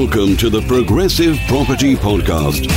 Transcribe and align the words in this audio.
Welcome 0.00 0.38
to 0.38 0.48
the 0.48 0.62
Progressive 0.62 1.38
Property 1.46 1.94
Podcast, 1.94 2.70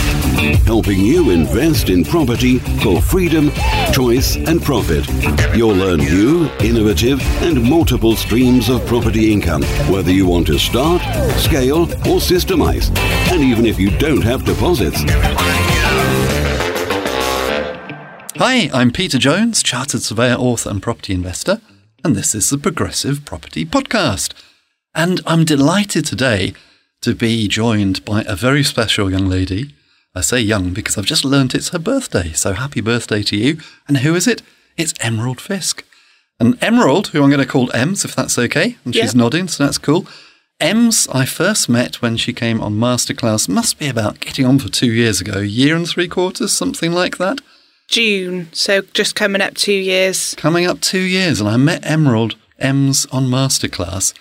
helping 0.66 1.00
you 1.00 1.30
invest 1.30 1.87
in 1.87 2.03
property 2.03 2.59
for 2.59 3.01
freedom, 3.01 3.50
choice, 3.93 4.35
and 4.35 4.61
profit. 4.61 5.07
You'll 5.55 5.73
learn 5.73 6.00
new, 6.00 6.50
innovative, 6.59 7.21
and 7.41 7.64
multiple 7.64 8.18
streams 8.18 8.68
of 8.68 8.86
property 8.88 9.32
income, 9.32 9.64
whether 9.89 10.12
you 10.12 10.28
want 10.28 10.48
to 10.48 10.59
start, 10.59 11.02
scale, 11.39 11.84
or 11.84 12.20
systemize, 12.20 12.94
and 13.32 13.42
even 13.42 13.66
if 13.66 13.80
you 13.80 13.98
don't 14.00 14.21
have 14.21 14.44
deposits. 14.44 15.02
Hi, 18.36 18.70
I'm 18.74 18.92
Peter 18.92 19.18
Jones, 19.18 19.64
Chartered 19.64 20.02
Surveyor, 20.02 20.36
author, 20.36 20.70
and 20.70 20.84
property 20.84 21.14
investor, 21.14 21.62
and 22.04 22.18
this 22.18 22.36
is 22.36 22.50
the 22.50 22.58
Progressive 22.58 23.24
Property 23.24 23.66
Podcast. 23.66 24.34
And 24.93 25.21
I'm 25.25 25.46
delighted 25.46 26.05
today 26.05 26.54
to 27.04 27.14
be 27.14 27.48
joined 27.48 28.04
by 28.06 28.24
a 28.24 28.36
very 28.36 28.64
special 28.64 29.11
young 29.11 29.28
lady. 29.28 29.74
I 30.16 30.21
say 30.21 30.39
young 30.39 30.74
because 30.74 30.98
I've 30.98 31.06
just 31.06 31.25
learnt 31.25 31.54
it's 31.56 31.70
her 31.70 31.80
birthday, 31.80 32.31
so 32.34 32.53
happy 32.53 32.81
birthday 32.81 33.23
to 33.23 33.35
you. 33.35 33.57
And 33.88 33.98
who 33.98 34.16
is 34.16 34.27
it? 34.27 34.41
It's 34.77 34.94
Emerald 35.02 35.41
Fisk. 35.41 35.84
And 36.39 36.58
Emerald, 36.63 37.08
who 37.08 37.21
I'm 37.21 37.30
going 37.30 37.39
to 37.45 37.52
call 37.52 37.71
Ems, 37.73 38.05
if 38.05 38.16
that's 38.16 38.38
okay, 38.39 38.77
and 38.85 38.94
she's 38.95 39.13
Yep. 39.13 39.16
nodding, 39.16 39.47
so 39.47 39.63
that's 39.66 39.77
cool. 39.77 40.05
Ems, 40.59 41.08
I 41.11 41.25
first 41.25 41.67
met 41.67 42.02
when 42.02 42.16
she 42.16 42.31
came 42.31 42.61
on 42.61 42.75
Masterclass, 42.75 43.49
must 43.49 43.77
be 43.80 43.88
about 43.88 44.20
getting 44.20 44.45
on 44.45 44.59
for 44.59 44.70
two 44.70 44.91
years 44.91 45.20
ago, 45.20 45.39
year 45.39 45.75
and 45.75 45.88
three 45.88 46.08
quarters, 46.08 46.53
something 46.53 46.91
like 46.94 47.17
that. 47.17 47.41
June, 47.89 48.47
so 48.53 48.81
just 48.94 49.13
coming 49.16 49.41
up 49.41 49.55
two 49.55 49.73
years. 49.73 50.35
coming 50.35 50.66
up 50.66 50.80
two 50.80 51.02
years, 51.02 51.39
and 51.41 51.49
I 51.49 51.58
met 51.58 51.85
Emerald 51.85 52.35
Ems 52.59 53.05
on 53.11 53.25
Masterclass, 53.27 54.13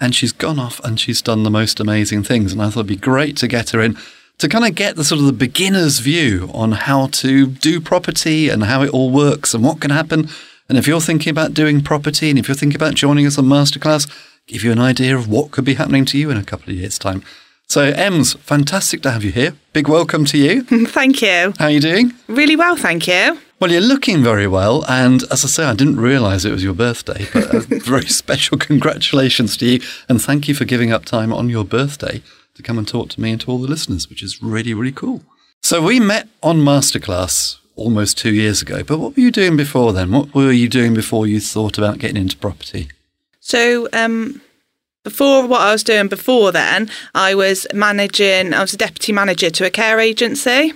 and 0.00 0.14
she's 0.14 0.32
gone 0.32 0.58
off 0.58 0.80
and 0.80 0.98
she's 0.98 1.22
done 1.22 1.42
the 1.42 1.50
most 1.50 1.78
amazing 1.78 2.22
things. 2.22 2.52
And 2.52 2.62
I 2.62 2.66
thought 2.66 2.80
it'd 2.80 2.86
be 2.86 2.96
great 2.96 3.36
to 3.38 3.48
get 3.48 3.70
her 3.70 3.80
in 3.80 3.96
to 4.38 4.48
kind 4.48 4.64
of 4.64 4.74
get 4.74 4.96
the 4.96 5.04
sort 5.04 5.20
of 5.20 5.26
the 5.26 5.32
beginner's 5.32 5.98
view 5.98 6.50
on 6.54 6.72
how 6.72 7.08
to 7.08 7.46
do 7.46 7.78
property 7.78 8.48
and 8.48 8.64
how 8.64 8.82
it 8.82 8.90
all 8.90 9.10
works 9.10 9.52
and 9.52 9.62
what 9.62 9.80
can 9.80 9.90
happen. 9.90 10.28
And 10.68 10.78
if 10.78 10.86
you're 10.86 11.00
thinking 11.00 11.30
about 11.30 11.52
doing 11.52 11.82
property 11.82 12.30
and 12.30 12.38
if 12.38 12.48
you're 12.48 12.54
thinking 12.54 12.76
about 12.76 12.94
joining 12.94 13.26
us 13.26 13.36
on 13.36 13.44
Masterclass, 13.44 14.10
give 14.46 14.64
you 14.64 14.72
an 14.72 14.78
idea 14.78 15.14
of 15.14 15.28
what 15.28 15.50
could 15.50 15.64
be 15.64 15.74
happening 15.74 16.06
to 16.06 16.18
you 16.18 16.30
in 16.30 16.38
a 16.38 16.44
couple 16.44 16.70
of 16.70 16.76
years' 16.76 16.98
time. 16.98 17.22
So, 17.68 17.82
Ems, 17.82 18.32
fantastic 18.34 19.02
to 19.02 19.10
have 19.10 19.22
you 19.22 19.30
here. 19.30 19.54
Big 19.74 19.88
welcome 19.88 20.24
to 20.24 20.38
you. 20.38 20.62
Thank 20.86 21.20
you. 21.20 21.52
How 21.58 21.66
are 21.66 21.70
you 21.70 21.80
doing? 21.80 22.14
Really 22.26 22.56
well, 22.56 22.76
thank 22.76 23.06
you. 23.06 23.38
Well, 23.60 23.70
you're 23.70 23.82
looking 23.82 24.22
very 24.22 24.46
well, 24.46 24.86
and 24.88 25.22
as 25.24 25.44
I 25.44 25.48
say, 25.48 25.64
I 25.64 25.74
didn't 25.74 26.00
realise 26.00 26.46
it 26.46 26.50
was 26.50 26.64
your 26.64 26.72
birthday, 26.72 27.26
but 27.30 27.52
a 27.52 27.60
very 27.84 28.06
special 28.06 28.56
congratulations 28.56 29.54
to 29.58 29.66
you, 29.66 29.80
and 30.08 30.18
thank 30.20 30.48
you 30.48 30.54
for 30.54 30.64
giving 30.64 30.92
up 30.92 31.04
time 31.04 31.30
on 31.30 31.50
your 31.50 31.66
birthday 31.66 32.22
to 32.54 32.62
come 32.62 32.78
and 32.78 32.88
talk 32.88 33.10
to 33.10 33.20
me 33.20 33.32
and 33.32 33.40
to 33.42 33.50
all 33.50 33.58
the 33.58 33.68
listeners, 33.68 34.08
which 34.08 34.22
is 34.22 34.42
really, 34.42 34.72
really 34.72 34.92
cool. 34.92 35.20
So 35.62 35.82
we 35.82 36.00
met 36.00 36.26
on 36.42 36.60
Masterclass 36.60 37.58
almost 37.76 38.16
two 38.16 38.32
years 38.32 38.62
ago, 38.62 38.82
but 38.82 38.98
what 38.98 39.14
were 39.14 39.20
you 39.20 39.30
doing 39.30 39.58
before 39.58 39.92
then? 39.92 40.10
What 40.10 40.34
were 40.34 40.52
you 40.52 40.66
doing 40.70 40.94
before 40.94 41.26
you 41.26 41.38
thought 41.38 41.76
about 41.76 41.98
getting 41.98 42.16
into 42.16 42.38
property? 42.38 42.88
So, 43.40 43.90
um, 43.92 44.40
before 45.04 45.46
what 45.46 45.60
I 45.60 45.72
was 45.72 45.84
doing 45.84 46.08
before 46.08 46.50
then, 46.50 46.90
I 47.14 47.34
was 47.34 47.66
managing, 47.74 48.54
I 48.54 48.62
was 48.62 48.72
a 48.72 48.78
deputy 48.78 49.12
manager 49.12 49.50
to 49.50 49.66
a 49.66 49.70
care 49.70 50.00
agency. 50.00 50.72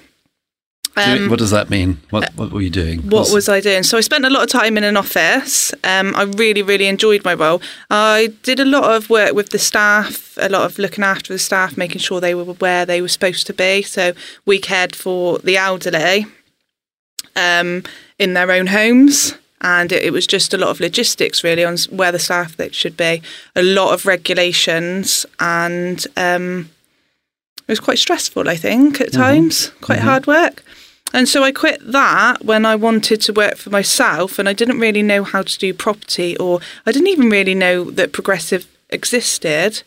Um, 0.97 1.29
what 1.29 1.41
does 1.41 1.51
that 1.51 1.71
mean? 1.71 2.01
What, 2.11 2.33
what 2.37 2.53
were 2.53 2.61
you 2.61 2.71
doing? 2.71 3.01
what 3.11 3.33
was 3.33 3.49
I 3.49 3.61
doing? 3.61 3.83
So 3.83 3.99
I 3.99 4.01
spent 4.01 4.25
a 4.25 4.31
lot 4.31 4.45
of 4.45 4.49
time 4.49 4.79
in 4.79 4.85
an 4.85 4.97
office. 4.97 5.73
Um, 5.83 6.15
I 6.15 6.23
really, 6.23 6.63
really 6.63 6.87
enjoyed 6.87 7.25
my 7.25 7.35
role. 7.35 7.61
I 7.91 8.33
did 8.45 8.61
a 8.61 8.65
lot 8.65 8.85
of 8.85 9.11
work 9.11 9.35
with 9.35 9.51
the 9.51 9.59
staff, 9.59 10.39
a 10.41 10.49
lot 10.49 10.63
of 10.63 10.79
looking 10.79 11.03
after 11.03 11.33
the 11.33 11.39
staff, 11.39 11.77
making 11.77 11.99
sure 11.99 12.21
they 12.21 12.35
were 12.35 12.45
where 12.45 12.87
they 12.87 13.03
were 13.03 13.09
supposed 13.09 13.47
to 13.49 13.53
be. 13.53 13.83
So 13.83 14.13
we 14.47 14.61
cared 14.61 14.95
for 14.95 15.39
the 15.39 15.57
elderly 15.57 16.27
um, 17.35 17.83
in 18.19 18.35
their 18.35 18.53
own 18.53 18.69
homes. 18.69 19.35
And 19.61 19.91
it, 19.93 20.05
it 20.05 20.13
was 20.13 20.27
just 20.27 20.53
a 20.53 20.59
lot 20.59 20.69
of 20.69 20.79
logistics, 20.79 21.43
really, 21.43 21.65
on 21.65 21.79
where 21.91 22.13
the 22.13 22.19
staff 22.19 22.57
that 22.59 22.75
should 22.75 22.97
be. 22.97 23.23
A 23.57 23.63
lot 23.63 23.95
of 23.95 24.05
regulations, 24.05 25.25
and 25.41 26.07
um, 26.19 26.69
it 27.67 27.73
was 27.73 27.81
quite 27.81 27.99
stressful. 27.99 28.47
I 28.47 28.57
think 28.57 29.01
at 29.01 29.13
times, 29.13 29.69
quite 29.81 30.01
hard 30.01 30.27
work. 30.27 30.63
And 31.15 31.29
so 31.29 31.45
I 31.45 31.53
quit 31.53 31.81
that 31.93 32.45
when 32.45 32.67
I 32.67 32.75
wanted 32.75 33.21
to 33.23 33.33
work 33.33 33.57
for 33.57 33.71
myself 33.71 34.39
and 34.39 34.49
I 34.49 34.53
didn't 34.53 34.81
really 34.81 35.03
know 35.03 35.23
how 35.23 35.43
to 35.43 35.59
do 35.59 35.73
property 35.73 36.37
or 36.39 36.61
I 36.85 36.93
didn't 36.93 37.07
even 37.07 37.31
really 37.31 37.55
know 37.55 37.89
that 37.93 38.13
progressive 38.13 38.67
existed. 38.91 39.85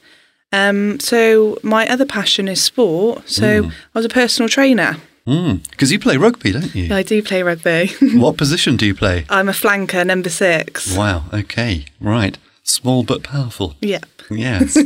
Um, 0.54 1.02
so 1.02 1.58
my 1.62 1.86
other 1.90 2.06
passion 2.06 2.48
is 2.48 2.64
sport. 2.64 3.28
So 3.30 3.66
I 3.66 4.00
was 4.00 4.06
a 4.06 4.10
personal 4.10 4.48
trainer. 4.48 4.98
Because 5.26 5.92
you 5.92 6.00
play 6.00 6.16
rugby, 6.16 6.54
don't 6.54 6.74
you? 6.74 6.96
I 6.96 7.04
do 7.04 7.22
play 7.22 7.44
rugby. 7.44 7.92
what 8.18 8.38
position 8.38 8.78
do 8.78 8.86
you 8.86 8.96
play? 8.96 9.26
I'm 9.30 9.50
a 9.50 9.52
flanker, 9.52 10.08
number 10.08 10.30
six. 10.30 10.96
Wow, 10.96 11.26
okay, 11.34 11.86
right. 12.00 12.38
Small 12.64 13.04
but 13.04 13.24
powerful. 13.24 13.76
Yep. 13.82 14.06
Yes. 14.32 14.78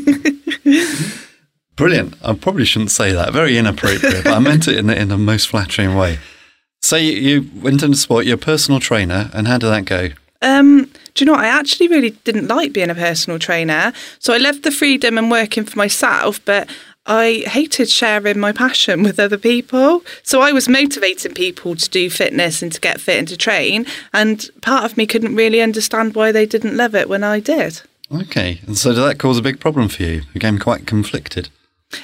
Brilliant. 1.76 2.16
I 2.24 2.34
probably 2.34 2.66
shouldn't 2.66 2.92
say 2.92 3.12
that. 3.12 3.34
Very 3.34 3.58
inappropriate, 3.58 4.24
but 4.24 4.34
I 4.34 4.40
meant 4.40 4.68
it 4.68 4.78
in 4.78 4.88
the, 4.88 5.00
in 5.00 5.10
the 5.10 5.18
most 5.18 5.48
flattering 5.48 5.96
way. 5.96 6.18
So 6.82 6.96
you, 6.96 7.12
you 7.14 7.50
went 7.62 7.84
into 7.84 7.98
sport, 7.98 8.26
you're 8.26 8.36
a 8.36 8.40
personal 8.40 8.80
trainer, 8.80 9.30
and 9.34 9.48
how 9.48 9.58
did 9.58 9.68
that 9.68 9.86
go? 9.86 10.10
Um, 10.42 10.86
do 11.14 11.24
you 11.24 11.26
know 11.26 11.34
what? 11.34 11.46
I 11.46 11.48
actually 11.48 11.88
really 11.88 12.12
didn't 12.26 12.48
like 12.48 12.74
being 12.74 12.90
a 12.90 12.96
personal 12.96 13.38
trainer. 13.38 13.94
So 14.20 14.34
I 14.34 14.38
loved 14.38 14.64
the 14.64 14.72
freedom 14.72 15.18
and 15.18 15.30
working 15.30 15.64
for 15.64 15.78
myself, 15.78 16.44
but 16.44 16.68
I 17.06 17.44
hated 17.48 17.90
sharing 17.90 18.40
my 18.40 18.52
passion 18.52 19.04
with 19.04 19.20
other 19.20 19.38
people. 19.38 20.04
So 20.24 20.42
I 20.42 20.52
was 20.52 20.68
motivating 20.68 21.34
people 21.34 21.76
to 21.76 21.90
do 21.90 22.10
fitness 22.10 22.62
and 22.62 22.72
to 22.72 22.82
get 22.82 23.00
fit 23.00 23.20
and 23.20 23.28
to 23.28 23.38
train. 23.38 23.86
And 24.14 24.50
part 24.62 24.84
of 24.84 24.98
me 24.98 25.06
couldn't 25.06 25.36
really 25.36 25.62
understand 25.62 26.16
why 26.16 26.32
they 26.32 26.46
didn't 26.46 26.78
love 26.78 26.96
it 26.96 27.10
when 27.10 27.24
I 27.24 27.40
did. 27.40 27.82
Okay. 28.14 28.60
And 28.68 28.78
so 28.78 28.94
did 28.94 29.02
that 29.02 29.20
cause 29.20 29.38
a 29.38 29.42
big 29.42 29.60
problem 29.60 29.88
for 29.88 30.04
you? 30.04 30.10
You 30.10 30.34
became 30.34 30.60
quite 30.60 30.88
conflicted. 30.88 31.50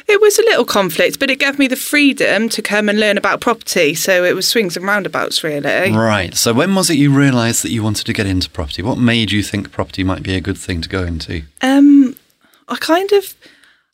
It 0.08 0.22
was 0.22 0.38
a 0.38 0.44
little 0.44 0.66
conflict, 0.66 1.20
but 1.20 1.30
it 1.30 1.40
gave 1.40 1.60
me 1.60 1.68
the 1.68 1.76
freedom 1.76 2.50
to 2.50 2.62
come 2.62 2.90
and 2.90 3.00
learn 3.00 3.18
about 3.18 3.42
property. 3.42 3.94
So 3.94 4.24
it 4.24 4.36
was 4.36 4.48
swings 4.48 4.78
and 4.78 4.86
roundabouts, 4.86 5.44
really. 5.44 5.92
Right. 5.92 6.36
So 6.36 6.54
when 6.54 6.76
was 6.76 6.90
it 6.90 6.98
you 6.98 7.14
realised 7.14 7.64
that 7.64 7.72
you 7.72 7.84
wanted 7.84 8.06
to 8.06 8.14
get 8.14 8.26
into 8.26 8.50
property? 8.50 8.82
What 8.82 8.98
made 8.98 9.32
you 9.32 9.44
think 9.44 9.72
property 9.72 10.04
might 10.04 10.24
be 10.24 10.36
a 10.36 10.42
good 10.42 10.58
thing 10.58 10.82
to 10.82 10.90
go 10.90 11.04
into? 11.04 11.44
Um, 11.62 12.16
I 12.68 12.76
kind 12.78 13.12
of, 13.14 13.36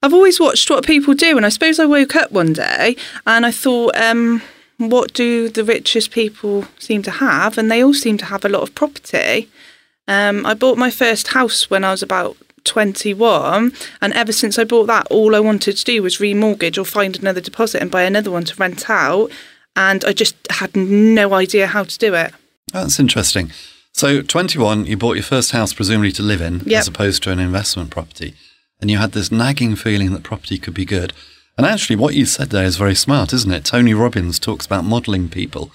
I've 0.01 0.13
always 0.13 0.39
watched 0.39 0.69
what 0.69 0.85
people 0.85 1.13
do, 1.13 1.37
and 1.37 1.45
I 1.45 1.49
suppose 1.49 1.79
I 1.79 1.85
woke 1.85 2.15
up 2.15 2.31
one 2.31 2.53
day 2.53 2.95
and 3.25 3.45
I 3.45 3.51
thought, 3.51 3.95
um, 3.95 4.41
what 4.77 5.13
do 5.13 5.49
the 5.49 5.63
richest 5.63 6.11
people 6.11 6.65
seem 6.79 7.03
to 7.03 7.11
have? 7.11 7.57
And 7.57 7.71
they 7.71 7.83
all 7.83 7.93
seem 7.93 8.17
to 8.17 8.25
have 8.25 8.43
a 8.43 8.49
lot 8.49 8.63
of 8.63 8.75
property. 8.75 9.49
Um, 10.07 10.45
I 10.45 10.53
bought 10.53 10.77
my 10.77 10.89
first 10.89 11.29
house 11.29 11.69
when 11.69 11.83
I 11.83 11.91
was 11.91 12.03
about 12.03 12.35
21, 12.65 13.73
and 14.01 14.13
ever 14.13 14.31
since 14.31 14.57
I 14.57 14.63
bought 14.63 14.87
that, 14.87 15.07
all 15.09 15.35
I 15.35 15.39
wanted 15.39 15.77
to 15.77 15.83
do 15.85 16.03
was 16.03 16.17
remortgage 16.17 16.77
or 16.77 16.85
find 16.85 17.17
another 17.17 17.41
deposit 17.41 17.81
and 17.81 17.91
buy 17.91 18.03
another 18.03 18.31
one 18.31 18.45
to 18.45 18.55
rent 18.55 18.89
out. 18.89 19.31
And 19.75 20.05
I 20.05 20.13
just 20.13 20.35
had 20.51 20.75
no 20.75 21.33
idea 21.33 21.67
how 21.67 21.83
to 21.83 21.97
do 21.97 22.13
it. 22.13 22.33
That's 22.71 22.99
interesting. 22.99 23.51
So, 23.91 24.21
21, 24.21 24.85
you 24.85 24.97
bought 24.97 25.15
your 25.15 25.23
first 25.23 25.51
house 25.51 25.73
presumably 25.73 26.11
to 26.13 26.23
live 26.23 26.41
in 26.41 26.61
Yep. 26.65 26.79
as 26.79 26.87
opposed 26.87 27.23
to 27.23 27.31
an 27.31 27.39
investment 27.39 27.89
property. 27.91 28.33
And 28.81 28.89
you 28.89 28.97
had 28.97 29.11
this 29.13 29.31
nagging 29.31 29.75
feeling 29.75 30.11
that 30.13 30.23
property 30.23 30.57
could 30.57 30.73
be 30.73 30.85
good. 30.85 31.13
And 31.57 31.67
actually, 31.67 31.95
what 31.95 32.15
you 32.15 32.25
said 32.25 32.49
there 32.49 32.65
is 32.65 32.77
very 32.77 32.95
smart, 32.95 33.33
isn't 33.33 33.51
it? 33.51 33.63
Tony 33.63 33.93
Robbins 33.93 34.39
talks 34.39 34.65
about 34.65 34.83
modeling 34.83 35.29
people, 35.29 35.71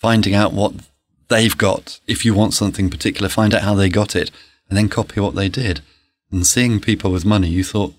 finding 0.00 0.34
out 0.34 0.52
what 0.52 0.74
they've 1.28 1.56
got. 1.56 1.98
If 2.06 2.24
you 2.24 2.34
want 2.34 2.52
something 2.54 2.90
particular, 2.90 3.28
find 3.30 3.54
out 3.54 3.62
how 3.62 3.74
they 3.74 3.88
got 3.88 4.14
it 4.14 4.30
and 4.68 4.76
then 4.76 4.88
copy 4.90 5.20
what 5.20 5.34
they 5.34 5.48
did. 5.48 5.80
And 6.34 6.46
seeing 6.46 6.80
people 6.80 7.12
with 7.12 7.24
money, 7.24 7.48
you 7.48 7.62
thought, 7.62 7.94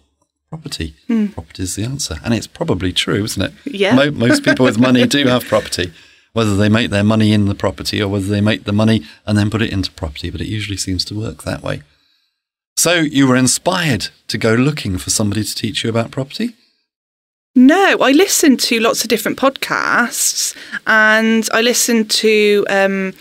property. 0.49 0.93
Property 1.33 1.63
is 1.63 1.75
the 1.75 1.85
answer. 1.85 2.17
And 2.23 2.33
it's 2.33 2.47
probably 2.47 2.91
true, 2.91 3.23
isn't 3.23 3.41
it? 3.41 3.53
Yeah. 3.65 3.95
Mo- 3.95 4.11
most 4.11 4.43
people 4.43 4.65
with 4.65 4.77
money 4.77 5.07
do 5.07 5.25
have 5.27 5.45
property, 5.45 5.93
whether 6.33 6.55
they 6.55 6.67
make 6.67 6.89
their 6.89 7.03
money 7.03 7.31
in 7.31 7.45
the 7.45 7.55
property 7.55 8.01
or 8.01 8.09
whether 8.09 8.27
they 8.27 8.41
make 8.41 8.65
the 8.65 8.73
money 8.73 9.05
and 9.25 9.37
then 9.37 9.49
put 9.49 9.61
it 9.61 9.71
into 9.71 9.89
property, 9.91 10.29
but 10.29 10.41
it 10.41 10.47
usually 10.47 10.77
seems 10.77 11.05
to 11.05 11.17
work 11.17 11.43
that 11.43 11.63
way. 11.63 11.81
So 12.75 12.95
you 12.95 13.25
were 13.25 13.37
inspired 13.37 14.09
to 14.27 14.37
go 14.37 14.53
looking 14.53 14.97
for 14.97 15.09
somebody 15.09 15.43
to 15.43 15.55
teach 15.55 15.85
you 15.85 15.89
about 15.89 16.11
property? 16.11 16.55
No, 17.55 17.99
I 18.01 18.11
listened 18.11 18.59
to 18.61 18.81
lots 18.81 19.03
of 19.03 19.09
different 19.09 19.37
podcasts 19.39 20.53
and 20.85 21.47
I 21.53 21.61
listened 21.61 22.11
to 22.11 22.65
um, 22.69 23.13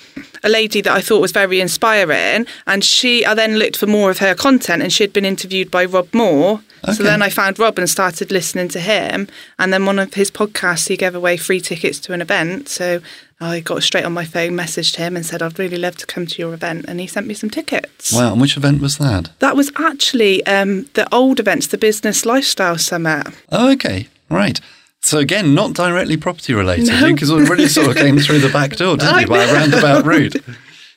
a 0.45 0.49
lady 0.49 0.81
that 0.83 0.93
I 0.93 1.01
thought 1.01 1.21
was 1.21 1.33
very 1.33 1.61
inspiring, 1.61 2.47
and 2.67 2.85
she. 2.85 3.25
I 3.25 3.35
then 3.35 3.57
looked 3.59 3.77
for 3.77 3.87
more 3.87 4.11
of 4.11 4.19
her 4.19 4.35
content, 4.35 4.83
and 4.83 4.93
she'd 4.93 5.13
been 5.13 5.25
interviewed 5.25 5.71
by 5.71 5.85
Rob 5.85 6.13
Moore. 6.15 6.61
Okay. 6.85 6.93
So 6.93 7.03
then 7.03 7.23
I 7.23 7.31
found 7.31 7.59
Rob 7.59 7.79
and 7.79 7.89
started 7.89 8.31
listening 8.31 8.69
to 8.69 8.81
him, 8.81 9.27
and 9.59 9.73
then 9.73 9.87
one 9.87 9.99
of 9.99 10.15
his 10.15 10.31
podcasts 10.31 10.89
he 10.89 10.97
gave 10.97 11.15
away 11.15 11.39
free 11.39 11.61
tickets 11.61 11.99
to 12.01 12.13
an 12.13 12.21
event. 12.21 12.69
So 12.69 13.01
I 13.41 13.61
got 13.61 13.83
straight 13.83 14.05
on 14.05 14.13
my 14.13 14.27
phone, 14.27 14.51
messaged 14.51 14.97
him, 14.97 15.17
and 15.17 15.25
said 15.25 15.43
I'd 15.43 15.59
really 15.59 15.79
love 15.79 15.97
to 15.97 16.07
come 16.07 16.27
to 16.27 16.39
your 16.39 16.53
event, 16.53 16.85
and 16.87 17.01
he 17.01 17.07
sent 17.07 17.27
me 17.27 17.35
some 17.35 17.51
tickets. 17.51 18.13
Wow. 18.13 18.33
And 18.33 18.41
which 18.41 18.57
event 18.59 18.83
was 18.83 18.99
that? 18.99 19.31
That 19.39 19.57
was 19.57 19.73
actually 19.77 20.45
um, 20.47 20.85
the 20.93 21.13
old 21.13 21.41
events, 21.41 21.69
the 21.69 21.79
Business 21.79 22.27
Lifestyle 22.27 22.79
Summit. 22.79 23.29
Oh, 23.51 23.73
okay. 23.73 24.09
Right. 24.29 24.61
So 25.05 25.19
again, 25.19 25.55
not 25.55 25.75
directly 25.75 26.17
property 26.17 26.55
related 26.55 26.87
because 27.15 27.29
it 27.31 27.49
really 27.51 27.69
sort 27.69 27.89
of 27.89 27.97
came 27.97 28.19
through 28.19 28.39
the 28.39 28.49
back 28.49 28.75
door, 28.77 28.97
didn't 28.97 29.15
I 29.15 29.21
you, 29.21 29.27
by 29.27 29.45
a 29.45 29.53
roundabout 29.59 30.07
route. 30.07 30.37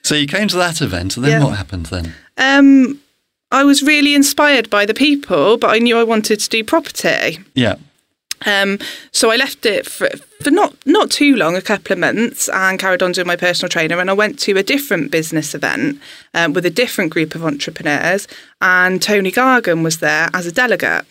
So 0.01 0.15
you 0.15 0.27
came 0.27 0.47
to 0.47 0.55
that 0.55 0.81
event, 0.81 1.17
and 1.17 1.25
then 1.25 1.41
Yeah. 1.41 1.43
what 1.45 1.57
happened 1.57 1.87
then? 1.87 2.13
Um, 2.37 3.01
I 3.51 3.65
was 3.65 3.83
really 3.83 4.15
inspired 4.15 4.69
by 4.69 4.85
the 4.85 4.93
people, 4.93 5.57
but 5.57 5.71
I 5.75 5.79
knew 5.79 5.97
I 5.97 6.03
wanted 6.05 6.39
to 6.39 6.47
do 6.49 6.63
property. 6.63 7.39
Yeah. 7.53 7.75
Um, 8.45 8.79
so 9.11 9.29
I 9.29 9.35
left 9.35 9.65
it 9.65 9.85
for, 9.85 10.07
for 10.41 10.51
not 10.51 10.73
not 10.85 11.11
too 11.11 11.35
long, 11.35 11.57
a 11.57 11.61
couple 11.61 11.91
of 11.91 11.99
months, 11.99 12.47
and 12.47 12.79
carried 12.79 13.03
on 13.03 13.11
doing 13.11 13.27
my 13.27 13.35
personal 13.35 13.67
trainer. 13.69 13.99
And 13.99 14.09
I 14.09 14.13
went 14.13 14.39
to 14.39 14.55
a 14.57 14.63
different 14.63 15.11
business 15.11 15.53
event 15.53 15.99
um, 16.33 16.53
with 16.53 16.65
a 16.65 16.69
different 16.69 17.11
group 17.11 17.35
of 17.35 17.43
entrepreneurs, 17.43 18.25
and 18.61 19.01
Toni 19.01 19.33
Gargan 19.33 19.83
was 19.83 19.97
there 19.97 20.29
as 20.33 20.45
a 20.45 20.51
delegate. 20.53 21.05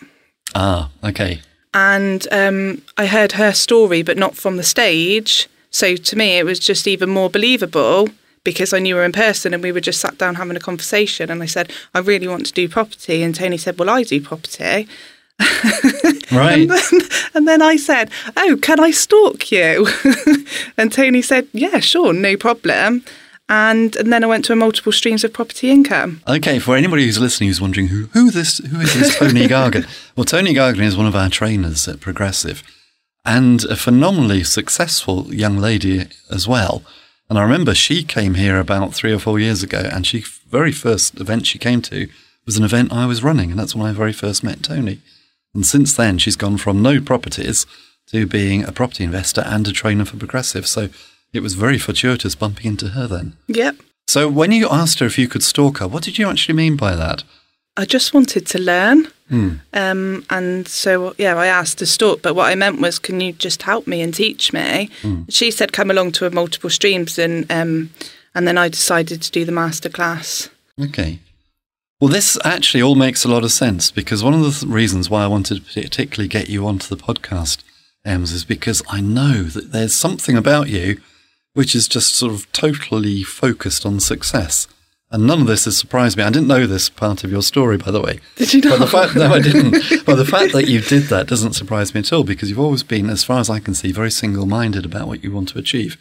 Ah, 0.55 0.89
okay. 1.03 1.41
And 1.73 2.27
um, 2.31 2.81
I 2.97 3.05
heard 3.05 3.33
her 3.33 3.53
story, 3.53 4.01
but 4.01 4.17
not 4.17 4.35
from 4.35 4.57
the 4.57 4.63
stage. 4.63 5.47
So 5.69 5.95
to 5.95 6.15
me, 6.15 6.37
it 6.37 6.45
was 6.45 6.59
just 6.59 6.87
even 6.87 7.09
more 7.09 7.29
believable 7.29 8.09
because 8.43 8.73
I 8.73 8.79
knew 8.79 8.95
her 8.95 9.03
in 9.03 9.11
person 9.11 9.53
and 9.53 9.61
we 9.61 9.73
were 9.73 9.81
just 9.81 9.99
sat 9.99 10.17
down 10.17 10.35
having 10.35 10.55
a 10.55 10.61
conversation. 10.61 11.29
And 11.29 11.43
I 11.43 11.45
said, 11.45 11.71
I 11.93 11.99
really 11.99 12.27
want 12.27 12.45
to 12.45 12.53
do 12.53 12.69
property. 12.69 13.21
And 13.21 13.35
Toni 13.35 13.57
said, 13.57 13.77
Well, 13.77 13.89
I 13.89 14.03
do 14.03 14.21
property. 14.21 14.87
Right. 16.29 16.69
And 17.33 17.47
then 17.47 17.61
I 17.61 17.77
said, 17.77 18.09
Oh, 18.35 18.57
can 18.61 18.79
I 18.79 18.91
stalk 18.91 19.49
you? 19.51 19.87
and 20.77 20.91
Toni 20.91 21.21
said, 21.21 21.47
Yeah, 21.53 21.79
sure, 21.79 22.11
no 22.13 22.35
problem. 22.35 23.03
And, 23.49 23.95
and 23.95 24.11
then 24.11 24.23
I 24.23 24.27
went 24.27 24.43
to 24.45 24.53
a 24.53 24.57
multiple 24.57 24.91
streams 24.91 25.23
of 25.23 25.31
property 25.31 25.69
income. 25.69 26.21
Okay, 26.27 26.59
for 26.59 26.75
anybody 26.75 27.05
who's 27.05 27.19
listening 27.19 27.47
who's 27.47 27.61
wondering 27.61 27.87
who 27.87 28.07
who 28.07 28.29
this 28.29 28.57
who 28.57 28.81
is 28.81 28.93
this 28.93 29.15
Toni 29.19 29.47
Gargan? 29.47 29.87
Well, 30.15 30.25
Toni 30.25 30.53
Gargan 30.53 30.81
is 30.81 30.97
one 30.97 31.05
of 31.05 31.15
our 31.15 31.29
trainers 31.29 31.87
at 31.87 32.01
Progressive, 32.01 32.61
and 33.25 33.63
a 33.65 33.77
phenomenally 33.77 34.43
successful 34.43 35.33
young 35.33 35.57
lady 35.57 36.07
as 36.29 36.47
well. 36.47 36.83
And 37.29 37.39
I 37.39 37.43
remember 37.43 37.73
she 37.73 38.03
came 38.03 38.35
here 38.35 38.59
about 38.59 38.93
three 38.93 39.13
or 39.13 39.19
four 39.19 39.39
years 39.39 39.63
ago, 39.63 39.89
and 39.91 40.05
she 40.05 40.25
very 40.49 40.71
first 40.71 41.19
event 41.19 41.47
she 41.47 41.57
came 41.57 41.81
to 41.83 42.07
was 42.45 42.57
an 42.57 42.63
event 42.63 42.91
I 42.91 43.05
was 43.05 43.23
running, 43.23 43.51
and 43.51 43.59
that's 43.59 43.75
when 43.75 43.85
I 43.85 43.91
very 43.91 44.13
first 44.13 44.43
met 44.43 44.63
Toni. 44.63 45.01
And 45.53 45.65
since 45.65 45.93
then, 45.93 46.17
she's 46.17 46.37
gone 46.37 46.57
from 46.57 46.81
no 46.81 47.01
properties 47.01 47.65
to 48.07 48.25
being 48.25 48.63
a 48.63 48.71
property 48.71 49.03
investor 49.03 49.41
and 49.45 49.67
a 49.67 49.71
trainer 49.73 50.05
for 50.05 50.17
Progressive. 50.17 50.65
So 50.65 50.87
it 51.33 51.41
was 51.41 51.53
very 51.53 51.77
fortuitous 51.77 52.35
bumping 52.35 52.67
into 52.67 52.89
her 52.89 53.07
then. 53.07 53.35
Yep. 53.47 53.77
So 54.07 54.29
when 54.29 54.51
you 54.51 54.69
asked 54.69 54.99
her 54.99 55.05
if 55.05 55.17
you 55.17 55.27
could 55.27 55.43
stalk 55.43 55.79
her, 55.79 55.87
what 55.87 56.03
did 56.03 56.17
you 56.17 56.29
actually 56.29 56.55
mean 56.55 56.77
by 56.77 56.95
that? 56.95 57.23
I 57.75 57.85
just 57.85 58.13
wanted 58.13 58.47
to 58.47 58.59
learn. 58.59 59.07
Um, 59.29 60.25
and 60.29 60.67
so, 60.67 61.13
yeah, 61.17 61.35
I 61.35 61.47
asked 61.47 61.79
to 61.79 61.85
stalk, 61.85 62.21
but 62.21 62.33
what 62.33 62.49
I 62.49 62.55
meant 62.55 62.79
was, 62.79 62.97
can 62.97 63.19
you 63.19 63.33
just 63.33 63.63
help 63.63 63.85
me 63.85 64.01
and 64.01 64.13
teach 64.13 64.53
me? 64.53 64.89
She 65.29 65.51
said, 65.51 65.73
come 65.73 65.91
along 65.91 66.13
to 66.13 66.25
a 66.25 66.31
multiple 66.31 66.69
streams, 66.69 67.19
and 67.19 67.45
um, 67.51 67.89
and 68.33 68.47
then 68.47 68.57
I 68.57 68.69
decided 68.69 69.21
to 69.21 69.31
do 69.31 69.43
the 69.43 69.51
masterclass. 69.51 70.49
Okay. 70.81 71.19
Well, 71.99 72.09
this 72.09 72.37
actually 72.45 72.81
all 72.83 72.95
makes 72.95 73.25
a 73.25 73.27
lot 73.27 73.43
of 73.43 73.51
sense 73.51 73.91
because 73.91 74.23
one 74.23 74.33
of 74.33 74.41
the 74.41 74.51
th- 74.51 74.71
reasons 74.71 75.09
why 75.09 75.23
I 75.23 75.27
wanted 75.27 75.65
to 75.65 75.81
particularly 75.81 76.29
get 76.29 76.47
you 76.47 76.65
onto 76.65 76.87
the 76.87 77.01
podcast, 77.01 77.63
Ems, 78.05 78.31
is 78.31 78.45
because 78.45 78.81
I 78.87 79.01
know 79.01 79.43
that 79.43 79.71
there's 79.71 79.95
something 79.95 80.37
about 80.37 80.69
you 80.69 81.01
which 81.57 81.73
is 81.73 81.87
just 81.87 82.13
sort 82.13 82.31
of 82.31 82.49
totally 82.51 83.23
focused 83.23 83.83
on 83.83 83.99
success. 83.99 84.67
And 85.09 85.25
none 85.25 85.41
of 85.41 85.47
this 85.47 85.65
has 85.65 85.75
surprised 85.75 86.15
me. 86.15 86.23
I 86.23 86.29
didn't 86.29 86.47
know 86.47 86.67
this 86.67 86.87
part 86.87 87.23
of 87.23 87.31
your 87.31 87.41
story, 87.41 87.77
by 87.77 87.89
the 87.89 87.99
way. 87.99 88.19
Did 88.35 88.53
you 88.53 88.61
But 88.61 88.77
the 88.77 88.85
fact, 88.85 89.15
no, 89.15 89.33
I 89.33 89.41
didn't. 89.41 89.71
but 90.05 90.17
the 90.17 90.25
fact 90.25 90.53
that 90.53 90.67
you 90.67 90.81
did 90.81 91.05
that 91.05 91.25
doesn't 91.25 91.53
surprise 91.53 91.95
me 91.95 92.01
at 92.01 92.13
all 92.13 92.23
because 92.23 92.51
you've 92.51 92.59
always 92.59 92.83
been, 92.83 93.09
as 93.09 93.23
far 93.23 93.39
as 93.39 93.49
I 93.49 93.57
can 93.57 93.73
see, 93.73 93.91
very 93.91 94.11
single-minded 94.11 94.85
about 94.85 95.07
what 95.07 95.23
you 95.23 95.31
want 95.31 95.49
to 95.49 95.57
achieve. 95.57 95.97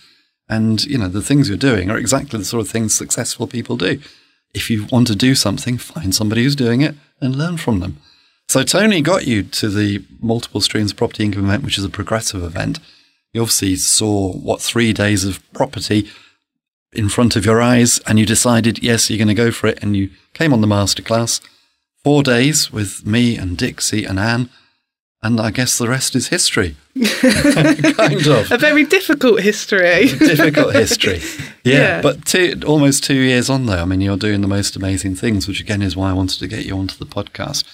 And, 0.46 0.84
you 0.84 0.98
know, 0.98 1.08
the 1.08 1.22
things 1.22 1.48
you're 1.48 1.56
doing 1.56 1.90
are 1.90 1.96
exactly 1.96 2.38
the 2.38 2.44
sort 2.44 2.60
of 2.60 2.68
things 2.68 2.94
successful 2.94 3.46
people 3.46 3.78
do. 3.78 3.98
If 4.52 4.68
you 4.68 4.84
want 4.92 5.06
to 5.06 5.16
do 5.16 5.34
something, 5.34 5.78
find 5.78 6.14
somebody 6.14 6.42
who's 6.42 6.54
doing 6.54 6.82
it 6.82 6.96
and 7.18 7.34
learn 7.34 7.56
from 7.56 7.80
them. 7.80 7.96
So 8.46 8.62
Toni 8.62 9.00
got 9.00 9.26
you 9.26 9.42
to 9.42 9.70
the 9.70 10.04
multiple 10.20 10.60
streams 10.60 10.92
property 10.92 11.24
income 11.24 11.46
event, 11.46 11.64
which 11.64 11.78
is 11.78 11.84
a 11.84 11.88
progressive 11.88 12.42
event. 12.42 12.78
You 13.36 13.42
obviously 13.42 13.76
saw 13.76 14.32
what 14.32 14.62
three 14.62 14.94
days 14.94 15.26
of 15.26 15.40
property 15.52 16.08
in 16.94 17.10
front 17.10 17.36
of 17.36 17.44
your 17.44 17.60
eyes, 17.60 18.00
and 18.06 18.18
you 18.18 18.24
decided, 18.24 18.82
yes, 18.82 19.10
you're 19.10 19.18
going 19.18 19.28
to 19.28 19.34
go 19.34 19.50
for 19.50 19.66
it. 19.66 19.78
And 19.82 19.94
you 19.94 20.08
came 20.32 20.54
on 20.54 20.62
the 20.62 20.66
masterclass, 20.66 21.42
four 22.02 22.22
days 22.22 22.72
with 22.72 23.04
me 23.04 23.36
and 23.36 23.58
Dixie 23.58 24.06
and 24.06 24.18
Anne, 24.18 24.48
and 25.22 25.38
I 25.38 25.50
guess 25.50 25.76
the 25.76 25.86
rest 25.86 26.16
is 26.16 26.28
history. 26.28 26.76
kind 27.20 28.26
of 28.26 28.50
A 28.50 28.56
very 28.56 28.84
difficult 28.86 29.42
history. 29.42 30.06
difficult 30.08 30.74
history. 30.74 31.20
Yeah, 31.62 31.74
Yeah. 31.78 32.00
but 32.00 32.24
two, 32.24 32.58
almost 32.66 33.04
two 33.04 33.20
years 33.20 33.50
on 33.50 33.66
though. 33.66 33.82
I 33.82 33.84
mean, 33.84 34.00
you're 34.00 34.16
doing 34.16 34.40
the 34.40 34.48
most 34.48 34.76
amazing 34.76 35.16
things, 35.16 35.46
which 35.46 35.60
again 35.60 35.82
is 35.82 35.94
why 35.94 36.08
I 36.08 36.14
wanted 36.14 36.38
to 36.38 36.46
get 36.46 36.64
you 36.64 36.78
onto 36.78 36.96
the 36.96 37.04
podcast. 37.04 37.64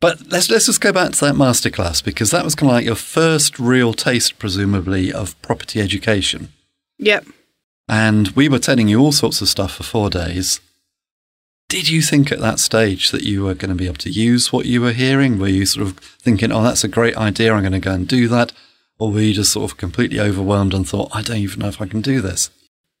But 0.00 0.30
let's 0.30 0.48
let's 0.50 0.66
just 0.66 0.80
go 0.80 0.92
back 0.92 1.12
to 1.12 1.20
that 1.24 1.34
masterclass 1.34 2.02
because 2.02 2.30
that 2.30 2.44
was 2.44 2.54
kind 2.54 2.70
of 2.70 2.74
like 2.74 2.84
your 2.84 2.94
first 2.94 3.58
real 3.58 3.92
taste, 3.92 4.38
presumably, 4.38 5.12
of 5.12 5.40
property 5.42 5.80
education. 5.80 6.52
yep. 6.98 7.24
And 7.88 8.28
we 8.28 8.50
were 8.50 8.58
telling 8.58 8.86
you 8.86 9.00
all 9.00 9.12
sorts 9.12 9.40
of 9.40 9.48
stuff 9.48 9.74
for 9.74 9.82
four 9.82 10.10
days. 10.10 10.60
Did 11.70 11.88
you 11.88 12.02
think 12.02 12.30
at 12.30 12.38
that 12.40 12.58
stage 12.60 13.10
that 13.10 13.24
you 13.24 13.44
were 13.44 13.54
going 13.54 13.70
to 13.70 13.74
be 13.74 13.86
able 13.86 13.96
to 13.96 14.10
use 14.10 14.52
what 14.52 14.66
you 14.66 14.80
were 14.80 14.92
hearing? 14.92 15.38
Were 15.38 15.48
you 15.48 15.66
sort 15.66 15.86
of 15.86 15.98
thinking, 15.98 16.52
oh, 16.52 16.62
that's 16.62 16.84
a 16.84 16.88
great 16.88 17.16
idea, 17.16 17.52
I'm 17.52 17.62
going 17.62 17.72
to 17.72 17.78
go 17.78 17.92
and 17.92 18.06
do 18.06 18.28
that? 18.28 18.52
Or 18.98 19.10
were 19.10 19.20
you 19.20 19.34
just 19.34 19.52
sort 19.52 19.70
of 19.70 19.78
completely 19.78 20.20
overwhelmed 20.20 20.74
and 20.74 20.86
thought, 20.86 21.10
I 21.14 21.22
don't 21.22 21.38
even 21.38 21.60
know 21.60 21.68
if 21.68 21.80
I 21.80 21.86
can 21.86 22.00
do 22.00 22.20
this? 22.20 22.50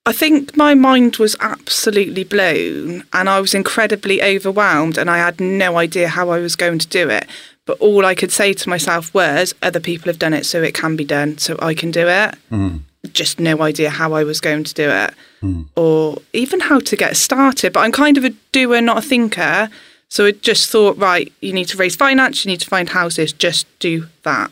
I 0.08 0.12
think 0.12 0.56
my 0.56 0.74
mind 0.74 1.16
was 1.16 1.36
absolutely 1.38 2.24
blown 2.24 3.04
and 3.12 3.28
I 3.28 3.40
was 3.40 3.52
incredibly 3.52 4.22
overwhelmed 4.22 4.96
and 4.96 5.10
I 5.10 5.18
had 5.18 5.38
no 5.38 5.76
idea 5.76 6.08
how 6.08 6.30
I 6.30 6.38
was 6.38 6.56
going 6.56 6.78
to 6.78 6.88
do 6.88 7.10
it. 7.10 7.26
But 7.66 7.78
all 7.78 8.06
I 8.06 8.14
could 8.14 8.32
say 8.32 8.54
to 8.54 8.70
myself 8.70 9.12
was, 9.12 9.54
other 9.60 9.80
people 9.80 10.06
have 10.06 10.18
done 10.18 10.32
it, 10.32 10.46
so 10.46 10.62
it 10.62 10.72
can 10.72 10.96
be 10.96 11.04
done, 11.04 11.36
so 11.36 11.58
I 11.60 11.74
can 11.74 11.90
do 11.90 12.08
it. 12.08 12.34
Hmm. 12.48 12.78
Just 13.12 13.38
no 13.38 13.60
idea 13.60 13.90
how 13.90 14.14
I 14.14 14.24
was 14.24 14.40
going 14.40 14.64
to 14.64 14.72
do 14.72 14.88
it 14.88 15.12
hmm. 15.40 15.64
or 15.76 16.22
even 16.32 16.60
how 16.60 16.80
to 16.80 16.96
get 16.96 17.14
started. 17.14 17.74
But 17.74 17.80
I'm 17.80 17.92
kind 17.92 18.16
of 18.16 18.24
a 18.24 18.30
doer, 18.50 18.80
not 18.80 18.96
a 18.96 19.02
thinker. 19.02 19.68
So 20.08 20.24
I 20.24 20.30
just 20.30 20.70
thought, 20.70 20.96
right, 20.96 21.30
you 21.42 21.52
need 21.52 21.68
to 21.68 21.76
raise 21.76 21.96
finance, 21.96 22.46
you 22.46 22.50
need 22.50 22.60
to 22.60 22.66
find 22.66 22.88
houses, 22.88 23.34
just 23.34 23.66
do 23.78 24.06
that. 24.22 24.50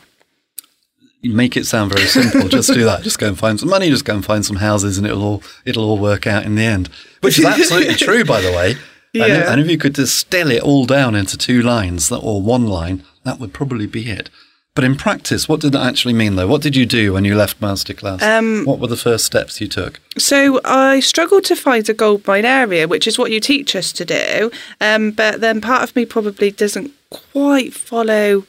Make 1.33 1.57
it 1.57 1.65
sound 1.65 1.91
very 1.93 2.07
simple. 2.07 2.47
just 2.49 2.73
do 2.73 2.83
that. 2.85 3.03
Just 3.03 3.19
go 3.19 3.27
and 3.27 3.37
find 3.37 3.59
some 3.59 3.69
money. 3.69 3.89
Just 3.89 4.05
go 4.05 4.15
and 4.15 4.23
find 4.25 4.45
some 4.45 4.57
houses, 4.57 4.97
and 4.97 5.05
it'll 5.07 5.23
all 5.23 5.43
it'll 5.65 5.85
all 5.85 5.97
work 5.99 6.25
out 6.27 6.45
in 6.45 6.55
the 6.55 6.63
end. 6.63 6.89
Which 7.21 7.39
is 7.39 7.45
absolutely 7.45 7.95
true, 8.07 8.23
by 8.25 8.41
the 8.41 8.51
way. 8.51 8.71
And, 9.13 9.23
if, 9.23 9.27
Yeah. 9.29 9.51
and 9.51 9.61
if 9.61 9.69
you 9.69 9.77
could 9.77 9.93
distill 9.93 10.51
it 10.51 10.61
all 10.61 10.85
down 10.85 11.15
into 11.15 11.37
two 11.37 11.61
lines 11.61 12.09
that- 12.09 12.17
or 12.17 12.41
one 12.41 12.67
line, 12.67 13.03
that 13.23 13.39
would 13.39 13.53
probably 13.53 13.87
be 13.87 14.09
it. 14.09 14.29
But 14.75 14.83
in 14.83 14.95
practice, 14.95 15.49
what 15.49 15.61
did 15.61 15.71
that 15.71 15.81
actually 15.87 16.13
mean, 16.13 16.35
though? 16.35 16.45
What 16.45 16.61
did 16.61 16.75
you 16.75 16.85
do 16.85 17.13
when 17.13 17.25
you 17.25 17.35
left 17.35 17.59
masterclass? 17.59 18.21
Um, 18.21 18.63
what 18.63 18.77
were 18.77 18.85
the 18.85 18.95
first 18.95 19.25
steps 19.25 19.59
you 19.59 19.67
took? 19.67 19.99
So 20.19 20.61
I 20.63 20.99
struggled 20.99 21.45
to 21.45 21.55
find 21.55 21.89
a 21.89 21.95
gold 21.95 22.27
mine 22.27 22.45
area, 22.45 22.87
which 22.87 23.07
is 23.07 23.17
what 23.17 23.31
you 23.31 23.39
teach 23.39 23.75
us 23.75 23.91
to 23.93 24.05
do. 24.05 24.51
Um, 24.79 25.09
but 25.11 25.41
then 25.41 25.61
part 25.61 25.81
of 25.81 25.95
me 25.95 26.05
probably 26.05 26.51
doesn't 26.51 26.91
quite 27.09 27.73
follow 27.73 28.45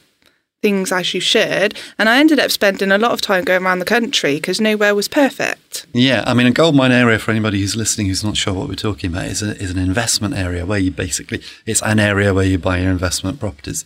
things 0.61 0.91
as 0.91 1.13
you 1.13 1.19
should. 1.19 1.77
And 1.97 2.09
I 2.09 2.19
ended 2.19 2.39
up 2.39 2.51
spending 2.51 2.91
a 2.91 2.97
lot 2.97 3.11
of 3.11 3.21
time 3.21 3.43
going 3.43 3.63
around 3.63 3.79
the 3.79 3.85
country 3.85 4.35
because 4.35 4.59
nowhere 4.59 4.95
was 4.95 5.07
perfect. 5.07 5.85
Yeah, 5.93 6.23
I 6.27 6.33
mean, 6.33 6.47
a 6.47 6.51
gold 6.51 6.75
mine 6.75 6.91
area 6.91 7.19
for 7.19 7.31
anybody 7.31 7.59
who's 7.59 7.75
listening 7.75 8.07
who's 8.07 8.23
not 8.23 8.37
sure 8.37 8.53
what 8.53 8.67
we're 8.67 8.75
talking 8.75 9.11
about 9.11 9.25
is, 9.25 9.41
a, 9.41 9.55
is 9.61 9.71
an 9.71 9.77
investment 9.77 10.35
area 10.35 10.65
where 10.65 10.79
you 10.79 10.91
basically, 10.91 11.41
it's 11.65 11.81
an 11.83 11.99
area 11.99 12.33
where 12.33 12.45
you 12.45 12.57
buy 12.57 12.79
your 12.79 12.91
investment 12.91 13.39
properties, 13.39 13.85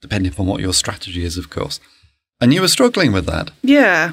depending 0.00 0.32
upon 0.32 0.46
what 0.46 0.60
your 0.60 0.72
strategy 0.72 1.24
is, 1.24 1.36
of 1.36 1.50
course. 1.50 1.80
And 2.40 2.52
you 2.52 2.60
were 2.60 2.68
struggling 2.68 3.12
with 3.12 3.26
that. 3.26 3.50
Yeah. 3.62 4.12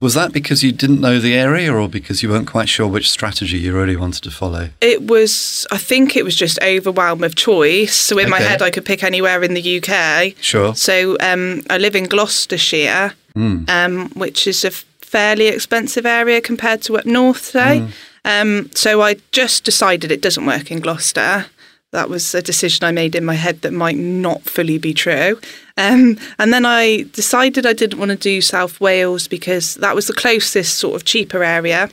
Was 0.00 0.14
that 0.14 0.32
because 0.32 0.62
you 0.62 0.72
didn't 0.72 1.02
know 1.02 1.18
the 1.20 1.34
area 1.34 1.70
or 1.70 1.86
because 1.86 2.22
you 2.22 2.30
weren't 2.30 2.46
quite 2.48 2.70
sure 2.70 2.88
which 2.88 3.10
strategy 3.10 3.58
you 3.58 3.76
really 3.76 3.96
wanted 3.96 4.22
to 4.22 4.30
follow? 4.30 4.70
It 4.80 5.02
was, 5.02 5.66
I 5.70 5.76
think 5.76 6.16
it 6.16 6.24
was 6.24 6.34
just 6.34 6.58
overwhelm 6.62 7.22
of 7.22 7.34
choice. 7.34 7.94
So 7.94 8.16
in 8.18 8.30
my 8.30 8.40
head, 8.40 8.62
I 8.62 8.70
could 8.70 8.86
pick 8.86 9.04
anywhere 9.04 9.42
in 9.42 9.52
the 9.52 9.82
UK. 9.82 10.42
Sure. 10.42 10.74
So 10.74 11.18
um, 11.20 11.62
I 11.68 11.76
live 11.76 11.94
in 11.94 12.04
Gloucestershire, 12.04 13.12
um, 13.36 14.08
which 14.14 14.46
is 14.46 14.64
a 14.64 14.70
fairly 14.70 15.48
expensive 15.48 16.06
area 16.06 16.40
compared 16.40 16.80
to 16.82 16.96
up 16.96 17.04
north, 17.04 17.44
say. 17.44 17.86
Um, 18.24 18.70
so 18.74 19.02
I 19.02 19.16
just 19.32 19.64
decided 19.64 20.10
it 20.10 20.22
doesn't 20.22 20.46
work 20.46 20.70
in 20.70 20.80
Gloucester. 20.80 21.46
That 21.92 22.08
was 22.08 22.34
a 22.36 22.42
decision 22.42 22.84
I 22.84 22.92
made 22.92 23.14
in 23.16 23.24
my 23.24 23.34
head 23.34 23.62
that 23.62 23.72
might 23.72 23.96
not 23.96 24.42
fully 24.42 24.78
be 24.78 24.94
true. 24.94 25.40
Um, 25.76 26.18
and 26.38 26.52
then 26.52 26.64
I 26.64 27.02
decided 27.12 27.66
I 27.66 27.72
didn't 27.72 27.98
want 27.98 28.10
to 28.12 28.16
do 28.16 28.40
South 28.40 28.80
Wales 28.80 29.26
because 29.26 29.74
that 29.76 29.94
was 29.96 30.06
the 30.06 30.12
closest 30.12 30.78
sort 30.78 30.94
of 30.94 31.04
cheaper 31.04 31.42
area. 31.42 31.90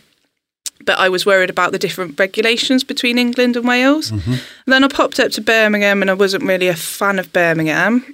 But 0.85 0.99
I 0.99 1.09
was 1.09 1.25
worried 1.25 1.49
about 1.49 1.71
the 1.71 1.79
different 1.79 2.19
regulations 2.19 2.83
between 2.83 3.17
England 3.17 3.55
and 3.57 3.67
Wales. 3.67 4.11
Mm-hmm. 4.11 4.31
And 4.33 4.41
then 4.67 4.83
I 4.83 4.87
popped 4.87 5.19
up 5.19 5.31
to 5.31 5.41
Birmingham 5.41 6.01
and 6.03 6.11
I 6.11 6.13
wasn't 6.13 6.43
really 6.43 6.67
a 6.67 6.75
fan 6.75 7.17
of 7.17 7.33
Birmingham 7.33 8.05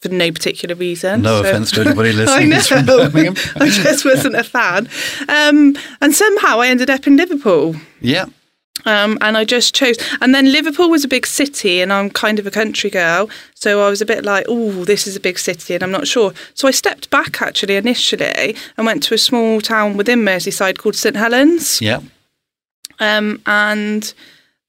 for 0.00 0.08
no 0.08 0.32
particular 0.32 0.74
reason. 0.74 1.22
No 1.22 1.42
So- 1.42 1.48
offense 1.48 1.70
to 1.72 1.80
anybody 1.86 2.08
I 2.10 2.12
listening 2.12 2.50
who's 2.50 2.66
from. 2.66 2.86
Birmingham. 2.86 3.34
I 3.56 3.68
just 3.68 4.04
wasn't 4.04 4.34
a 4.34 4.42
fan. 4.42 4.88
Um, 5.28 5.76
and 6.00 6.12
somehow 6.12 6.58
I 6.60 6.66
ended 6.68 6.90
up 6.90 7.06
in 7.06 7.16
Liverpool. 7.16 7.76
Yeah. 8.00 8.26
Um, 8.84 9.18
and 9.20 9.36
I 9.36 9.44
just 9.44 9.74
chose. 9.74 9.96
And 10.20 10.34
then 10.34 10.52
Liverpool 10.52 10.90
was 10.90 11.04
a 11.04 11.08
big 11.08 11.26
city, 11.26 11.80
and 11.80 11.92
I'm 11.92 12.10
kind 12.10 12.38
of 12.38 12.46
a 12.46 12.50
country 12.50 12.90
girl. 12.90 13.30
So 13.54 13.86
I 13.86 13.90
was 13.90 14.00
a 14.00 14.06
bit 14.06 14.24
like, 14.24 14.46
oh, 14.48 14.84
this 14.84 15.06
is 15.06 15.16
a 15.16 15.20
big 15.20 15.38
city, 15.38 15.74
and 15.74 15.82
I'm 15.82 15.90
not 15.90 16.06
sure. 16.06 16.32
So 16.54 16.68
I 16.68 16.70
stepped 16.70 17.10
back 17.10 17.42
actually 17.42 17.76
initially 17.76 18.56
and 18.76 18.86
went 18.86 19.02
to 19.04 19.14
a 19.14 19.18
small 19.18 19.60
town 19.60 19.96
within 19.96 20.20
Merseyside 20.20 20.78
called 20.78 20.96
St 20.96 21.16
Helens. 21.16 21.80
Yeah. 21.80 22.00
Um, 22.98 23.40
and 23.46 24.12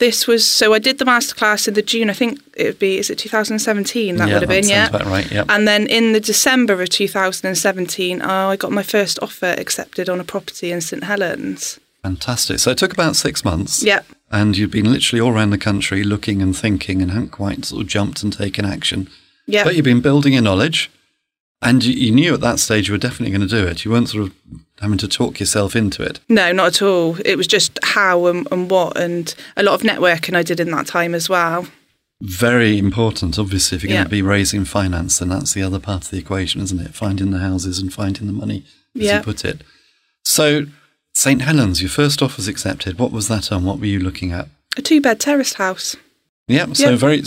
this 0.02 0.26
was, 0.26 0.50
so 0.50 0.74
I 0.74 0.80
did 0.80 0.98
the 0.98 1.06
masterclass 1.06 1.68
in 1.68 1.76
the 1.76 1.82
June, 1.84 2.10
I 2.10 2.14
think 2.14 2.40
it 2.56 2.66
would 2.66 2.80
be, 2.80 2.98
is 2.98 3.12
it 3.12 3.20
2017? 3.20 4.16
That 4.16 4.28
yeah, 4.28 4.34
would 4.34 4.42
have 4.42 4.50
been, 4.50 4.68
yeah. 4.68 4.90
right. 5.08 5.32
Yeah. 5.32 5.46
And 5.48 5.68
then 5.68 5.86
in 5.86 6.14
the 6.14 6.20
December 6.20 6.82
of 6.82 6.90
2017, 6.90 8.22
oh, 8.22 8.28
I 8.50 8.56
got 8.56 8.72
my 8.72 8.82
first 8.82 9.20
offer 9.22 9.54
accepted 9.58 10.10
on 10.10 10.20
a 10.20 10.24
property 10.24 10.72
in 10.72 10.82
St 10.82 11.04
Helens. 11.04 11.80
Fantastic. 12.04 12.60
So 12.60 12.72
it 12.72 12.78
took 12.78 12.94
about 12.94 13.16
six 13.16 13.46
months. 13.46 13.84
Yeah. 13.84 14.02
And 14.32 14.58
you'd 14.58 14.72
been 14.72 14.92
literally 14.92 15.20
all 15.22 15.32
around 15.34 15.50
the 15.52 15.58
country 15.58 16.04
looking 16.04 16.42
and 16.42 16.56
thinking 16.56 17.02
and 17.02 17.12
hadn't 17.12 17.30
quite 17.30 17.66
sort 17.66 17.82
of 17.84 17.88
jumped 17.88 18.24
and 18.24 18.32
taken 18.34 18.66
action. 18.66 19.10
Yeah. 19.46 19.64
But 19.64 19.76
you've 19.76 19.86
been 19.86 20.02
building 20.02 20.34
your 20.34 20.42
knowledge 20.42 20.90
and 21.62 21.84
you, 21.84 21.94
you 21.94 22.12
knew 22.12 22.34
at 22.34 22.42
that 22.42 22.60
stage 22.60 22.88
you 22.88 22.94
were 22.94 22.98
definitely 22.98 23.38
going 23.38 23.48
to 23.48 23.56
do 23.62 23.68
it. 23.68 23.86
You 23.86 23.92
weren't 23.92 24.10
sort 24.10 24.24
of 24.28 24.34
having 24.80 24.98
to 25.00 25.08
talk 25.08 25.40
yourself 25.40 25.76
into 25.76 26.02
it. 26.02 26.20
No, 26.28 26.52
not 26.52 26.68
at 26.68 26.82
all. 26.82 27.18
It 27.24 27.36
was 27.38 27.46
just 27.46 27.78
how 27.84 28.26
and, 28.28 28.48
and 28.52 28.72
what, 28.72 28.98
and 28.98 29.34
a 29.58 29.62
lot 29.64 29.76
of 29.76 29.82
networking 29.82 30.36
I 30.36 30.42
did 30.44 30.60
in 30.60 30.72
that 30.72 30.88
time 30.88 31.14
as 31.14 31.30
well. 31.30 31.68
Very 32.22 32.78
important, 32.78 33.38
obviously, 33.38 33.76
if 33.76 33.84
you're 33.84 33.90
Yeah. 33.92 33.98
going 33.98 34.06
to 34.06 34.12
be 34.12 34.22
raising 34.22 34.64
finance, 34.64 35.20
then 35.20 35.30
that's 35.30 35.54
the 35.54 35.64
other 35.64 35.80
part 35.80 36.06
of 36.06 36.12
the 36.12 36.18
equation, 36.20 36.62
isn't 36.62 36.80
it? 36.80 36.94
Finding 36.96 37.32
the 37.32 37.40
houses 37.40 37.80
and 37.80 37.92
finding 37.94 38.28
the 38.28 38.34
money, 38.34 38.64
as 38.96 39.02
Yeah. 39.02 39.18
you 39.18 39.24
put 39.24 39.44
it. 39.44 39.62
So, 40.24 40.68
St. 41.14 41.42
Helens, 41.42 41.82
your 41.82 41.90
first 41.90 42.22
offer's 42.22 42.48
accepted. 42.48 42.98
What 42.98 43.12
was 43.12 43.28
that 43.28 43.52
on? 43.52 43.66
What 43.66 43.80
were 43.80 43.86
you 43.86 44.00
looking 44.00 44.32
at? 44.32 44.48
A 44.78 44.82
two 44.82 45.02
bed 45.02 45.20
terraced 45.20 45.56
house. 45.56 45.96
Yep, 46.48 46.76
so 46.76 46.90
Yeah. 46.92 46.96
very 46.96 47.24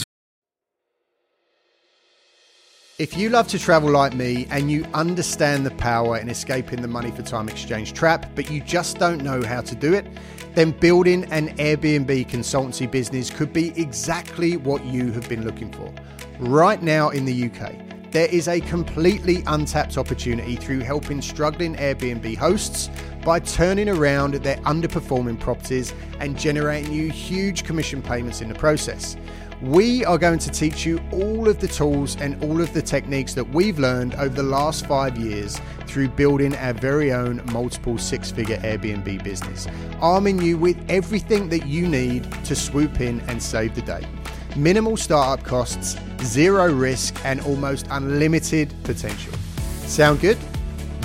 If 2.97 3.17
you 3.19 3.29
love 3.29 3.49
to 3.49 3.59
travel 3.59 3.91
like 3.91 4.14
me 4.14 4.47
and 4.50 4.71
you 4.71 4.87
understand 4.95 5.67
the 5.67 5.73
power 5.73 6.17
in 6.17 6.29
escaping 6.29 6.81
the 6.81 6.87
money 6.88 7.11
for 7.11 7.23
time 7.23 7.49
exchange 7.49 7.93
trap, 7.93 8.31
but 8.37 8.50
you 8.53 8.61
just 8.61 8.99
don't 8.99 9.21
know 9.23 9.43
how 9.43 9.62
to 9.62 9.75
do 9.75 9.93
it, 9.95 10.07
then 10.55 10.71
building 10.71 11.25
an 11.33 11.57
Airbnb 11.57 12.29
consultancy 12.31 12.88
business 12.88 13.31
could 13.31 13.53
be 13.53 13.73
exactly 13.76 14.57
what 14.57 14.85
you 14.87 15.11
have 15.11 15.29
been 15.29 15.45
looking 15.45 15.73
for. 15.73 15.93
Right 16.38 16.81
now 16.85 17.09
in 17.11 17.25
the 17.25 17.47
UK, 17.50 17.75
there 18.12 18.29
is 18.29 18.47
a 18.47 18.61
completely 18.61 19.43
untapped 19.49 19.99
opportunity 19.99 20.55
through 20.55 20.79
helping 20.79 21.21
struggling 21.21 21.75
Airbnb 21.75 22.37
hosts 22.37 22.91
by 23.25 23.40
turning 23.40 23.88
around 23.88 24.35
their 24.35 24.57
underperforming 24.59 25.40
properties 25.40 25.95
and 26.21 26.38
generating 26.38 26.93
you 26.93 27.11
huge 27.11 27.64
commission 27.64 28.02
payments 28.02 28.43
in 28.43 28.49
the 28.49 28.54
process. 28.54 29.16
We 29.62 30.04
are 30.04 30.19
going 30.19 30.40
to 30.40 30.50
teach 30.50 30.85
you 30.85 31.00
all 31.11 31.49
of 31.49 31.59
the 31.59 31.69
tools 31.69 32.16
and 32.16 32.43
all 32.45 32.61
of 32.61 32.75
the 32.75 32.83
techniques 32.83 33.33
that 33.35 33.49
we've 33.49 33.78
learned 33.78 34.14
over 34.16 34.35
the 34.35 34.43
last 34.43 34.85
five 34.87 35.16
years 35.16 35.59
through 35.87 36.09
building 36.09 36.54
our 36.57 36.75
very 36.75 37.12
own 37.12 37.40
multiple 37.50 37.97
six 37.97 38.31
figure 38.31 38.59
Airbnb 38.59 39.25
business, 39.25 39.66
arming 40.00 40.43
you 40.43 40.59
with 40.59 40.76
everything 40.90 41.49
that 41.49 41.66
you 41.66 41.88
need 41.88 42.31
to 42.45 42.54
swoop 42.54 43.00
in 43.00 43.21
and 43.23 43.43
save 43.43 43.75
the 43.75 43.83
day. 43.83 44.07
Minimal 44.54 44.99
startup 44.99 45.45
costs, 45.47 45.97
zero 46.23 46.71
risk, 46.71 47.16
and 47.25 47.40
almost 47.40 47.87
unlimited 47.90 48.75
potential. 48.83 49.33
Sound 49.87 50.21
good? 50.21 50.37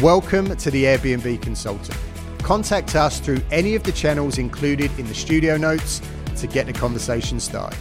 Welcome 0.02 0.56
to 0.58 0.72
the 0.72 0.84
Airbnb 0.84 1.42
Consultant. 1.42 2.09
Contact 2.44 2.96
us 2.96 3.20
through 3.20 3.42
any 3.52 3.76
of 3.76 3.84
the 3.84 3.92
channels 3.92 4.38
included 4.38 4.92
in 4.98 5.08
the 5.08 5.14
studio 5.14 5.58
notes 5.58 6.02
to 6.38 6.48
get 6.48 6.66
the 6.66 6.74
conversation 6.74 7.40
started. 7.40 7.78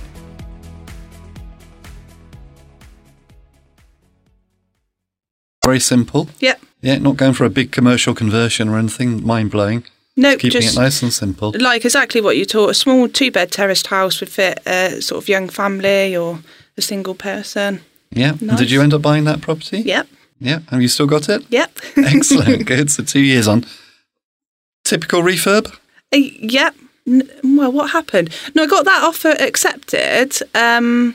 very 5.64 5.80
simple. 5.80 6.28
Yep. 6.40 6.60
Yeah, 6.80 6.98
not 6.98 7.16
going 7.16 7.34
for 7.34 7.44
a 7.44 7.50
big 7.50 7.72
commercial 7.72 8.14
conversion 8.14 8.68
or 8.68 8.78
anything 8.78 9.24
mind 9.26 9.50
blowing. 9.50 9.84
No, 10.16 10.32
Keeping 10.36 10.62
just 10.62 10.76
it 10.76 10.80
nice 10.80 11.02
and 11.02 11.12
simple. 11.12 11.54
like 11.58 11.84
exactly 11.84 12.20
what 12.20 12.36
you 12.36 12.44
taught. 12.44 12.70
A 12.70 12.74
small 12.74 13.08
two 13.08 13.30
bed 13.30 13.52
terraced 13.52 13.88
house 13.88 14.20
would 14.20 14.28
fit 14.30 14.58
a 14.66 15.00
sort 15.02 15.22
of 15.22 15.28
young 15.28 15.48
family 15.48 16.16
or 16.16 16.40
a 16.76 16.82
single 16.82 17.14
person. 17.14 17.80
Yeah. 18.10 18.30
And 18.30 18.42
Nice. 18.42 18.58
Did 18.58 18.70
you 18.70 18.80
end 18.80 18.94
up 18.94 19.02
buying 19.02 19.24
that 19.24 19.40
property? 19.42 19.80
Yep. 19.80 20.08
Yeah. 20.40 20.60
Have 20.70 20.80
you 20.82 20.88
still 20.88 21.06
got 21.06 21.28
it? 21.28 21.44
Yep. 21.50 21.78
Excellent. 21.98 22.66
Good. 22.66 22.90
So 22.90 23.04
two 23.04 23.20
years 23.20 23.46
on. 23.46 23.64
Typical 24.88 25.20
refurb? 25.22 25.66
Uh, 26.14 26.16
yep. 26.16 26.74
N- 27.06 27.28
Well, 27.44 27.72
what 27.72 27.90
happened? 27.90 28.30
No, 28.54 28.62
I 28.62 28.66
got 28.66 28.84
that 28.86 29.02
offer 29.04 29.34
accepted. 29.38 30.38
Um, 30.54 31.14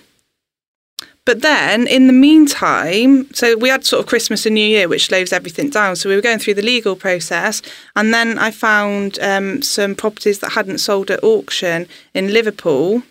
but 1.26 1.42
then, 1.42 1.88
in 1.88 2.08
the 2.08 2.14
meantime, 2.14 3.34
so 3.34 3.56
we 3.58 3.70
had 3.70 3.86
sort 3.86 4.02
of 4.02 4.08
Christmas 4.08 4.46
and 4.46 4.54
New 4.56 4.68
Year, 4.76 4.88
which 4.90 5.06
slows 5.06 5.32
everything 5.34 5.70
down. 5.70 5.96
So 5.96 6.10
we 6.10 6.16
were 6.16 6.22
going 6.22 6.38
through 6.40 6.56
the 6.56 6.62
legal 6.62 6.96
process, 6.96 7.62
and 7.96 8.14
then 8.14 8.38
I 8.38 8.52
found 8.52 9.18
um, 9.22 9.62
some 9.62 9.96
properties 9.96 10.40
that 10.40 10.52
hadn't 10.52 10.80
sold 10.80 11.10
at 11.10 11.24
auction 11.24 11.88
in 12.14 12.34
Liverpool, 12.34 13.04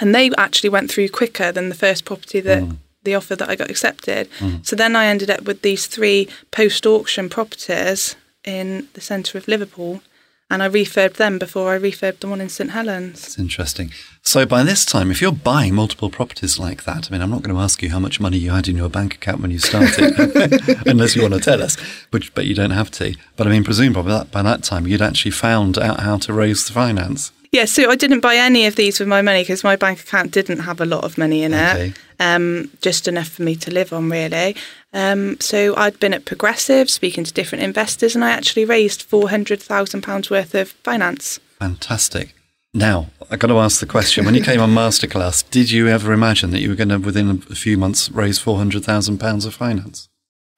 and 0.00 0.14
they 0.14 0.30
actually 0.36 0.70
went 0.70 0.90
through 0.90 1.08
quicker 1.10 1.50
than 1.52 1.68
the 1.70 1.74
first 1.76 2.04
property 2.04 2.40
that 2.40 2.62
the 3.04 3.14
offer 3.14 3.36
that 3.36 3.48
I 3.48 3.54
got 3.56 3.70
accepted. 3.70 4.28
So 4.64 4.74
then 4.76 4.96
I 4.96 5.06
ended 5.06 5.30
up 5.30 5.42
with 5.44 5.62
these 5.62 5.86
three 5.86 6.28
post-auction 6.50 7.28
properties 7.30 8.16
in 8.46 8.88
the 8.94 9.00
centre 9.00 9.36
of 9.36 9.48
Liverpool, 9.48 10.00
and 10.48 10.62
I 10.62 10.68
refurbed 10.68 11.14
them 11.14 11.38
before 11.38 11.74
I 11.74 11.78
refurbed 11.78 12.20
the 12.20 12.28
one 12.28 12.40
in 12.40 12.48
St 12.48 12.70
Helens. 12.70 13.26
It's 13.26 13.38
interesting. 13.38 13.90
So 14.22 14.46
by 14.46 14.62
this 14.62 14.84
time, 14.84 15.10
if 15.10 15.20
you're 15.20 15.32
buying 15.32 15.74
multiple 15.74 16.08
properties 16.08 16.58
like 16.58 16.84
that, 16.84 17.08
I 17.08 17.12
mean, 17.12 17.20
I'm 17.20 17.30
not 17.30 17.42
going 17.42 17.54
to 17.54 17.60
ask 17.60 17.82
you 17.82 17.90
how 17.90 17.98
much 17.98 18.20
money 18.20 18.38
you 18.38 18.52
had 18.52 18.68
in 18.68 18.76
your 18.76 18.88
bank 18.88 19.14
account 19.14 19.40
when 19.40 19.50
you 19.50 19.58
started, 19.58 20.14
unless 20.86 21.16
you 21.16 21.22
want 21.22 21.34
to 21.34 21.40
tell 21.40 21.62
us, 21.62 21.76
which, 22.10 22.32
but 22.34 22.46
you 22.46 22.54
don't 22.54 22.70
have 22.70 22.92
to. 22.92 23.16
But 23.36 23.48
I 23.48 23.50
mean, 23.50 23.64
presumably 23.64 24.12
that, 24.12 24.30
by 24.30 24.42
that 24.42 24.62
time, 24.62 24.86
you'd 24.86 25.02
actually 25.02 25.32
found 25.32 25.78
out 25.78 26.00
how 26.00 26.16
to 26.18 26.32
raise 26.32 26.64
the 26.66 26.72
finance. 26.72 27.32
Yeah, 27.52 27.64
so 27.64 27.90
I 27.90 27.96
didn't 27.96 28.20
buy 28.20 28.36
any 28.36 28.66
of 28.66 28.76
these 28.76 28.98
with 28.98 29.08
my 29.08 29.22
money 29.22 29.42
because 29.42 29.62
my 29.64 29.76
bank 29.76 30.00
account 30.00 30.30
didn't 30.32 30.58
have 30.60 30.80
a 30.80 30.84
lot 30.84 31.04
of 31.04 31.16
money 31.16 31.42
in 31.42 31.54
Okay. 31.54 31.88
it, 31.88 31.96
um, 32.20 32.70
just 32.82 33.06
enough 33.08 33.28
for 33.28 33.42
me 33.42 33.54
to 33.56 33.70
live 33.70 33.92
on, 33.92 34.10
really. 34.10 34.56
Um, 34.92 35.38
so 35.40 35.74
I'd 35.76 36.00
been 36.00 36.14
at 36.14 36.24
Progressive 36.24 36.88
speaking 36.90 37.24
to 37.24 37.32
different 37.32 37.64
investors, 37.64 38.14
and 38.14 38.24
I 38.24 38.30
actually 38.30 38.64
raised 38.64 39.02
four 39.02 39.28
hundred 39.30 39.60
thousand 39.62 40.02
pounds 40.02 40.30
worth 40.30 40.54
of 40.54 40.70
finance. 40.70 41.38
Fantastic. 41.58 42.34
Now, 42.74 43.06
I've 43.30 43.38
got 43.38 43.48
to 43.48 43.58
ask 43.58 43.80
the 43.80 43.86
question 43.86 44.26
when 44.26 44.34
you 44.34 44.42
came 44.42 44.60
on 44.60 44.70
Masterclass, 44.74 45.48
did 45.50 45.70
you 45.70 45.88
ever 45.88 46.12
imagine 46.12 46.50
that 46.50 46.60
you 46.60 46.68
were 46.68 46.74
going 46.74 46.90
to, 46.90 46.98
within 46.98 47.42
a 47.50 47.54
few 47.54 47.78
months, 47.78 48.10
raise 48.10 48.38
£400,000 48.38 49.46
of 49.46 49.54
finance? 49.54 50.08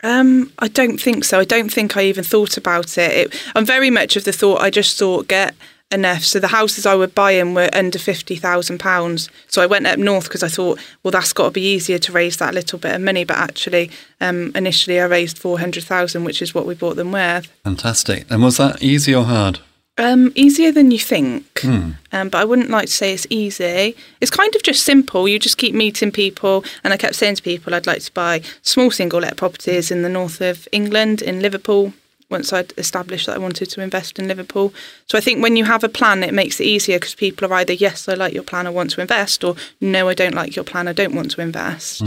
Um, 0.02 0.52
I 0.59 0.66
don't 0.68 1.00
think 1.00 1.25
so. 1.25 1.38
I 1.38 1.45
don't 1.45 1.73
think 1.73 1.97
I 1.97 2.02
even 2.04 2.25
thought 2.25 2.57
about 2.57 2.99
it. 2.99 3.12
it. 3.33 3.42
I'm 3.54 3.64
very 3.64 3.90
much 3.90 4.16
of 4.16 4.25
the 4.25 4.33
thought. 4.33 4.61
I 4.61 4.71
just 4.71 4.99
thought 4.99 5.28
get 5.28 5.54
enough. 5.90 6.25
So 6.25 6.38
the 6.38 6.49
houses 6.49 6.87
I 6.87 6.95
were 6.97 7.07
buying 7.07 7.54
were 7.54 7.71
under 7.73 7.99
fifty 7.99 8.37
thousand 8.37 8.78
pounds. 8.78 9.30
So 9.49 9.62
I 9.62 9.66
went 9.66 9.87
up 9.87 9.99
north 9.99 10.25
because 10.25 10.42
I 10.42 10.49
thought, 10.49 10.78
well, 11.02 11.12
that's 11.12 11.33
got 11.33 11.45
to 11.45 11.50
be 11.50 11.75
easier 11.75 11.99
to 11.99 12.12
raise 12.12 12.37
that 12.38 12.54
little 12.54 12.78
bit 12.78 12.95
of 12.95 13.00
money. 13.00 13.25
But 13.25 13.38
actually, 13.38 13.90
um, 14.21 14.52
initially 14.54 15.00
I 15.00 15.04
raised 15.04 15.38
four 15.38 15.59
hundred 15.59 15.85
thousand, 15.85 16.25
which 16.25 16.42
is 16.42 16.54
what 16.54 16.66
we 16.66 16.75
bought 16.75 16.97
them 16.97 17.12
with. 17.12 17.47
Fantastic. 17.64 18.26
And 18.30 18.42
was 18.42 18.57
that 18.59 18.83
easy 18.83 19.14
or 19.14 19.25
hard? 19.25 19.61
Um, 20.00 20.30
easier 20.37 20.71
than 20.71 20.92
you 20.92 20.99
think, 21.00 21.64
um, 21.64 21.97
but 22.12 22.37
I 22.37 22.45
wouldn't 22.45 22.71
like 22.71 22.87
to 22.87 22.92
say 22.92 23.12
it's 23.12 23.26
easy. 23.30 23.97
It's 24.21 24.30
kind 24.30 24.54
of 24.54 24.62
just 24.62 24.85
simple. 24.85 25.26
You 25.26 25.40
just 25.40 25.59
keep 25.59 25.75
meeting 25.75 26.12
people, 26.12 26.64
and 26.85 26.92
I 26.92 26.97
kept 26.97 27.16
saying 27.16 27.35
to 27.35 27.42
people, 27.42 27.75
I'd 27.75 27.88
like 27.88 28.02
to 28.02 28.12
buy 28.12 28.42
small 28.62 28.92
single 28.92 29.18
let 29.18 29.37
properties 29.37 29.90
in 29.90 30.02
the 30.02 30.09
north 30.09 30.40
of 30.40 30.68
England, 30.71 31.21
in 31.21 31.42
Liverpool. 31.42 31.95
Once 32.30 32.52
I'd 32.52 32.75
established 32.76 33.26
that 33.26 33.37
I 33.37 33.38
wanted 33.38 33.70
to 33.70 33.80
invest 33.80 34.18
in 34.18 34.28
Liverpool, 34.28 34.75
so 35.06 35.16
I 35.16 35.20
think 35.23 35.42
when 35.42 35.56
you 35.56 35.64
have 35.64 35.82
a 35.82 35.88
plan, 35.88 36.23
it 36.23 36.35
makes 36.35 36.61
it 36.61 36.64
easier 36.64 36.99
because 36.99 37.14
people 37.14 37.50
are 37.50 37.56
either 37.56 37.73
yes, 37.73 38.06
I 38.06 38.14
like 38.14 38.35
your 38.35 38.42
plan, 38.42 38.66
I 38.66 38.70
want 38.70 38.90
to 38.90 39.00
invest, 39.00 39.42
or 39.44 39.56
no, 39.80 40.08
I 40.11 40.14
don't 40.14 40.35
like 40.35 40.54
your 40.54 40.64
plan, 40.64 40.88
I 40.88 40.92
don't 40.92 41.14
want 41.14 41.30
to 41.32 41.40
invest. 41.40 42.02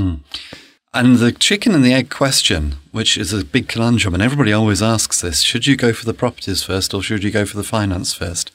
And 0.94 1.16
the 1.18 1.32
chicken 1.32 1.74
and 1.74 1.84
the 1.84 1.94
egg 1.94 2.10
question, 2.12 2.76
which 2.92 3.18
is 3.18 3.34
a 3.34 3.44
big 3.44 3.68
conundrum, 3.68 4.14
and 4.14 4.22
everybody 4.22 4.54
always 4.54 4.82
asks 4.82 5.22
this 5.22 5.40
should 5.42 5.66
you 5.66 5.76
go 5.76 5.92
for 5.94 6.06
the 6.06 6.14
properties 6.14 6.62
first 6.64 6.94
or 6.94 7.02
should 7.02 7.24
you 7.24 7.32
go 7.32 7.46
for 7.46 7.58
the 7.58 7.64
finance 7.64 8.14
first? 8.14 8.52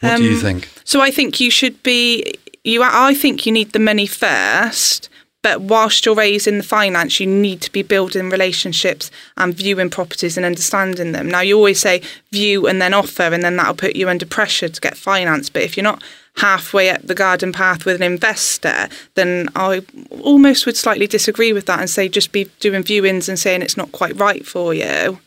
What 0.00 0.18
do 0.18 0.24
you 0.24 0.34
Um, 0.34 0.40
think? 0.40 0.68
So 0.84 1.00
I 1.00 1.10
think 1.10 1.40
you 1.40 1.50
should 1.50 1.82
be 1.82 2.34
you. 2.64 2.82
I 2.82 3.14
think 3.14 3.46
you 3.46 3.52
need 3.52 3.72
the 3.72 3.78
money 3.78 4.06
first, 4.06 5.08
but 5.42 5.62
whilst 5.62 6.04
you're 6.04 6.14
raising 6.14 6.58
the 6.58 6.62
finance, 6.62 7.18
you 7.18 7.26
need 7.26 7.62
to 7.62 7.72
be 7.72 7.82
building 7.82 8.28
relationships 8.28 9.10
and 9.36 9.54
viewing 9.54 9.88
properties 9.88 10.36
and 10.36 10.44
understanding 10.44 11.12
them. 11.12 11.28
Now 11.28 11.40
you 11.40 11.56
always 11.56 11.80
say 11.80 12.02
view 12.30 12.66
and 12.66 12.80
then 12.80 12.92
offer, 12.92 13.22
and 13.22 13.42
then 13.42 13.56
that'll 13.56 13.74
put 13.74 13.96
you 13.96 14.08
under 14.08 14.26
pressure 14.26 14.68
to 14.68 14.80
get 14.80 14.96
finance. 14.96 15.48
But 15.48 15.62
if 15.62 15.76
you're 15.76 15.84
not 15.84 16.02
halfway 16.36 16.90
up 16.90 17.02
the 17.02 17.14
garden 17.14 17.52
path 17.52 17.84
with 17.84 17.96
an 17.96 18.02
investor, 18.02 18.88
then 19.14 19.48
I 19.56 19.82
almost 20.22 20.66
would 20.66 20.76
slightly 20.76 21.06
disagree 21.06 21.52
with 21.52 21.66
that 21.66 21.80
and 21.80 21.88
say 21.88 22.08
just 22.08 22.32
be 22.32 22.44
doing 22.60 22.82
viewings 22.82 23.28
and 23.28 23.38
saying 23.38 23.62
it's 23.62 23.76
not 23.76 23.92
quite 23.92 24.18
right 24.18 24.46
for 24.46 24.74
you, 24.74 25.20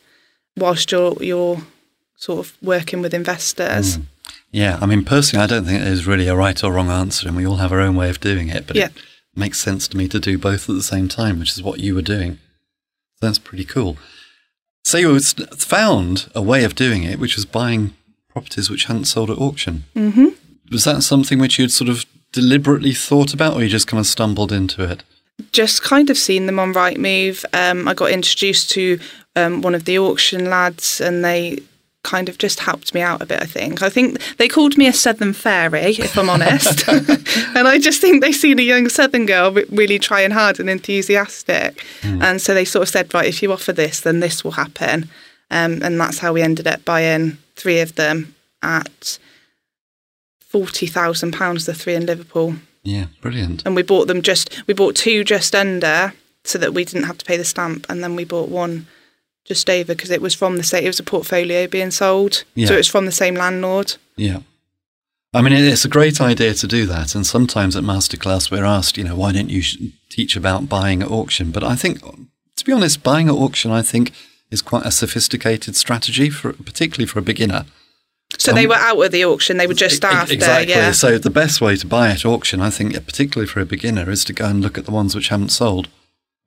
whilst 0.55 0.91
you're 0.91 1.17
you're 1.21 1.61
sort 2.17 2.39
of 2.39 2.55
working 2.61 3.01
with 3.01 3.13
investors. 3.13 3.97
Mm. 3.97 4.03
Yeah, 4.51 4.77
I 4.79 4.85
mean, 4.85 5.03
personally, 5.03 5.43
I 5.43 5.47
don't 5.47 5.65
think 5.65 5.81
there's 5.83 6.05
really 6.05 6.27
a 6.27 6.35
right 6.35 6.63
or 6.63 6.71
wrong 6.71 6.89
answer, 6.89 7.27
and 7.27 7.35
we 7.35 7.45
all 7.47 7.55
have 7.55 7.71
our 7.71 7.79
own 7.79 7.95
way 7.95 8.11
of 8.11 8.19
doing 8.19 8.49
it. 8.49 8.67
But 8.67 8.75
Yeah. 8.75 8.85
it 8.85 8.93
makes 9.35 9.59
sense 9.59 9.87
to 9.89 9.97
me 9.97 10.07
to 10.07 10.19
do 10.19 10.37
both 10.37 10.69
at 10.69 10.75
the 10.75 10.83
same 10.83 11.07
time, 11.07 11.39
which 11.39 11.51
is 11.51 11.63
what 11.63 11.79
you 11.79 11.95
were 11.95 12.01
doing. 12.01 12.39
So 13.19 13.27
that's 13.27 13.39
pretty 13.39 13.65
cool. 13.65 13.97
So 14.83 14.97
you 14.97 15.19
found 15.19 16.29
a 16.35 16.41
way 16.41 16.63
of 16.63 16.75
doing 16.75 17.03
it, 17.03 17.19
which 17.19 17.35
was 17.35 17.45
buying 17.45 17.95
properties 18.29 18.69
which 18.69 18.85
hadn't 18.85 19.05
sold 19.05 19.29
at 19.29 19.37
auction. 19.37 19.85
Mm-hmm. 19.95 20.27
Was 20.71 20.83
that 20.83 21.03
something 21.03 21.39
which 21.39 21.57
you'd 21.57 21.71
sort 21.71 21.89
of 21.89 22.05
deliberately 22.31 22.93
thought 22.93 23.33
about, 23.33 23.53
or 23.53 23.63
you 23.63 23.69
just 23.69 23.87
kind 23.87 23.99
of 23.99 24.07
stumbled 24.07 24.51
into 24.51 24.83
it? 24.83 25.03
just 25.51 25.83
kind 25.83 26.09
of 26.09 26.17
seen 26.17 26.45
them 26.45 26.59
on 26.59 26.73
Rightmove. 26.73 27.45
Um, 27.53 27.87
I 27.87 27.93
got 27.93 28.11
introduced 28.11 28.69
to 28.71 28.99
um, 29.35 29.61
one 29.61 29.75
of 29.75 29.85
the 29.85 29.99
auction 29.99 30.49
lads, 30.49 31.01
and 31.01 31.23
they 31.23 31.59
kind 32.03 32.27
of 32.29 32.37
just 32.37 32.59
helped 32.59 32.93
me 32.93 33.01
out 33.01 33.21
a 33.21 33.25
bit. 33.25 33.41
I 33.41 33.45
think. 33.45 33.81
I 33.81 33.89
think 33.89 34.19
they 34.37 34.47
called 34.47 34.77
me 34.77 34.87
a 34.87 34.93
Southern 34.93 35.33
fairy, 35.33 35.95
if 35.97 36.17
I'm 36.17 36.29
honest. 36.29 36.87
and 37.55 37.67
I 37.67 37.79
just 37.79 38.01
think 38.01 38.21
they 38.21 38.31
seen 38.31 38.59
a 38.59 38.61
young 38.63 38.89
Southern 38.89 39.25
girl 39.25 39.51
really 39.69 39.99
trying 39.99 40.31
hard 40.31 40.59
and 40.59 40.69
enthusiastic, 40.69 41.83
and 42.03 42.41
so 42.41 42.53
they 42.53 42.65
sort 42.65 42.83
of 42.83 42.89
said, 42.89 43.13
right, 43.13 43.27
if 43.27 43.41
you 43.41 43.51
offer 43.51 43.73
this, 43.73 44.01
then 44.01 44.19
this 44.19 44.43
will 44.43 44.51
happen. 44.51 45.09
Um, 45.51 45.81
and 45.83 45.99
that's 45.99 46.19
how 46.19 46.33
we 46.33 46.41
ended 46.41 46.67
up 46.67 46.83
buying 46.85 47.37
three 47.55 47.79
of 47.79 47.95
them 47.95 48.35
at 48.61 49.19
forty 50.39 50.87
thousand 50.87 51.31
pounds. 51.33 51.65
The 51.65 51.73
three 51.73 51.95
in 51.95 52.05
Liverpool 52.05 52.55
Yeah, 52.83 53.05
brilliant. 53.21 53.63
and 53.65 53.75
we 53.75 53.81
bought 53.83 54.07
them 54.07 54.21
just 54.21 54.65
we 54.67 54.73
bought 54.73 54.95
two 54.95 55.23
just 55.23 55.55
under 55.55 56.13
so 56.43 56.57
that 56.59 56.73
we 56.73 56.83
didn't 56.85 57.05
have 57.05 57.17
to 57.19 57.25
pay 57.25 57.37
the 57.37 57.45
stamp 57.45 57.85
and 57.89 58.03
then 58.03 58.15
we 58.15 58.25
bought 58.25 58.49
one 58.49 58.85
just 59.45 59.69
over 59.69 59.93
because 59.93 60.09
it 60.11 60.21
was 60.21 60.33
from 60.33 60.57
the 60.57 60.63
same 60.63 60.83
it 60.83 60.87
was 60.87 60.99
a 60.99 61.03
portfolio 61.03 61.67
being 61.67 61.91
sold 61.91 62.43
Yeah. 62.55 62.67
so 62.67 62.75
it's 62.75 62.87
from 62.87 63.05
the 63.05 63.11
same 63.11 63.35
landlord 63.35 63.95
Yeah. 64.15 64.39
I 65.35 65.41
mean, 65.41 65.53
it's 65.53 65.83
a 65.83 65.89
great 65.89 66.21
idea 66.21 66.53
to 66.53 66.67
do 66.67 66.85
that. 66.85 67.15
And 67.15 67.25
sometimes 67.25 67.75
at 67.75 67.83
masterclass, 67.83 68.51
we're 68.51 68.63
asked, 68.63 68.99
you 68.99 69.03
know, 69.03 69.15
why 69.15 69.31
don't 69.31 69.49
you 69.49 69.63
teach 70.07 70.35
about 70.35 70.69
buying 70.69 71.01
at 71.01 71.09
auction? 71.09 71.49
But 71.49 71.63
I 71.63 71.75
think, 71.75 72.01
to 72.03 72.63
be 72.63 72.71
honest, 72.71 73.01
buying 73.01 73.29
at 73.29 73.33
auction, 73.33 73.71
I 73.71 73.81
think, 73.81 74.11
is 74.51 74.61
quite 74.61 74.85
a 74.85 74.91
sophisticated 74.91 75.75
strategy, 75.75 76.29
for 76.29 76.53
particularly 76.53 77.07
for 77.07 77.17
a 77.17 77.23
beginner. 77.23 77.65
so 78.37 78.53
they 78.53 78.65
Um, 78.65 78.69
were 78.69 78.75
out 78.75 79.01
of 79.03 79.11
the 79.11 79.25
auction 79.25 79.57
they 79.57 79.65
were 79.65 79.73
just 79.73 80.05
after 80.05 80.35
Exactly. 80.35 80.69
yeah 80.69 80.91
So 80.91 81.17
the 81.17 81.31
best 81.31 81.61
way 81.61 81.77
to 81.77 81.87
buy 81.87 82.11
at 82.11 82.25
auction, 82.25 82.61
I 82.61 82.69
think, 82.69 82.93
particularly 83.03 83.47
for 83.47 83.59
a 83.59 83.65
beginner, 83.65 84.11
is 84.11 84.23
to 84.25 84.33
go 84.33 84.45
and 84.45 84.61
look 84.61 84.77
at 84.77 84.85
the 84.85 84.91
ones 84.91 85.15
which 85.15 85.29
haven't 85.29 85.49
sold. 85.49 85.87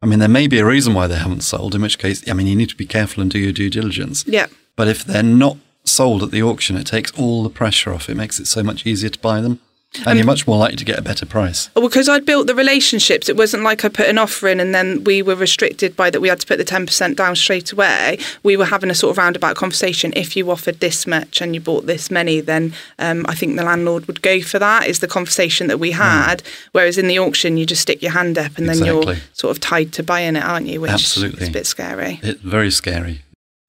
I 0.06 0.08
mean, 0.08 0.20
there 0.20 0.28
may 0.28 0.46
be 0.46 0.60
a 0.60 0.64
reason 0.64 0.94
why 0.94 1.08
they 1.08 1.16
haven't 1.16 1.40
sold, 1.40 1.74
in 1.74 1.82
which 1.82 1.98
case, 1.98 2.22
I 2.30 2.32
mean, 2.32 2.46
you 2.46 2.54
need 2.54 2.68
to 2.68 2.76
be 2.76 2.86
careful 2.86 3.22
and 3.22 3.28
do 3.28 3.40
your 3.40 3.50
due 3.50 3.68
diligence. 3.68 4.24
yeah 4.24 4.46
But 4.76 4.86
if 4.86 5.04
they're 5.04 5.20
not 5.24 5.56
sold 5.82 6.22
at 6.22 6.30
the 6.30 6.44
auction, 6.44 6.76
it 6.76 6.86
takes 6.86 7.10
all 7.18 7.42
the 7.42 7.50
pressure 7.50 7.92
off. 7.92 8.08
It 8.08 8.14
makes 8.14 8.38
it 8.38 8.46
so 8.46 8.62
much 8.62 8.86
easier 8.86 9.10
to 9.10 9.18
buy 9.18 9.40
them. 9.40 9.58
And 10.04 10.18
you're 10.18 10.26
much 10.26 10.46
more 10.46 10.58
likely 10.58 10.76
to 10.76 10.84
get 10.84 10.98
a 10.98 11.02
better 11.02 11.24
price. 11.24 11.68
Because 11.74 12.08
I'd 12.08 12.26
built 12.26 12.46
the 12.46 12.54
relationships, 12.54 13.28
it 13.30 13.36
wasn't 13.36 13.62
like 13.62 13.84
I 13.84 13.88
put 13.88 14.08
an 14.08 14.18
offer 14.18 14.46
in 14.48 14.60
and 14.60 14.74
then 14.74 15.04
we 15.04 15.22
were 15.22 15.34
restricted 15.34 15.96
by 15.96 16.10
that 16.10 16.20
we 16.20 16.28
had 16.28 16.38
to 16.40 16.46
put 16.46 16.58
the 16.58 16.64
10% 16.64 17.16
down 17.16 17.34
straight 17.34 17.72
away. 17.72 18.18
We 18.42 18.56
were 18.58 18.66
having 18.66 18.90
a 18.90 18.94
sort 18.94 19.12
of 19.12 19.18
roundabout 19.18 19.56
conversation. 19.56 20.12
If 20.14 20.36
you 20.36 20.50
offered 20.50 20.80
this 20.80 21.06
much 21.06 21.40
and 21.40 21.54
you 21.54 21.60
bought 21.62 21.86
this 21.86 22.10
many, 22.10 22.40
then 22.40 22.74
um, 22.98 23.24
I 23.26 23.34
think 23.34 23.56
the 23.56 23.64
landlord 23.64 24.06
would 24.06 24.20
go 24.20 24.42
for 24.42 24.58
that, 24.58 24.86
is 24.86 24.98
the 24.98 25.08
conversation 25.08 25.66
that 25.68 25.78
we 25.78 25.92
had. 25.92 26.42
Whereas 26.72 26.98
in 26.98 27.06
the 27.08 27.18
auction, 27.18 27.56
you 27.56 27.64
just 27.64 27.82
stick 27.82 28.02
your 28.02 28.12
hand 28.12 28.36
up 28.36 28.58
and 28.58 28.68
then 28.68 28.84
you're 28.84 28.96
Hmm. 29.04 29.20
Sort 29.34 29.50
of 29.56 29.60
tied 29.60 29.92
to 29.94 30.02
buying 30.02 30.36
it, 30.36 30.42
aren't 30.42 30.66
you? 30.66 30.80
Which 30.80 30.90
Absolutely. 30.90 31.42
is 31.42 31.48
a 31.48 31.52
bit 31.52 31.66
scary. 31.66 32.18
It's 32.22 32.40
very 32.40 32.70
scary, 32.70 33.22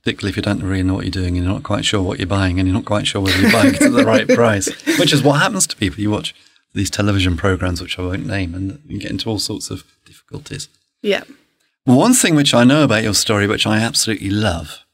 particularly 0.07 0.29
if 0.29 0.37
you 0.37 0.41
don't 0.41 0.63
really 0.63 0.83
know 0.83 0.93
what 0.93 1.03
you're 1.03 1.11
doing 1.11 1.35
and 1.35 1.45
you're 1.45 1.53
not 1.53 1.63
quite 1.63 1.83
sure 1.83 2.01
what 2.01 2.17
you're 2.17 2.25
buying 2.25 2.59
and 2.59 2.65
you're 2.65 2.73
not 2.73 2.85
quite 2.85 3.05
sure 3.05 3.19
whether 3.19 3.37
you're 3.41 3.51
buying 3.51 3.75
it 3.75 3.81
at 3.81 3.91
the 3.91 4.05
right 4.05 4.25
price, 4.41 4.67
which 4.97 5.11
is 5.11 5.21
what 5.21 5.41
happens 5.41 5.67
to 5.67 5.75
people. 5.75 5.99
You 5.99 6.11
watch 6.11 6.33
these 6.73 6.89
television 6.89 7.35
programs, 7.35 7.81
which 7.81 7.99
I 7.99 8.03
won't 8.03 8.25
name, 8.25 8.55
and 8.55 8.81
you 8.87 8.99
get 8.99 9.11
into 9.11 9.29
all 9.29 9.37
sorts 9.37 9.69
of 9.69 9.83
difficulties. 10.05 10.69
Yeah. 11.01 11.23
One 11.83 12.13
thing 12.13 12.35
which 12.35 12.53
I 12.53 12.63
know 12.63 12.85
about 12.85 13.03
your 13.03 13.13
story, 13.13 13.47
which 13.47 13.67
I 13.67 13.79
absolutely 13.79 14.29
love, 14.29 14.85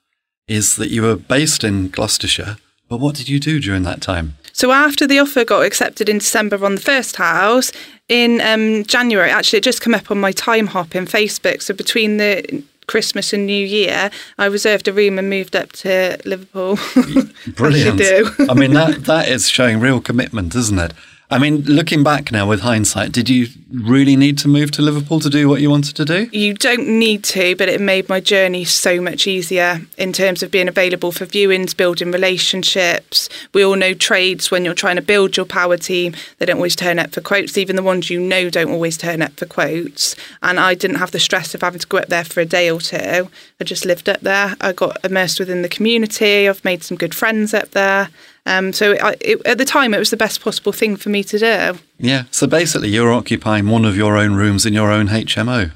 is 0.48 0.78
that 0.78 0.90
you 0.90 1.04
were 1.04 1.16
based 1.16 1.64
in 1.64 1.90
Gloucestershire. 1.90 2.58
But 2.90 3.00
what 3.00 3.14
did 3.14 3.30
you 3.30 3.40
do 3.40 3.60
during 3.60 3.84
that 3.84 4.02
time? 4.02 4.38
So 4.52 4.72
after 4.72 5.06
the 5.06 5.20
offer 5.20 5.46
got 5.46 5.64
accepted 5.64 6.10
in 6.10 6.18
December 6.18 6.64
on 6.66 6.74
the 6.74 6.82
first 6.82 7.18
house, 7.18 7.72
in 8.10 8.42
um, 8.42 8.84
January, 8.86 9.30
actually, 9.30 9.58
it 9.58 9.64
just 9.64 9.82
come 9.82 9.94
up 9.94 10.10
on 10.10 10.20
my 10.20 10.32
Timehop 10.32 10.96
in 10.96 11.06
Facebook. 11.06 11.62
So 11.62 11.76
between 11.76 12.18
the 12.18 12.64
Christmas 12.88 13.34
and 13.34 13.46
New 13.46 13.66
Year, 13.66 14.12
I 14.38 14.46
reserved 14.46 14.88
a 14.88 14.94
room 14.94 15.20
and 15.20 15.30
moved 15.30 15.56
up 15.56 15.72
to 15.74 16.18
Liverpool. 16.26 16.78
Brilliant. 17.56 17.98
do. 17.98 18.30
I 18.50 18.54
mean, 18.54 18.74
that, 18.74 19.06
that 19.06 19.28
is 19.28 19.48
showing 19.50 19.80
real 19.80 20.02
commitment, 20.02 20.56
isn't 20.56 20.80
it? 20.80 20.94
I 21.30 21.40
mean, 21.40 21.64
looking 21.64 22.04
back 22.04 22.32
now 22.32 22.48
with 22.48 22.62
hindsight, 22.62 23.12
did 23.12 23.30
you 23.30 23.48
really 23.72 24.16
need 24.16 24.38
to 24.40 24.48
move 24.48 24.72
to 24.72 24.82
Liverpool 24.82 25.20
to 25.22 25.30
do 25.30 25.50
what 25.50 25.62
you 25.62 25.70
wanted 25.70 25.96
to 25.96 26.06
do? 26.06 26.30
You 26.32 26.54
don't 26.54 26.88
need 26.88 27.24
to, 27.26 27.56
but 27.56 27.70
it 27.70 27.82
made 27.82 28.08
my 28.08 28.20
journey 28.20 28.66
so 28.66 29.02
much 29.02 29.26
easier 29.26 29.82
in 29.98 30.14
terms 30.14 30.44
of 30.44 30.52
being 30.52 30.68
available 30.68 31.12
for 31.12 31.26
viewings, 31.26 31.76
building 31.76 32.12
relationships. 32.12 33.30
We 33.54 33.64
all 33.64 33.76
know 33.76 33.94
trades 33.94 34.52
when 34.52 34.64
you're 34.64 34.76
trying 34.76 34.98
to 34.98 35.02
build 35.02 35.36
your 35.36 35.46
power 35.46 35.78
team, 35.78 36.14
they 36.38 36.46
don't 36.46 36.58
always 36.58 36.76
turn 36.76 37.00
up 37.00 37.12
for 37.12 37.22
quotes. 37.22 37.58
Even 37.58 37.78
the 37.78 37.84
ones 37.84 38.10
you 38.10 38.20
know 38.20 38.50
don't 38.50 38.72
always 38.72 38.98
turn 38.98 39.22
up 39.22 39.34
for 39.34 39.46
quotes. 39.46 40.16
And 40.44 40.60
I 40.60 40.76
didn't 40.76 40.98
have 40.98 41.12
the 41.12 41.20
stress 41.20 41.56
of 41.56 41.62
having 41.62 41.80
to 41.80 41.88
go 41.88 41.98
up 41.98 42.10
there 42.10 42.26
for 42.26 42.42
a 42.42 42.46
day 42.46 42.70
or 42.70 42.80
two. 42.80 43.30
I 43.60 43.64
just 43.64 43.86
lived 43.86 44.10
up 44.10 44.22
there. 44.22 44.56
I 44.62 44.74
got 44.74 45.04
immersed 45.04 45.40
within 45.40 45.62
the 45.62 45.70
community. 45.70 46.48
I've 46.48 46.64
made 46.66 46.84
some 46.84 46.98
good 46.98 47.16
friends 47.16 47.54
up 47.54 47.72
there. 47.72 48.10
Um, 48.46 48.74
so 48.74 48.96
I, 49.02 49.16
it, 49.22 49.46
at 49.46 49.58
the 49.58 49.66
time, 49.66 49.94
it 49.94 50.00
was 50.00 50.10
the 50.10 50.18
best 50.18 50.42
possible 50.42 50.72
thing 50.72 50.96
for 50.98 51.10
me 51.10 51.24
to 51.24 51.40
do. 51.40 51.80
Yeah. 51.98 52.24
So 52.32 52.48
basically, 52.48 52.90
you're 52.90 53.14
occupying 53.14 53.68
one 53.68 53.86
of 53.86 53.96
your 53.96 54.18
own 54.18 54.34
rooms 54.34 54.66
in 54.66 54.74
your 54.74 54.92
own 54.92 55.08
HMO. 55.08 55.72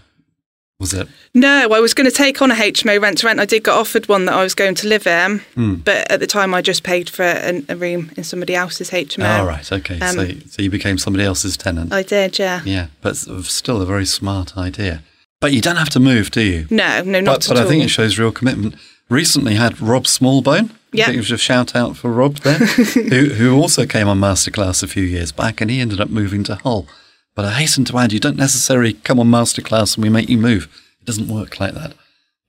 Was 0.80 0.94
it? 0.94 1.08
No, 1.34 1.70
I 1.74 1.80
was 1.80 1.96
going 1.96 2.08
to 2.08 2.16
take 2.16 2.40
on 2.40 2.52
a 2.52 2.54
HMO 2.54 3.02
rent 3.02 3.18
to 3.20 3.26
rent. 3.26 3.40
I 3.40 3.46
did 3.46 3.64
get 3.64 3.74
offered 3.74 4.08
one 4.08 4.26
that 4.26 4.36
I 4.36 4.44
was 4.44 4.54
going 4.54 4.76
to 4.76 4.88
live 4.88 5.08
in, 5.08 5.42
but 5.84 6.12
at 6.12 6.20
the 6.20 6.28
time 6.28 6.54
I 6.54 6.62
just 6.62 6.84
paid 6.84 7.10
for 7.10 7.24
a, 7.24 7.64
a 7.68 7.76
room 7.76 8.12
in 8.16 8.24
somebody 8.24 8.54
else's 8.54 8.92
HMO. 8.92 9.40
Oh, 9.40 9.48
right. 9.48 9.72
Okay. 9.72 10.00
Um, 10.00 10.16
so, 10.16 10.28
so 10.50 10.62
you 10.62 10.70
became 10.70 11.00
somebody 11.00 11.24
else's 11.24 11.58
tenant. 11.58 11.92
I 11.92 12.04
did, 12.04 12.38
yeah. 12.38 12.62
yeah. 12.64 12.88
But 13.02 13.16
still 13.18 13.82
a 13.82 13.88
very 13.88 14.06
smart 14.06 14.56
idea. 14.56 15.02
But 15.40 15.52
you 15.52 15.62
don't 15.62 15.78
have 15.78 15.90
to 15.92 16.00
move, 16.00 16.30
do 16.30 16.42
you? 16.42 16.68
No, 16.70 17.02
no, 17.02 17.22
not 17.22 17.26
but 17.26 17.46
at 17.46 17.50
but 17.50 17.58
all. 17.58 17.66
I 17.66 17.70
think 17.70 17.84
it 17.84 17.90
shows 17.90 18.20
real 18.20 18.32
commitment. 18.32 18.76
Recently 19.10 19.56
had 19.56 19.82
Rob 19.82 20.04
Smallbone. 20.04 20.72
Yeah. 20.92 21.04
I 21.04 21.08
think 21.08 21.18
it 21.18 21.22
was 21.22 21.32
a 21.32 21.38
shout 21.38 21.76
out 21.76 21.98
for 21.98 22.12
Rob 22.12 22.38
there, 22.38 22.58
who, 22.60 23.30
who 23.30 23.56
also 23.56 23.86
came 23.86 24.08
on 24.08 24.20
Masterclass 24.20 24.84
a 24.84 24.88
few 24.88 25.04
years 25.04 25.32
back 25.32 25.60
and 25.62 25.70
he 25.70 25.80
ended 25.82 26.00
up 26.00 26.10
moving 26.10 26.44
to 26.46 26.56
Hull. 26.56 26.88
But 27.36 27.46
I 27.46 27.52
hasten 27.52 27.86
to 27.86 27.98
add, 27.98 28.14
you 28.14 28.20
don't 28.20 28.38
necessarily 28.38 28.94
come 28.94 29.20
on 29.20 29.28
Masterclass 29.28 29.96
and 29.96 30.04
we 30.04 30.10
make 30.10 30.30
you 30.30 30.38
move. 30.38 30.64
It 31.02 31.06
doesn't 31.06 31.28
work 31.28 31.60
like 31.60 31.74
that. 31.74 31.94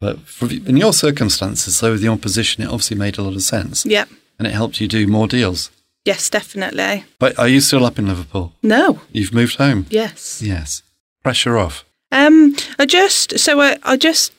But 0.01 0.21
for, 0.21 0.49
in 0.51 0.77
your 0.77 0.93
circumstances, 0.93 1.77
so 1.77 1.93
with 1.93 2.01
the 2.01 2.09
opposition, 2.09 2.63
it 2.63 2.67
obviously 2.69 2.97
made 2.97 3.19
a 3.19 3.23
lot 3.23 3.35
of 3.35 3.43
sense. 3.43 3.85
yeah. 3.85 4.05
And 4.39 4.47
it 4.47 4.53
helped 4.55 4.81
you 4.81 4.87
do 4.87 5.09
more 5.09 5.27
deals. 5.27 5.71
Yes, 6.05 6.31
definitely. 6.31 7.05
But 7.19 7.37
are 7.41 7.49
you 7.49 7.61
still 7.61 7.85
up 7.85 7.99
in 7.99 8.07
Liverpool? 8.07 8.53
No. 8.63 9.01
You've 9.13 9.35
moved 9.35 9.57
home? 9.57 9.85
Yes. 9.91 10.41
Yes. 10.41 10.83
Pressure 11.25 11.59
off. 11.59 11.85
Um, 12.13 12.55
I 12.79 12.87
just 12.87 13.39
so 13.39 13.61
I, 13.61 13.77
I 13.83 13.97
just 13.97 14.33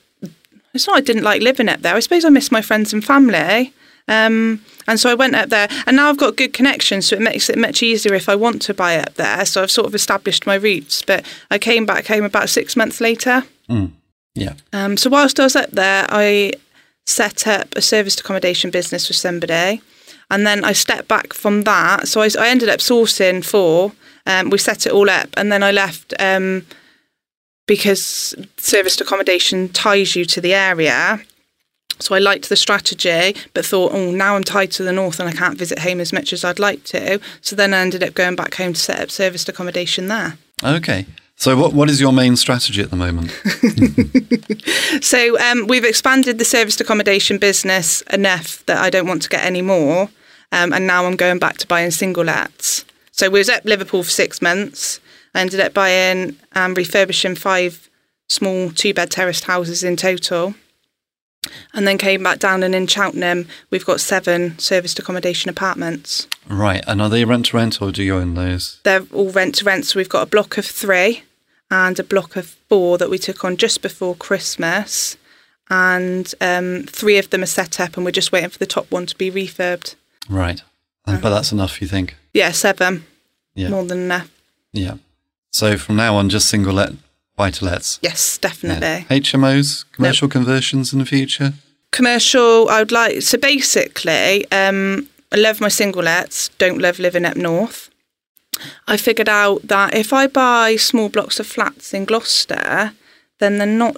it's 0.73 0.87
not 0.87 0.97
I 0.97 1.01
didn't 1.01 1.23
like 1.23 1.41
living 1.41 1.67
up 1.69 1.81
there. 1.81 1.95
I 1.95 1.99
suppose 1.99 2.23
I 2.25 2.29
miss 2.29 2.49
my 2.51 2.61
friends 2.61 2.93
and 2.93 3.03
family. 3.05 3.73
Um, 4.09 4.65
and 4.87 4.99
so 4.99 5.09
I 5.09 5.13
went 5.13 5.35
up 5.35 5.49
there, 5.49 5.69
and 5.85 5.95
now 5.95 6.09
I've 6.09 6.17
got 6.17 6.35
good 6.35 6.51
connections, 6.51 7.05
so 7.05 7.15
it 7.15 7.21
makes 7.21 7.47
it 7.49 7.57
much 7.57 7.83
easier 7.83 8.13
if 8.15 8.27
I 8.27 8.35
want 8.35 8.61
to 8.63 8.73
buy 8.73 8.97
up 8.97 9.13
there. 9.13 9.45
So 9.45 9.61
I've 9.61 9.71
sort 9.71 9.87
of 9.87 9.93
established 9.95 10.47
my 10.47 10.55
roots. 10.55 11.03
But 11.03 11.23
I 11.51 11.59
came 11.59 11.85
back 11.85 12.07
home 12.07 12.25
about 12.25 12.49
six 12.49 12.75
months 12.75 12.99
later. 12.99 13.43
Yeah. 14.35 14.53
Um, 14.73 14.97
so 14.97 15.09
whilst 15.09 15.39
I 15.39 15.43
was 15.43 15.55
up 15.55 15.71
there, 15.71 16.05
I 16.09 16.53
set 17.05 17.47
up 17.47 17.75
a 17.75 17.81
serviced 17.81 18.19
accommodation 18.19 18.71
business 18.71 19.07
with 19.07 19.17
somebody, 19.17 19.81
and 20.31 20.45
then 20.45 20.65
I 20.65 20.73
stepped 20.73 21.07
back 21.07 21.33
from 21.33 21.63
that. 21.63 22.07
So 22.07 22.21
I, 22.21 22.29
I 22.39 22.49
ended 22.49 22.69
up 22.69 22.79
sourcing 22.79 23.45
for. 23.45 23.93
Um, 24.25 24.49
we 24.49 24.57
set 24.57 24.87
it 24.87 24.91
all 24.91 25.09
up, 25.09 25.29
and 25.37 25.51
then 25.51 25.61
I 25.61 25.71
left 25.71 26.13
um, 26.19 26.65
because 27.67 28.33
serviced 28.57 29.01
accommodation 29.01 29.69
ties 29.69 30.15
you 30.15 30.25
to 30.25 30.41
the 30.41 30.55
area. 30.55 31.21
So 31.99 32.15
I 32.15 32.19
liked 32.19 32.49
the 32.49 32.55
strategy, 32.55 33.35
but 33.53 33.65
thought, 33.65 33.91
oh, 33.93 34.11
now 34.11 34.35
I'm 34.35 34.43
tied 34.43 34.71
to 34.71 34.83
the 34.83 34.93
north 34.93 35.19
and 35.19 35.29
I 35.29 35.33
can't 35.33 35.57
visit 35.57 35.79
home 35.79 35.99
as 35.99 36.13
much 36.13 36.31
as 36.33 36.43
I'd 36.43 36.59
like 36.59 36.83
to. 36.85 37.19
So 37.41 37.55
then 37.55 37.73
I 37.73 37.79
ended 37.79 38.03
up 38.03 38.13
going 38.13 38.35
back 38.35 38.55
home 38.55 38.73
to 38.73 38.79
set 38.79 39.01
up 39.01 39.11
serviced 39.11 39.49
accommodation 39.49 40.07
there. 40.07 40.37
Okay. 40.63 41.05
So 41.35 41.55
what 41.55 41.71
what 41.73 41.89
is 41.89 42.01
your 42.01 42.11
main 42.11 42.35
strategy 42.35 42.81
at 42.81 42.89
the 42.89 42.97
moment? 42.97 43.31
So 45.01 45.39
um, 45.39 45.67
we've 45.67 45.85
expanded 45.85 46.39
the 46.39 46.45
serviced 46.45 46.81
accommodation 46.81 47.37
business 47.37 48.01
enough 48.13 48.65
that 48.65 48.77
I 48.77 48.89
don't 48.89 49.07
want 49.07 49.21
to 49.23 49.29
get 49.29 49.45
any 49.45 49.61
more. 49.61 50.09
Um, 50.51 50.73
and 50.73 50.87
now 50.87 51.05
I'm 51.05 51.15
going 51.15 51.39
back 51.39 51.57
to 51.59 51.67
buying 51.67 51.91
single 51.91 52.23
lets. 52.23 52.85
So 53.11 53.29
we 53.29 53.39
was 53.39 53.49
at 53.49 53.65
Liverpool 53.65 54.03
for 54.03 54.09
six 54.09 54.41
months. 54.41 54.99
I 55.35 55.41
ended 55.41 55.59
up 55.59 55.73
buying 55.73 56.37
and 56.53 56.75
refurbishing 56.75 57.35
five 57.35 57.89
small 58.27 58.71
two 58.71 58.93
bed 58.93 59.11
terraced 59.11 59.45
houses 59.45 59.83
in 59.83 59.95
total. 59.95 60.55
And 61.73 61.87
then 61.87 61.97
came 61.97 62.23
back 62.23 62.39
down 62.39 62.63
and 62.63 62.75
in 62.75 62.85
Cheltenham 62.87 63.47
we've 63.69 63.85
got 63.85 64.01
seven 64.01 64.59
serviced 64.59 64.99
accommodation 64.99 65.49
apartments. 65.49 66.27
right. 66.47 66.83
And 66.85 67.01
are 67.01 67.09
they 67.09 67.25
rent 67.25 67.47
to 67.47 67.57
rent 67.57 67.81
or 67.81 67.91
do 67.91 68.03
you 68.03 68.15
own 68.15 68.33
those? 68.33 68.79
They're 68.83 69.05
all 69.13 69.31
rent 69.31 69.55
to 69.55 69.65
rent. 69.65 69.85
So 69.85 69.99
we've 69.99 70.09
got 70.09 70.23
a 70.27 70.29
block 70.29 70.57
of 70.57 70.65
three 70.65 71.23
and 71.71 71.97
a 71.99 72.03
block 72.03 72.35
of 72.35 72.45
four 72.67 72.97
that 72.97 73.09
we 73.09 73.17
took 73.17 73.43
on 73.43 73.55
just 73.57 73.81
before 73.81 74.15
Christmas. 74.15 75.17
And 75.69 76.33
um, 76.41 76.83
three 76.87 77.19
of 77.19 77.29
them 77.29 77.43
are 77.43 77.45
set 77.45 77.79
up, 77.79 77.95
and 77.95 78.03
we're 78.03 78.11
just 78.11 78.31
waiting 78.31 78.49
for 78.49 78.57
the 78.57 78.65
top 78.65 78.89
one 78.89 79.05
to 79.05 79.15
be 79.15 79.29
refurbed. 79.29 79.93
Right. 80.27 80.63
And, 81.05 81.21
but 81.21 81.29
that's 81.29 81.51
enough, 81.51 81.79
you 81.79 81.87
think? 81.87 82.15
Yeah, 82.33 82.51
seven. 82.51 83.05
Yeah. 83.53 83.69
More 83.69 83.83
than 83.85 83.99
enough. 83.99 84.31
Yeah. 84.73 84.95
So 85.51 85.77
from 85.77 85.95
now 85.95 86.15
on, 86.15 86.29
just 86.29 86.49
single 86.49 86.73
let, 86.73 86.93
buy 87.39 87.49
to 87.49 87.63
lets. 87.63 87.99
Yes, 88.01 88.37
definitely. 88.37 89.05
HMOs, 89.09 89.85
commercial 89.93 90.27
conversions 90.27 90.91
in 90.91 90.99
the 90.99 91.05
future. 91.05 91.53
Commercial, 91.91 92.67
I 92.67 92.79
would 92.79 92.91
like. 92.91 93.21
So 93.21 93.37
basically, 93.37 94.45
um, 94.51 95.07
I 95.31 95.37
love 95.37 95.61
my 95.61 95.69
single 95.69 96.03
lets, 96.03 96.49
don't 96.59 96.81
love 96.81 96.99
living 96.99 97.23
up 97.23 97.37
north. 97.37 97.89
I 98.89 98.97
figured 98.97 99.29
out 99.29 99.61
that 99.63 99.93
if 99.95 100.11
I 100.11 100.27
buy 100.27 100.75
small 100.75 101.07
blocks 101.07 101.39
of 101.39 101.47
flats 101.47 101.93
in 101.93 102.03
Gloucester, 102.03 102.91
then 103.39 103.57
they're 103.57 103.65
not, 103.65 103.95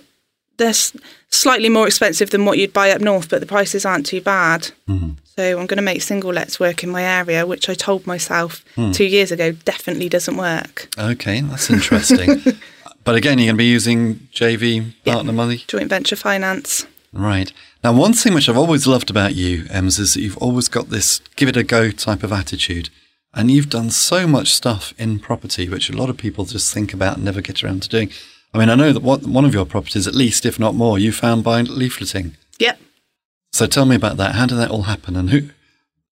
they're 0.58 0.76
slightly 1.30 1.70
more 1.70 1.88
expensive 1.88 2.30
than 2.30 2.46
what 2.46 2.60
you'd 2.60 2.74
buy 2.74 2.92
up 2.92 3.02
north, 3.02 3.30
but 3.30 3.40
the 3.40 3.48
prices 3.48 3.86
aren't 3.88 4.06
too 4.06 4.22
bad. 4.22 4.70
So 5.36 5.60
I'm 5.60 5.66
going 5.66 5.78
to 5.78 5.82
make 5.82 6.04
single 6.04 6.32
lets 6.32 6.60
work 6.60 6.84
in 6.84 6.92
my 6.92 7.04
area, 7.04 7.48
which 7.48 7.70
I 7.70 7.74
told 7.74 8.06
myself 8.06 8.64
two 8.94 9.06
years 9.06 9.32
ago 9.32 9.52
definitely 9.52 10.10
doesn't 10.10 10.38
work. 10.38 10.90
Okay, 11.00 11.42
that's 11.42 11.72
interesting. 11.72 12.44
but 13.04 13.16
again, 13.16 13.38
you're 13.38 13.48
going 13.48 13.56
to 13.56 13.58
be 13.58 13.66
using 13.66 14.16
JV 14.34 14.94
partner 15.04 15.34
money. 15.34 15.64
Joint 15.68 15.90
venture 15.90 16.16
finance. 16.16 16.86
Right. 17.14 17.52
Now, 17.84 17.94
one 17.94 18.14
thing 18.14 18.34
which 18.34 18.48
I've 18.48 18.58
always 18.58 18.88
loved 18.88 19.10
about 19.10 19.36
you, 19.36 19.66
Ems, 19.70 20.00
is 20.00 20.14
that 20.14 20.22
you've 20.22 20.38
always 20.38 20.68
got 20.68 20.90
this 20.90 21.20
give 21.36 21.50
it 21.50 21.58
a 21.58 21.64
go 21.64 21.92
type 21.92 22.24
of 22.24 22.32
attitude. 22.32 22.90
And 23.34 23.50
you've 23.50 23.70
done 23.70 23.92
so 23.92 24.28
much 24.28 24.54
stuff 24.54 24.94
in 24.98 25.20
property, 25.20 25.70
which 25.70 25.90
a 25.90 25.96
lot 25.96 26.10
of 26.10 26.18
people 26.18 26.46
just 26.46 26.74
think 26.74 26.94
about 26.94 27.16
and 27.16 27.26
never 27.26 27.42
get 27.42 27.64
around 27.64 27.84
to 27.84 27.90
doing. 27.90 28.12
I 28.54 28.58
mean, 28.58 28.70
I 28.70 28.76
know 28.76 28.92
that 28.92 29.02
what, 29.02 29.24
one 29.24 29.46
of 29.46 29.54
your 29.54 29.66
properties, 29.66 30.06
at 30.06 30.16
least, 30.16 30.46
if 30.46 30.60
not 30.60 30.76
more, 30.76 31.00
you 31.00 31.14
found 31.14 31.44
by 31.44 31.62
leafleting. 31.64 32.34
Yep. 32.60 32.80
So 33.54 33.68
tell 33.68 33.86
me 33.86 33.96
about 33.96 34.18
that. 34.18 34.36
How 34.36 34.46
did 34.46 34.56
that 34.56 34.70
all 34.70 34.84
happen? 34.84 35.16
And 35.16 35.30
who 35.30 35.50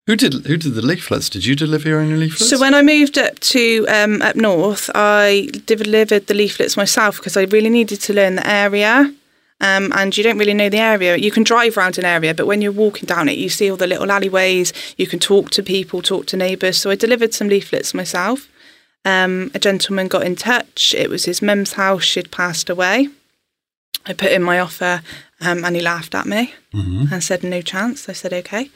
who 0.10 0.16
did 0.16 0.34
who 0.48 0.58
did 0.58 0.74
the 0.74 0.82
leaflets? 0.82 1.30
Did 1.30 1.46
you 1.46 1.56
deliver 1.56 1.88
your 1.88 2.00
own 2.00 2.20
leaflets? 2.20 2.50
So 2.50 2.60
when 2.60 2.74
I 2.74 2.82
moved 2.82 3.20
up 3.20 3.38
to 3.42 3.86
um, 3.88 4.24
up 4.24 4.36
north, 4.36 4.90
I 4.96 5.52
delivered 5.68 6.26
the 6.26 6.34
leaflets 6.34 6.76
myself 6.76 7.18
because 7.18 7.38
I 7.38 7.44
really 7.44 7.70
needed 7.70 8.02
to 8.02 8.14
learn 8.14 8.36
the 8.36 8.50
area. 8.50 9.14
Um, 9.62 9.92
and 9.94 10.18
you 10.18 10.24
don't 10.24 10.40
really 10.40 10.56
know 10.56 10.70
the 10.70 10.80
area. 10.80 11.16
You 11.18 11.30
can 11.30 11.44
drive 11.44 11.78
around 11.78 12.00
an 12.00 12.06
area, 12.06 12.34
but 12.34 12.48
when 12.48 12.60
you're 12.60 12.72
walking 12.72 13.06
down 13.06 13.30
it, 13.30 13.38
you 13.38 13.50
see 13.50 13.70
all 13.70 13.78
the 13.78 13.86
little 13.86 14.12
alleyways. 14.12 14.74
You 14.98 15.06
can 15.06 15.20
talk 15.20 15.52
to 15.52 15.62
people, 15.62 16.02
talk 16.02 16.26
to 16.28 16.38
neighbours. 16.38 16.80
So 16.80 16.90
I 16.90 16.96
delivered 16.96 17.36
some 17.36 17.48
leaflets 17.48 17.94
myself. 17.94 18.48
Um, 19.06 19.52
a 19.54 19.60
gentleman 19.60 20.08
got 20.08 20.24
in 20.24 20.36
touch. 20.36 20.96
It 20.98 21.12
was 21.12 21.26
his 21.26 21.44
mum's 21.44 21.74
house. 21.74 22.04
She'd 22.04 22.32
passed 22.32 22.68
away. 22.68 23.10
I 24.08 24.14
put 24.14 24.32
in 24.32 24.42
my 24.42 24.60
offer, 24.60 25.04
um, 25.40 25.64
and 25.64 25.76
he 25.76 25.84
laughed 25.84 26.16
at 26.16 26.26
me 26.26 26.56
and 27.14 27.24
said, 27.24 27.44
"No 27.44 27.62
chance." 27.62 28.10
I 28.10 28.14
said, 28.14 28.34
"Okay." 28.34 28.72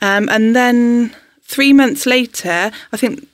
Um, 0.00 0.28
and 0.28 0.54
then 0.54 1.14
three 1.42 1.72
months 1.72 2.06
later, 2.06 2.70
I 2.92 2.96
think 2.96 3.26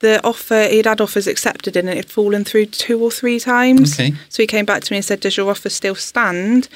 the 0.00 0.20
offer 0.24 0.68
he'd 0.68 0.86
had 0.86 1.00
offers 1.00 1.26
accepted 1.26 1.76
and 1.76 1.88
it 1.88 1.96
had 1.96 2.10
fallen 2.10 2.44
through 2.44 2.66
two 2.66 3.02
or 3.02 3.10
three 3.10 3.38
times. 3.40 3.94
Okay. 3.94 4.14
So 4.28 4.42
he 4.42 4.46
came 4.46 4.64
back 4.64 4.82
to 4.84 4.92
me 4.92 4.98
and 4.98 5.04
said, 5.04 5.20
"Does 5.20 5.36
your 5.36 5.50
offer 5.50 5.70
still 5.70 5.94
stand?" 5.94 6.68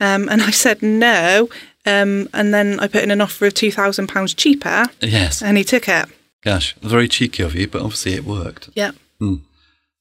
Um, 0.00 0.28
and 0.28 0.42
I 0.42 0.50
said 0.50 0.82
no. 0.82 1.48
Um, 1.86 2.28
and 2.32 2.54
then 2.54 2.80
I 2.80 2.88
put 2.88 3.02
in 3.02 3.10
an 3.10 3.20
offer 3.20 3.46
of 3.46 3.54
two 3.54 3.72
thousand 3.72 4.08
pounds 4.08 4.34
cheaper, 4.34 4.86
yes. 5.00 5.42
and 5.42 5.56
he 5.58 5.64
took 5.64 5.88
it. 5.88 6.06
Gosh, 6.42 6.74
very 6.82 7.08
cheeky 7.08 7.42
of 7.42 7.54
you, 7.54 7.66
but 7.66 7.80
obviously 7.80 8.14
it 8.14 8.24
worked. 8.24 8.68
Yeah. 8.74 8.92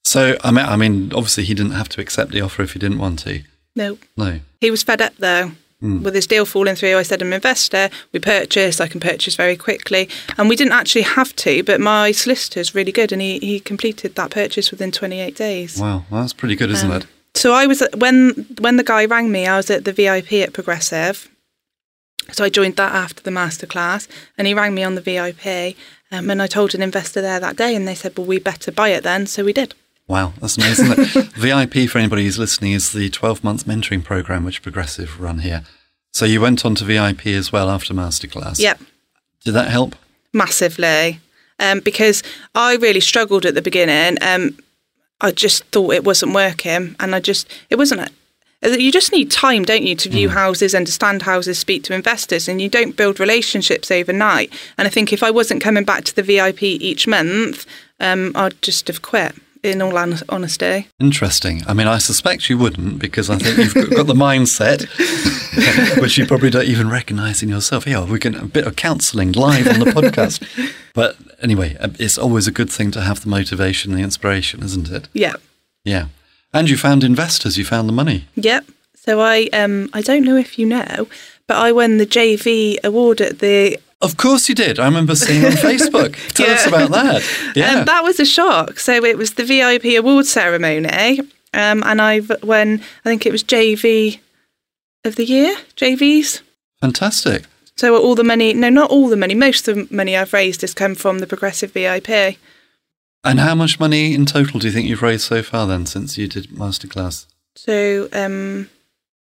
So 0.03 0.37
I 0.43 0.51
mean, 0.51 0.65
I 0.65 0.75
mean, 0.75 1.13
obviously 1.13 1.43
he 1.45 1.53
didn't 1.53 1.71
have 1.71 1.89
to 1.89 2.01
accept 2.01 2.31
the 2.31 2.41
offer 2.41 2.61
if 2.61 2.73
he 2.73 2.79
didn't 2.79 2.99
want 2.99 3.19
to. 3.19 3.43
No. 3.75 3.97
No. 4.17 4.39
He 4.61 4.69
was 4.69 4.83
fed 4.83 5.01
up 5.01 5.15
though. 5.17 5.51
With 5.83 6.13
this 6.13 6.25
deal 6.27 6.45
falling 6.45 6.75
through, 6.75 6.95
I 6.97 7.03
said, 7.03 7.21
I'm 7.21 7.27
an 7.27 7.33
investor. 7.33 7.89
We 8.13 8.19
purchased. 8.19 8.79
I 8.79 8.87
can 8.87 9.01
purchase 9.01 9.35
very 9.35 9.57
quickly. 9.57 10.07
And 10.37 10.47
we 10.47 10.55
didn't 10.55 10.71
actually 10.71 11.01
have 11.01 11.35
to, 11.37 11.61
but 11.63 11.81
my 11.81 12.13
solicitor's 12.13 12.73
really 12.73 12.93
good 12.93 13.11
and 13.11 13.21
he, 13.21 13.37
he 13.39 13.59
completed 13.59 14.15
that 14.15 14.31
purchase 14.31 14.71
within 14.71 14.91
28 14.91 15.35
days. 15.35 15.77
Wow, 15.79 16.05
well, 16.09 16.21
that's 16.21 16.31
pretty 16.31 16.55
good, 16.55 16.71
isn't 16.71 16.89
Um, 16.89 16.97
it? 17.01 17.05
So 17.35 17.51
I 17.51 17.65
was 17.65 17.83
when 17.97 18.45
when 18.59 18.77
the 18.77 18.83
guy 18.83 19.05
rang 19.05 19.31
me, 19.31 19.45
I 19.47 19.57
was 19.57 19.69
at 19.69 19.83
the 19.85 19.91
VIP 19.91 20.33
at 20.33 20.53
Progressive. 20.53 21.29
So 22.31 22.45
I 22.45 22.49
joined 22.49 22.77
that 22.77 22.93
after 22.93 23.21
the 23.21 23.31
masterclass, 23.31 24.07
and 24.37 24.47
he 24.47 24.53
rang 24.53 24.73
me 24.73 24.83
on 24.83 24.95
the 24.95 25.01
VIP, 25.01 25.75
um, 26.11 26.29
and 26.29 26.41
I 26.41 26.47
told 26.47 26.73
an 26.73 26.81
investor 26.81 27.21
there 27.21 27.39
that 27.41 27.57
day, 27.57 27.75
and 27.75 27.85
they 27.87 27.95
said, 27.95 28.17
"Well, 28.17 28.27
we 28.27 28.39
better 28.39 28.71
buy 28.71 28.89
it 28.89 29.03
then." 29.03 29.25
So 29.27 29.43
we 29.43 29.51
did. 29.51 29.73
Wow, 30.07 30.33
that's 30.41 30.57
amazing. 30.57 30.91
isn't 30.91 31.15
it? 31.15 31.25
VIP, 31.33 31.89
for 31.89 31.97
anybody 31.97 32.23
who's 32.25 32.37
listening, 32.39 32.73
is 32.73 32.91
the 32.91 33.09
12 33.09 33.43
month 33.43 33.65
mentoring 33.65 34.03
program 34.03 34.43
which 34.43 34.61
Progressive 34.61 35.19
run 35.19 35.39
here. 35.39 35.63
So 36.11 36.25
you 36.25 36.41
went 36.41 36.65
on 36.65 36.75
to 36.75 36.83
VIP 36.83 37.27
as 37.27 37.51
well 37.51 37.69
after 37.69 37.93
masterclass. 37.93 38.59
Yep, 38.59 38.79
Did 39.45 39.51
that 39.53 39.69
help? 39.69 39.95
massively, 40.33 41.19
um, 41.59 41.79
because 41.79 42.23
I 42.55 42.75
really 42.75 42.99
struggled 42.99 43.45
at 43.45 43.53
the 43.55 43.61
beginning. 43.61 44.17
Um, 44.21 44.57
I 45.21 45.31
just 45.31 45.63
thought 45.65 45.93
it 45.93 46.03
wasn't 46.03 46.33
working, 46.33 46.95
and 46.99 47.15
I 47.15 47.19
just 47.19 47.47
it 47.69 47.77
wasn't. 47.77 48.01
A, 48.61 48.79
you 48.79 48.91
just 48.91 49.11
need 49.11 49.29
time, 49.31 49.63
don't 49.63 49.83
you, 49.83 49.95
to 49.95 50.09
view 50.09 50.29
houses, 50.29 50.73
understand 50.73 51.21
houses, 51.23 51.59
speak 51.59 51.83
to 51.83 51.93
investors, 51.93 52.47
and 52.47 52.61
you 52.61 52.69
don't 52.69 52.95
build 52.95 53.19
relationships 53.19 53.91
overnight. 53.91 54.51
And 54.77 54.87
I 54.87 54.89
think 54.89 55.11
if 55.13 55.21
I 55.21 55.31
wasn't 55.31 55.61
coming 55.61 55.83
back 55.83 56.03
to 56.05 56.15
the 56.15 56.23
VIP 56.23 56.63
each 56.63 57.05
month, 57.07 57.65
um, 57.99 58.31
I'd 58.35 58.59
just 58.61 58.87
have 58.87 59.01
quit. 59.01 59.35
In 59.63 59.81
all 59.81 59.97
honesty, 59.97 60.87
Interesting. 60.99 61.63
I 61.67 61.73
mean, 61.73 61.87
I 61.87 61.97
suspect 61.97 62.49
you 62.49 62.57
wouldn't 62.57 62.99
because 62.99 63.29
I 63.29 63.37
think 63.37 63.57
you've 63.75 63.91
got 63.95 64.07
the 64.07 64.13
mindset, 64.13 64.85
which 66.01 66.17
you 66.17 66.25
probably 66.25 66.49
don't 66.49 66.65
even 66.67 66.89
recognise 66.89 67.41
in 67.41 67.47
yourself. 67.49 67.87
Yeah, 67.87 68.03
we 68.03 68.19
can 68.19 68.35
a 68.35 68.45
bit 68.45 68.67
of 68.67 68.75
counselling 68.75 69.31
live 69.31 69.67
on 69.67 69.79
the 69.79 69.85
podcast. 69.85 70.43
But 70.93 71.15
anyway, 71.41 71.75
uh, 71.79 71.89
it's 71.97 72.19
always 72.19 72.45
a 72.45 72.51
good 72.51 72.69
thing 72.69 72.91
to 72.91 73.01
have 73.01 73.21
the 73.21 73.27
motivation, 73.29 73.93
the 73.93 74.01
inspiration, 74.03 74.61
isn't 74.61 74.91
it? 74.91 75.07
yeah, 75.13 75.33
Yeah. 75.83 76.09
And 76.53 76.69
you 76.69 76.77
found 76.77 77.03
investors, 77.03 77.57
you 77.57 77.65
found 77.65 77.89
the 77.89 77.93
money. 77.93 78.27
yep. 78.35 78.63
So 78.95 79.19
I, 79.19 79.49
um, 79.53 79.89
I 79.91 80.01
don't 80.01 80.23
know 80.23 80.35
if 80.37 80.59
you 80.59 80.67
know, 80.67 81.07
but 81.47 81.57
I 81.57 81.71
won 81.71 81.97
the 81.97 82.05
JV 82.05 82.77
award 82.83 83.21
at 83.21 83.39
the 83.39 83.79
Of 84.03 84.17
course 84.17 84.49
you 84.49 84.55
did. 84.55 84.79
I 84.79 84.85
remember 84.85 85.15
seeing 85.15 85.45
on 85.45 85.51
Facebook. 85.69 86.15
Tell 86.33 86.49
us 86.49 86.67
about 86.67 86.91
that. 86.91 87.23
Yeah. 87.55 87.79
Um, 87.79 87.85
that 87.85 88.03
was 88.03 88.19
a 88.19 88.25
shock. 88.25 88.79
So 88.79 89.03
it 89.03 89.17
was 89.17 89.33
the 89.33 89.45
VIP 89.45 89.97
award 89.97 90.25
ceremony, 90.25 91.19
um, 91.53 91.83
and 91.83 92.01
I 92.01 92.19
when 92.19 92.81
I 93.05 93.09
think 93.09 93.25
it 93.25 93.31
was 93.31 93.43
JV 93.43 94.19
of 95.05 95.15
the 95.15 95.25
year, 95.25 95.55
JVs. 95.77 96.41
Fantastic. 96.81 97.45
So 97.75 97.97
all 97.97 98.15
the 98.15 98.23
money, 98.23 98.53
no, 98.53 98.69
not 98.69 98.91
all 98.91 99.07
the 99.07 99.15
money, 99.17 99.33
most 99.33 99.67
of 99.67 99.75
the 99.75 99.87
money 99.95 100.15
I've 100.15 100.33
raised 100.33 100.61
has 100.61 100.73
come 100.73 100.95
from 100.95 101.19
the 101.19 101.27
Progressive 101.27 101.71
VIP. 101.71 102.37
And 103.23 103.39
how 103.39 103.55
much 103.55 103.79
money 103.79 104.13
in 104.13 104.25
total 104.25 104.59
do 104.59 104.67
you 104.67 104.73
think 104.73 104.87
you've 104.87 105.01
raised 105.01 105.23
so 105.23 105.41
far 105.41 105.65
then 105.65 105.85
since 105.85 106.17
you 106.17 106.27
did 106.27 106.49
masterclass? 106.49 107.25
So 107.55 108.09
um, 108.11 108.69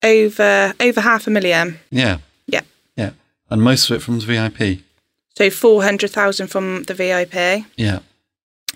over 0.03 0.75
over 0.81 1.01
half 1.01 1.27
a 1.27 1.31
million. 1.31 1.79
Yeah. 1.91 2.19
And 3.55 3.63
most 3.63 3.89
of 3.89 3.97
it 3.97 4.01
from 4.01 4.19
the 4.19 4.27
VIP. 4.27 4.81
So 5.39 5.49
four 5.49 5.85
hundred 5.85 6.11
thousand 6.11 6.49
from 6.49 6.83
the 6.83 6.95
VIP. 6.95 7.65
Yeah. 7.77 8.01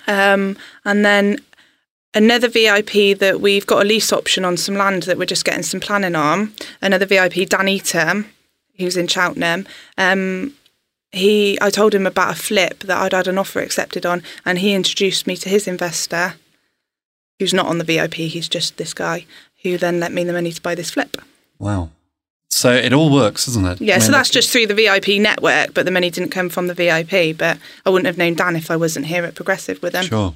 Um, 0.07 0.57
and 0.85 1.05
then 1.05 1.39
another 2.15 2.47
VIP 2.47 3.19
that 3.19 3.41
we've 3.41 3.67
got 3.67 3.83
a 3.83 3.89
lease 3.89 4.13
option 4.13 4.45
on 4.45 4.57
some 4.57 4.77
land 4.77 5.03
that 5.03 5.19
we're 5.19 5.25
just 5.25 5.45
getting 5.45 5.65
some 5.65 5.81
planning 5.81 6.15
on. 6.15 6.53
Another 6.81 7.07
VIP, 7.07 7.49
Dan 7.49 7.67
Eaton, 7.67 8.27
who's 8.77 8.97
in 8.97 9.09
Cheltenham. 9.09 9.67
Um, 9.97 10.55
he, 11.11 11.59
I 11.61 11.71
told 11.71 11.93
him 11.93 12.07
about 12.07 12.37
a 12.37 12.41
flip 12.41 12.79
that 12.85 12.99
I'd 12.99 13.13
had 13.13 13.27
an 13.27 13.37
offer 13.37 13.59
accepted 13.59 14.07
on, 14.07 14.23
and 14.45 14.61
he 14.61 14.75
introduced 14.75 15.27
me 15.27 15.37
to 15.39 15.49
his 15.49 15.67
investor, 15.67 16.35
who's 17.41 17.53
not 17.53 17.67
on 17.67 17.79
the 17.79 17.85
VIP. 17.85 18.15
He's 18.15 18.49
just 18.49 18.77
this 18.77 18.95
guy 18.95 19.27
who 19.65 19.77
then 19.77 19.99
lent 19.99 20.15
me 20.15 20.23
the 20.23 20.33
money 20.33 20.53
to 20.53 20.63
buy 20.63 20.77
this 20.77 20.93
flip. 20.93 21.17
Wow. 21.59 21.91
So 22.51 22.73
it 22.73 22.93
all 22.93 23.13
works, 23.13 23.47
doesn't 23.47 23.65
it? 23.67 23.81
Yeah, 23.81 23.97
I 23.97 23.99
so 23.99 24.11
that's 24.11 24.31
just 24.31 24.51
through 24.51 24.67
the 24.67 24.75
VIP 24.75 25.21
network, 25.21 25.75
but 25.75 25.85
the 25.85 25.91
money 25.91 26.11
didn't 26.11 26.31
come 26.31 26.49
from 26.49 26.67
the 26.67 26.75
VIP. 26.75 27.37
But 27.37 27.59
I 27.85 27.91
wouldn't 27.91 28.07
have 28.07 28.19
known 28.19 28.35
Dan 28.35 28.57
if 28.57 28.71
I 28.71 28.77
wasn't 28.77 29.07
here 29.07 29.25
at 29.25 29.35
Progressive 29.35 29.83
with 29.83 29.95
him. 29.95 30.05
Sure. 30.05 30.35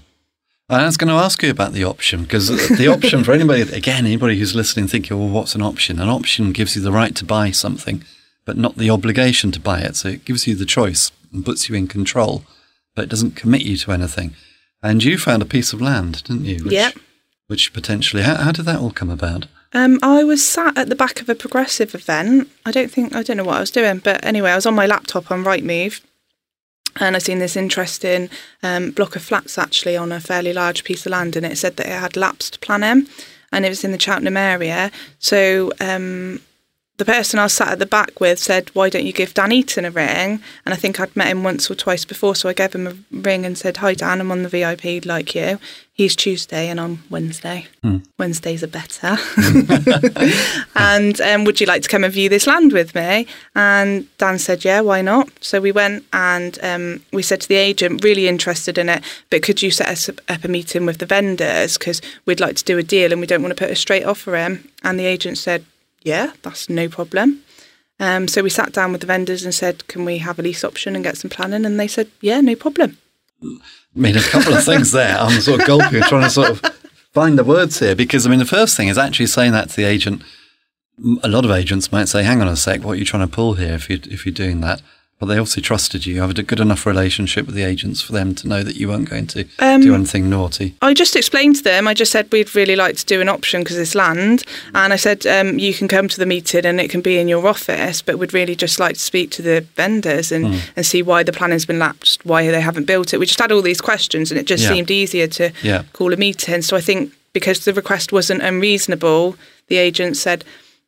I 0.69 0.87
was 0.87 0.97
going 0.97 1.09
to 1.09 1.15
ask 1.23 1.43
you 1.43 1.51
about 1.51 1.73
the 1.73 1.85
option 1.85 2.23
because 2.23 2.49
the 2.79 2.89
option 2.89 3.25
for 3.25 3.33
anybody, 3.33 3.63
again, 3.63 4.07
anybody 4.07 4.39
who's 4.39 4.55
listening, 4.55 4.87
thinking, 4.87 5.17
oh, 5.17 5.21
well, 5.21 5.29
what's 5.29 5.55
an 5.55 5.61
option? 5.63 5.99
An 5.99 6.09
option 6.09 6.53
gives 6.53 6.77
you 6.77 6.83
the 6.83 6.93
right 6.93 7.15
to 7.17 7.25
buy 7.25 7.51
something, 7.51 8.05
but 8.47 8.57
not 8.57 8.77
the 8.77 8.89
obligation 8.89 9.53
to 9.53 9.61
buy 9.61 9.81
it. 9.81 9.97
So 9.97 10.09
it 10.09 10.25
gives 10.25 10.47
you 10.47 10.55
the 10.55 10.65
choice 10.65 11.13
and 11.33 11.45
puts 11.45 11.69
you 11.69 11.75
in 11.75 11.89
control, 11.89 12.45
but 12.95 13.03
it 13.03 13.11
doesn't 13.11 13.37
commit 13.37 13.63
you 13.63 13.77
to 13.79 13.93
anything. 13.93 14.35
And 14.83 15.05
you 15.05 15.19
found 15.19 15.43
a 15.43 15.47
piece 15.47 15.73
of 15.73 15.81
land, 15.83 16.25
didn't 16.25 16.45
you? 16.45 16.65
Which, 16.65 16.73
Yep. 16.73 16.95
Which 17.49 17.73
potentially, 17.75 18.23
how, 18.23 18.37
how 18.37 18.53
did 18.53 18.65
that 18.65 18.81
all 18.81 18.93
come 18.93 19.11
about? 19.11 19.47
Um, 19.75 19.99
I 20.03 20.23
was 20.23 20.47
sat 20.47 20.77
at 20.77 20.89
the 20.89 20.95
back 20.95 21.21
of 21.21 21.29
a 21.29 21.35
progressive 21.35 21.95
event. 21.95 22.51
I 22.67 22.71
don't 22.71 22.91
think 22.91 23.15
I 23.15 23.23
don't 23.23 23.39
know 23.39 23.45
what 23.45 23.57
I 23.57 23.61
was 23.61 23.71
doing, 23.71 23.99
but 23.99 24.25
anyway, 24.25 24.51
I 24.51 24.57
was 24.57 24.67
on 24.67 24.75
my 24.75 24.87
laptop 24.87 25.31
on 25.31 25.45
Rightmove, 25.45 26.03
and 27.01 27.17
I 27.17 27.19
seen 27.19 27.39
this 27.39 27.57
interesting 27.57 28.29
um, 28.63 28.91
block 28.91 29.17
of 29.17 29.23
flats 29.23 29.57
actually 29.57 29.97
on 29.97 30.13
a 30.13 30.21
fairly 30.21 30.53
large 30.53 30.85
piece 30.85 31.07
of 31.07 31.13
land, 31.13 31.37
and 31.37 31.47
it 31.47 31.57
said 31.57 31.77
that 31.77 31.87
it 31.87 32.01
had 32.01 32.17
lapsed 32.17 32.61
planning, 32.61 33.07
and 33.51 33.65
it 33.65 33.71
was 33.71 33.85
in 33.85 33.93
the 33.93 34.01
Cheltenham 34.01 34.37
area. 34.37 34.91
So 35.19 35.73
um, 35.81 36.41
the 37.03 37.13
person 37.13 37.41
I 37.41 37.49
sat 37.49 37.69
at 37.69 37.79
the 37.81 37.87
back 37.87 38.21
with 38.21 38.39
said, 38.39 38.71
"Why 38.75 38.89
don't 38.89 39.05
you 39.05 39.13
give 39.13 39.35
Dan 39.35 39.51
Eaton 39.51 39.85
a 39.85 39.91
ring?" 39.91 40.41
And 40.65 40.73
I 40.73 40.77
think 40.77 41.01
I'd 41.01 41.17
met 41.17 41.27
him 41.27 41.43
once 41.43 41.69
or 41.69 41.75
twice 41.75 42.05
before, 42.05 42.37
so 42.37 42.49
I 42.49 42.53
gave 42.53 42.75
him 42.75 42.87
a 42.87 42.97
ring 43.11 43.45
and 43.45 43.59
said, 43.59 43.79
"Hi 43.79 43.95
Dan, 43.95 44.21
I'm 44.21 44.31
on 44.31 44.45
the 44.45 44.49
VIP 44.49 45.05
like 45.05 45.35
you. 45.35 45.59
He's 45.93 46.15
Tuesday 46.15 46.69
and 46.69 46.81
I'm 46.81 47.03
Wednesday. 47.11 47.67
Wednesdays 48.19 48.63
are 48.63 48.69
better." 48.69 49.19
and 50.77 51.21
um, 51.21 51.45
would 51.45 51.61
you 51.61 51.67
like 51.67 51.83
to 51.83 51.89
come 51.89 52.05
and 52.05 52.13
view 52.13 52.29
this 52.29 52.47
land 52.47 52.73
with 52.73 52.95
me? 52.95 53.27
And 53.57 54.07
Dan 54.17 54.39
said, 54.39 54.65
yeah, 54.65 54.81
why 54.81 55.03
not? 55.03 55.29
So 55.41 55.61
we 55.61 55.73
went 55.73 56.05
and 56.13 56.57
um, 56.63 57.03
we 57.13 57.23
said 57.23 57.41
to 57.41 57.49
the 57.49 57.57
agent, 57.57 58.05
really 58.05 58.29
interested 58.29 58.79
in 58.79 58.89
it, 58.89 59.03
but 59.29 59.43
could 59.43 59.61
you 59.61 59.73
set 59.73 59.89
us 59.89 60.09
up 60.09 60.45
a 60.45 60.49
meeting 60.49 60.87
with 60.87 60.99
the 60.99 61.07
vendors 61.07 61.77
because 61.77 62.01
we'd 62.27 62.41
like 62.41 62.57
to 62.57 62.65
do 62.65 62.79
a 62.79 62.83
deal 62.85 63.11
and 63.11 63.21
we 63.21 63.27
don't 63.27 63.43
want 63.43 63.55
to 63.57 63.61
put 63.61 63.73
a 63.73 63.77
straight 63.77 64.05
offer 64.05 64.37
in. 64.37 64.69
And 64.85 64.99
the 64.99 65.07
agent 65.07 65.39
said, 65.39 65.65
yeah, 66.05 66.33
that's 66.43 66.69
no 66.69 66.89
problem. 66.89 67.43
Um, 68.01 68.27
so 68.27 68.43
we 68.43 68.51
sat 68.51 68.73
down 68.73 68.93
with 68.93 69.01
the 69.01 69.07
vendors 69.07 69.45
and 69.45 69.55
said, 69.55 69.87
can 69.87 70.05
we 70.05 70.19
have 70.19 70.39
a 70.39 70.43
lease 70.43 70.65
option 70.65 70.95
and 70.95 71.05
get 71.05 71.17
some 71.17 71.31
planning? 71.31 71.65
And 71.65 71.79
they 71.79 71.87
said, 71.87 72.11
yeah, 72.21 72.41
no 72.41 72.57
problem. 72.57 72.99
I 73.43 73.59
mean, 73.95 74.17
a 74.17 74.23
couple 74.23 74.55
of 74.55 74.65
things 74.65 74.93
there. 74.93 75.17
I'm 75.19 75.41
sort 75.41 75.61
of 75.61 75.67
gulping, 75.67 76.03
trying 76.03 76.23
to 76.23 76.31
sort 76.31 76.51
of 76.51 76.61
find 77.13 77.39
the 77.39 77.45
words 77.45 77.79
here 77.79 77.95
because 77.95 78.27
I 78.27 78.31
mean, 78.31 78.39
the 78.39 78.45
first 78.45 78.77
thing 78.77 78.89
is 78.89 78.99
actually 78.99 79.27
saying 79.27 79.53
that 79.53 79.71
to 79.71 79.77
the 79.77 79.85
agent. 79.85 80.23
A 81.23 81.29
lot 81.29 81.45
of 81.45 81.51
agents 81.51 81.91
might 81.91 82.09
say, 82.09 82.23
"Hang 82.23 82.41
on 82.41 82.49
a 82.49 82.57
sec, 82.57 82.85
what 82.85 82.93
are 82.93 82.97
you 82.97 83.05
trying 83.05 83.27
to 83.27 83.35
pull 83.35 83.55
here?" 83.55 83.75
If 83.75 83.91
you 83.91 83.99
if 84.05 84.25
you're 84.25 84.33
doing 84.33 84.61
that, 84.61 84.83
but 85.23 85.29
they 85.29 85.39
obviously 85.39 85.63
trusted 85.63 86.05
you. 86.05 86.17
You 86.17 86.21
have 86.23 86.37
a 86.37 86.43
good 86.43 86.59
enough 86.59 86.85
relationship 86.85 87.47
with 87.47 87.55
the 87.55 87.63
agents 87.63 88.01
for 88.03 88.11
them 88.11 88.35
to 88.35 88.49
know 88.49 88.65
that 88.65 88.75
you 88.75 88.89
weren't 88.89 89.09
going 89.09 89.29
to 89.29 89.45
do 89.45 89.95
anything 89.95 90.29
naughty. 90.29 90.75
I 90.83 90.95
just 90.95 91.15
explained 91.15 91.55
to 91.59 91.63
them. 91.63 91.87
I 91.87 91.95
just 91.95 92.11
said 92.11 92.27
we'd 92.33 92.53
really 92.57 92.75
like 92.75 92.97
to 92.97 93.07
do 93.07 93.21
an 93.21 93.29
option 93.29 93.61
because 93.63 93.79
it's 93.79 93.95
land, 93.95 94.43
and 94.75 94.93
I 94.93 94.97
said 94.97 95.25
um, 95.29 95.61
you 95.61 95.75
can 95.75 95.87
come 95.87 96.09
to 96.09 96.19
the 96.19 96.27
meeting 96.27 96.67
and 96.67 96.81
it 96.81 96.91
can 96.91 97.03
be 97.03 97.21
in 97.21 97.29
your 97.29 97.47
office, 97.47 98.03
but 98.03 98.19
we'd 98.19 98.35
really 98.35 98.57
just 98.57 98.81
like 98.81 98.95
to 98.95 99.01
speak 99.01 99.31
to 99.33 99.43
the 99.43 99.61
vendors 99.77 100.33
and, 100.33 100.61
and 100.75 100.85
see 100.85 101.03
why 101.03 101.23
the 101.23 101.33
planning's 101.33 101.67
been 101.67 101.79
lapsed, 101.79 102.27
why 102.27 102.51
they 102.51 102.61
haven't 102.61 102.87
built 102.89 103.15
it. 103.15 103.19
We 103.19 103.27
just 103.27 103.39
had 103.41 103.53
all 103.53 103.63
these 103.63 103.81
questions, 103.81 104.33
and 104.33 104.41
it 104.41 104.47
just 104.49 104.65
Yeah. 104.65 104.71
seemed 104.71 104.91
easier 104.91 105.29
to 105.29 105.53
Yeah. 105.63 105.85
call 105.93 106.13
a 106.13 106.17
meeting. 106.17 106.63
So 106.63 106.77
I 106.77 106.81
think 106.81 107.13
because 107.33 107.61
the 107.65 107.73
request 107.73 108.11
wasn't 108.11 108.43
unreasonable, 108.43 109.37
the 109.69 109.77
agent 109.77 110.17
said. 110.17 110.45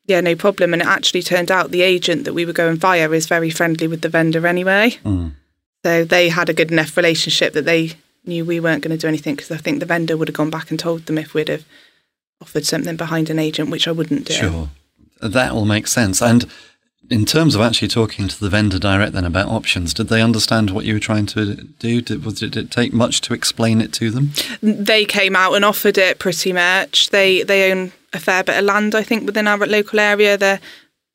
Yeah, 0.07 0.21
no 0.21 0.35
problem. 0.37 0.73
And 0.73 0.83
it 0.83 0.89
actually 0.89 1.23
turned 1.23 1.51
out 1.51 1.71
the 1.71 1.83
agent 1.83 2.25
that 2.25 2.35
we 2.35 2.45
were 2.45 2.53
going 2.53 2.77
via 2.77 3.11
is 3.11 3.27
very 3.27 3.51
friendly 3.51 3.87
with 3.87 4.03
the 4.03 4.09
vendor 4.09 4.47
anyway. 4.47 4.99
Mm. 5.05 5.33
So 5.85 6.05
they 6.05 6.29
had 6.29 6.49
a 6.49 6.55
good 6.55 6.73
enough 6.73 6.97
relationship 6.97 7.53
that 7.55 7.65
they 7.65 7.93
knew 8.27 8.45
we 8.45 8.61
weren't 8.61 8.83
going 8.83 8.97
to 8.97 9.01
do 9.01 9.09
anything 9.09 9.35
because 9.35 9.51
I 9.51 9.57
think 9.57 9.81
the 9.81 9.87
vendor 9.87 10.17
would 10.17 10.29
have 10.29 10.37
gone 10.37 10.51
back 10.51 10.71
and 10.71 10.79
told 10.79 11.07
them 11.07 11.19
if 11.19 11.35
we'd 11.35 11.49
have 11.49 11.65
offered 12.41 12.65
something 12.65 12.97
behind 12.97 13.31
an 13.31 13.39
agent, 13.39 13.71
which 13.71 13.87
I 13.89 13.93
wouldn't 13.93 14.27
do. 14.27 14.35
Sure, 14.35 14.69
that 15.21 15.53
all 15.53 15.65
makes 15.65 15.93
sense. 15.93 16.23
And 16.23 16.47
in 17.11 17.25
terms 17.27 17.55
of 17.55 17.61
actually 17.61 17.89
talking 17.89 18.29
to 18.29 18.41
the 18.41 18.49
vendor 18.49 18.79
direct 18.79 19.13
then 19.13 19.25
about 19.25 19.49
options, 19.49 19.93
did 19.93 20.09
they 20.09 20.23
understand 20.23 20.71
what 20.71 20.85
you 20.85 20.95
were 20.95 21.01
trying 21.01 21.27
to 21.27 21.55
do? 21.55 22.01
Did, 22.01 22.25
was, 22.25 22.41
did 22.41 22.57
it 22.57 22.71
take 22.71 22.93
much 22.93 23.21
to 23.23 23.35
explain 23.35 23.81
it 23.81 23.93
to 23.95 24.11
them? 24.11 24.33
They 24.63 25.05
came 25.05 25.37
out 25.37 25.55
and 25.55 25.65
offered 25.65 25.99
it 25.99 26.19
pretty 26.19 26.53
much. 26.53 27.11
They 27.11 27.43
they 27.43 27.71
own 27.71 27.93
a 28.15 28.21
fair 28.21 28.45
bit 28.45 28.59
of 28.59 28.65
land, 28.65 28.95
I 28.95 29.03
think, 29.03 29.25
within 29.27 29.47
our 29.47 29.59
local 29.59 30.01
area. 30.01 30.37
They're 30.37 30.61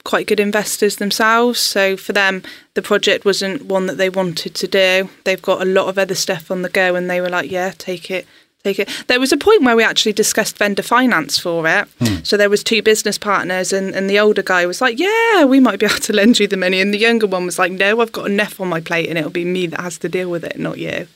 quite 0.04 0.28
good 0.28 0.40
investors 0.40 0.96
themselves. 0.96 1.60
So 1.60 1.98
for 1.98 2.14
them, 2.14 2.44
the 2.74 2.82
project 2.82 3.26
wasn't 3.26 3.66
one 3.66 3.86
that 3.88 3.98
they 3.98 4.10
wanted 4.10 4.56
to 4.56 4.68
do. 4.68 5.10
They've 5.26 5.42
got 5.42 5.62
a 5.62 5.66
lot 5.66 5.88
of 5.88 5.98
other 5.98 6.16
stuff 6.16 6.50
on 6.52 6.62
the 6.62 6.70
go, 6.70 6.96
and 6.96 7.10
they 7.10 7.22
were 7.22 7.30
like, 7.30 7.52
"Yeah, 7.52 7.74
take 7.78 8.10
it." 8.10 8.26
Take 8.62 8.80
it. 8.80 8.90
There 9.08 9.22
was 9.22 9.32
a 9.32 9.38
point 9.38 9.64
where 9.64 9.78
we 9.78 9.84
actually 9.84 10.12
discussed 10.12 10.58
vendor 10.58 10.84
finance 10.84 11.38
for 11.38 11.66
it. 11.66 11.88
So 12.24 12.36
there 12.36 12.50
was 12.50 12.62
two 12.62 12.82
business 12.82 13.18
partners, 13.18 13.72
and, 13.72 13.96
and 13.96 14.10
the 14.10 14.20
older 14.20 14.42
guy 14.44 14.66
was 14.66 14.82
like, 14.82 15.00
"Yeah, 15.00 15.46
we 15.46 15.62
might 15.62 15.80
be 15.80 15.86
able 15.86 15.96
to 15.96 16.12
lend 16.14 16.40
you 16.40 16.48
the 16.48 16.58
money," 16.58 16.82
and 16.82 16.94
the 16.94 16.98
younger 16.98 17.26
one 17.26 17.46
was 17.46 17.58
like, 17.58 17.72
"No, 17.72 18.02
I've 18.02 18.12
got 18.12 18.26
enough 18.30 18.60
on 18.60 18.68
my 18.68 18.82
plate, 18.82 19.08
and 19.08 19.18
it'll 19.18 19.32
be 19.32 19.46
me 19.46 19.68
that 19.68 19.80
has 19.80 19.98
to 20.00 20.10
deal 20.10 20.30
with 20.30 20.44
it, 20.44 20.60
not 20.60 20.78
you." 20.78 21.08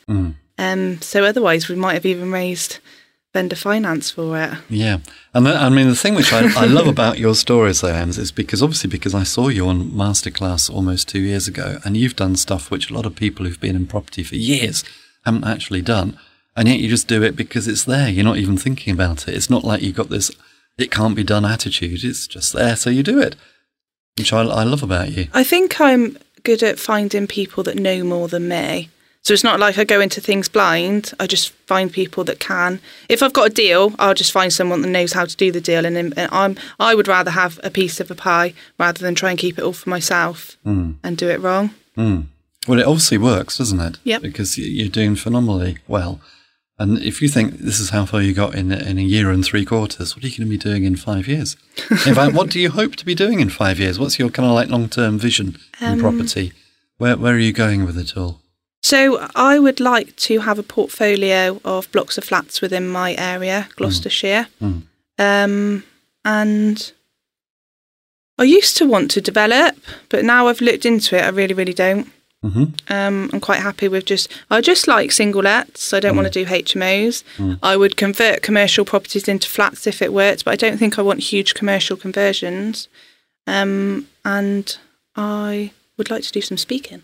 Um, 0.58 1.02
so 1.02 1.26
otherwise, 1.26 1.68
we 1.68 1.76
might 1.76 1.96
have 1.96 2.06
even 2.06 2.32
raised 2.32 2.78
vendor 3.34 3.56
finance 3.56 4.12
for 4.12 4.40
it. 4.40 4.54
Yeah, 4.70 5.00
and 5.34 5.46
the, 5.46 5.56
I 5.56 5.70
mean 5.70 5.88
the 5.88 5.96
thing 5.96 6.16
which 6.16 6.32
I, 6.32 6.48
I 6.56 6.66
love 6.66 6.88
about 6.88 7.20
your 7.20 7.36
stories, 7.36 7.82
though, 7.82 7.94
Ems, 7.94 8.18
is 8.18 8.32
because 8.32 8.62
obviously 8.62 8.90
because 8.90 9.16
I 9.16 9.24
saw 9.24 9.48
you 9.50 9.68
on 9.68 9.92
masterclass 9.92 10.70
almost 10.74 11.10
two 11.10 11.20
years 11.20 11.48
ago, 11.48 11.80
and 11.84 11.98
you've 11.98 12.16
done 12.16 12.36
stuff 12.36 12.70
which 12.72 12.90
a 12.90 12.94
lot 12.94 13.06
of 13.06 13.16
people 13.16 13.46
who've 13.46 13.60
been 13.60 13.76
in 13.76 13.88
property 13.88 14.24
for 14.24 14.36
years 14.36 14.84
haven't 15.26 15.46
actually 15.46 15.82
done, 15.82 16.18
and 16.56 16.68
yet 16.68 16.80
you 16.80 16.88
just 16.88 17.08
do 17.08 17.24
it 17.24 17.36
because 17.36 17.68
it's 17.68 17.86
there. 17.86 18.08
You're 18.08 18.24
not 18.24 18.38
even 18.38 18.58
thinking 18.58 18.94
about 18.94 19.28
it. 19.28 19.36
It's 19.36 19.50
not 19.50 19.64
like 19.64 19.82
you've 19.82 19.96
got 19.96 20.10
this 20.10 20.32
"it 20.78 20.92
can't 20.92 21.16
be 21.16 21.24
done" 21.24 21.44
attitude. 21.44 22.04
It's 22.04 22.28
just 22.28 22.54
there, 22.54 22.76
so 22.76 22.90
you 22.90 23.04
do 23.04 23.20
it, 23.20 23.36
which 24.18 24.32
I, 24.32 24.42
I 24.42 24.64
love 24.64 24.84
about 24.84 25.12
you. 25.12 25.28
I 25.34 25.44
think 25.44 25.82
I'm 25.82 26.18
good 26.44 26.62
at 26.62 26.78
finding 26.78 27.26
people 27.26 27.64
that 27.64 27.80
know 27.80 28.04
more 28.04 28.28
than 28.28 28.48
me. 28.48 28.90
So 29.24 29.34
it's 29.34 29.44
not 29.44 29.58
like 29.60 29.78
I 29.78 29.86
go 29.86 30.02
into 30.02 30.20
things 30.20 30.50
blind. 30.50 31.14
I 31.18 31.28
just 31.28 31.52
find 31.66 31.92
people 31.92 32.26
that 32.26 32.42
can. 32.42 32.82
If 33.08 33.24
I've 33.24 33.32
got 33.32 33.48
a 33.52 33.54
deal, 33.54 33.94
I'll 33.98 34.14
just 34.14 34.34
find 34.34 34.52
someone 34.52 34.82
that 34.82 34.90
knows 34.90 35.14
how 35.14 35.24
to 35.24 35.36
do 35.38 35.50
the 35.50 35.62
deal, 35.62 35.86
and, 35.86 35.96
and 35.98 36.14
I'm 36.32 36.58
I 36.78 36.94
would 36.94 37.08
rather 37.08 37.32
have 37.32 37.58
a 37.64 37.70
piece 37.70 38.02
of 38.02 38.12
a 38.12 38.16
pie 38.16 38.54
rather 38.78 39.00
than 39.00 39.16
try 39.16 39.30
and 39.30 39.40
keep 39.40 39.58
it 39.58 39.64
all 39.64 39.72
for 39.74 39.90
myself 39.90 40.58
and 40.66 41.18
do 41.18 41.30
it 41.30 41.40
wrong. 41.40 41.72
Well, 41.96 42.80
it 42.80 42.86
obviously 42.86 43.18
works, 43.18 43.58
doesn't 43.58 43.80
it? 43.80 43.98
Yep. 44.04 44.22
Because 44.22 44.58
you're 44.58 44.90
doing 44.90 45.16
phenomenally 45.16 45.78
well. 45.88 46.20
And 46.80 46.98
if 47.00 47.22
you 47.22 47.30
think 47.30 47.60
this 47.60 47.80
is 47.80 47.92
how 47.92 48.06
far 48.06 48.22
you 48.22 48.34
got 48.34 48.56
in 48.56 48.72
in 48.74 48.98
a 48.98 49.02
year 49.02 49.32
and 49.32 49.46
three 49.46 49.64
quarters, 49.64 50.16
what 50.16 50.24
are 50.26 50.28
you 50.28 50.38
going 50.38 50.50
to 50.50 50.58
be 50.58 50.58
doing 50.58 50.84
in 50.84 50.96
five 50.98 51.28
years? 51.30 51.56
in 52.06 52.16
fact, 52.16 52.34
what 52.34 52.50
do 52.50 52.60
you 52.60 52.72
hope 52.72 52.96
to 52.98 53.06
be 53.06 53.16
doing 53.16 53.40
in 53.40 53.50
five 53.50 53.80
years? 53.80 54.00
What's 54.00 54.20
your 54.20 54.30
kind 54.30 54.48
of 54.50 54.56
like 54.56 54.70
long 54.70 54.90
term 54.90 55.18
vision 55.18 55.58
Um, 55.80 55.94
in 55.94 56.00
property? 56.02 56.52
Where 56.98 57.16
where 57.16 57.36
are 57.36 57.40
you 57.40 57.54
going 57.54 57.86
with 57.86 57.98
it 57.98 58.18
all? 58.18 58.42
So 58.84 59.28
I 59.36 59.60
would 59.60 59.80
like 59.80 60.16
to 60.28 60.40
have 60.42 60.60
a 60.60 60.64
portfolio 60.64 61.60
of 61.64 61.90
blocks 61.92 62.18
of 62.18 62.26
flats 62.26 62.62
within 62.62 62.88
my 62.88 63.16
area, 63.16 63.70
Gloucestershire. 63.78 64.48
Um, 65.18 65.84
and 66.26 66.92
I 68.38 68.44
used 68.44 68.76
to 68.78 68.86
want 68.86 69.10
to 69.12 69.22
develop, 69.22 69.76
but 70.10 70.26
now 70.26 70.48
I've 70.48 70.60
looked 70.62 70.86
into 70.86 71.16
it, 71.18 71.24
I 71.24 71.30
really, 71.30 71.54
really 71.54 71.74
don't. 71.74 72.08
hmm 72.42 72.66
Um, 72.90 73.30
I'm 73.32 73.40
quite 73.40 73.62
happy 73.62 73.88
with 73.88 74.06
just, 74.06 74.28
I 74.52 74.60
just 74.60 74.86
like 74.88 75.12
single 75.14 75.44
lets. 75.44 75.94
I 75.94 76.00
don't 76.02 76.18
want 76.18 76.28
to 76.34 76.44
do 76.44 76.50
HMOs. 76.50 77.24
I 77.64 77.78
would 77.78 77.96
convert 77.96 78.42
commercial 78.42 78.84
properties 78.86 79.28
into 79.30 79.48
flats 79.48 79.88
if 79.88 80.02
it 80.02 80.12
worked, 80.12 80.44
but 80.44 80.52
I 80.52 80.58
don't 80.58 80.78
think 80.78 81.00
I 81.00 81.04
want 81.04 81.22
huge 81.32 81.54
commercial 81.54 81.96
conversions. 81.96 82.90
Um, 83.48 84.08
and 84.26 84.78
I 85.16 85.72
would 85.98 86.10
like 86.10 86.24
to 86.24 86.32
do 86.34 86.42
some 86.42 86.58
speaking. 86.58 87.04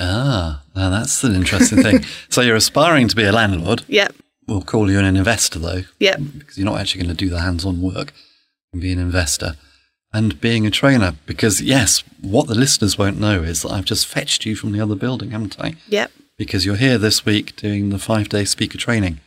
Ah, 0.00 0.62
now 0.74 0.88
that's 0.90 1.22
an 1.24 1.34
interesting 1.34 1.82
thing. 1.82 2.04
So 2.30 2.40
you're 2.40 2.56
aspiring 2.56 3.08
to 3.08 3.16
be 3.16 3.24
a 3.24 3.32
landlord. 3.32 3.82
Yep, 3.88 4.14
We'll 4.48 4.62
call 4.62 4.90
you 4.90 4.98
an 4.98 5.04
investor 5.16 5.58
though, 5.60 5.82
yep. 6.00 6.18
because 6.38 6.58
you're 6.58 6.64
not 6.64 6.80
actually 6.80 7.04
going 7.04 7.16
to 7.16 7.24
do 7.24 7.30
the 7.30 7.40
hands 7.40 7.64
on 7.64 7.80
work 7.82 8.12
and 8.72 8.82
be 8.82 8.92
an 8.92 8.98
investor. 8.98 9.54
And 10.12 10.40
being 10.40 10.66
a 10.66 10.70
trainer, 10.72 11.14
because 11.24 11.60
yes, 11.62 12.02
what 12.20 12.48
the 12.48 12.56
listeners 12.56 12.98
won't 12.98 13.20
know 13.20 13.42
is 13.44 13.62
that 13.62 13.70
I've 13.70 13.84
just 13.84 14.06
fetched 14.08 14.44
you 14.44 14.56
from 14.56 14.72
the 14.72 14.80
other 14.80 14.96
building, 14.96 15.30
haven't 15.30 15.56
I? 15.60 15.74
Yep. 15.88 16.10
Because 16.36 16.66
you're 16.66 16.74
here 16.76 16.98
this 16.98 17.24
week 17.24 17.54
doing 17.54 17.90
the 17.90 17.98
five 17.98 18.28
day 18.28 18.44
speaker 18.44 18.76
training. 18.78 19.20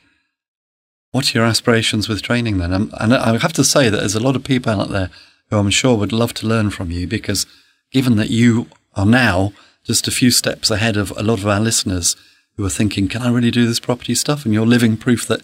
What 1.12 1.34
are 1.34 1.38
your 1.38 1.48
aspirations 1.48 2.10
with 2.10 2.22
training 2.22 2.58
then? 2.58 2.74
Um, 2.74 2.92
And 3.00 3.14
I 3.14 3.38
have 3.38 3.54
to 3.54 3.64
say 3.64 3.88
that 3.90 3.98
there's 3.98 4.16
a 4.16 4.20
lot 4.20 4.36
of 4.36 4.44
people 4.44 4.74
out 4.74 4.90
there 4.90 5.10
who 5.50 5.58
I'm 5.58 5.70
sure 5.70 5.96
would 5.96 6.12
love 6.12 6.34
to 6.36 6.48
learn 6.48 6.70
from 6.70 6.92
you 6.92 7.08
because 7.08 7.46
given 7.92 8.18
that 8.18 8.30
you 8.32 8.68
are 8.96 9.06
now 9.06 9.54
just 9.84 10.08
a 10.08 10.12
few 10.12 10.32
steps 10.32 10.72
ahead 10.72 10.98
of 10.98 11.12
a 11.17 11.24
lot 11.24 11.39
of 11.39 11.48
our 11.48 11.60
listeners 11.60 12.15
who 12.56 12.65
are 12.65 12.69
thinking, 12.69 13.08
can 13.08 13.22
I 13.22 13.30
really 13.30 13.52
do 13.52 13.65
this 13.65 13.80
property 13.80 14.15
stuff? 14.15 14.46
And 14.46 14.54
you're 14.54 14.65
living 14.65 14.98
proof 14.98 15.28
that 15.28 15.41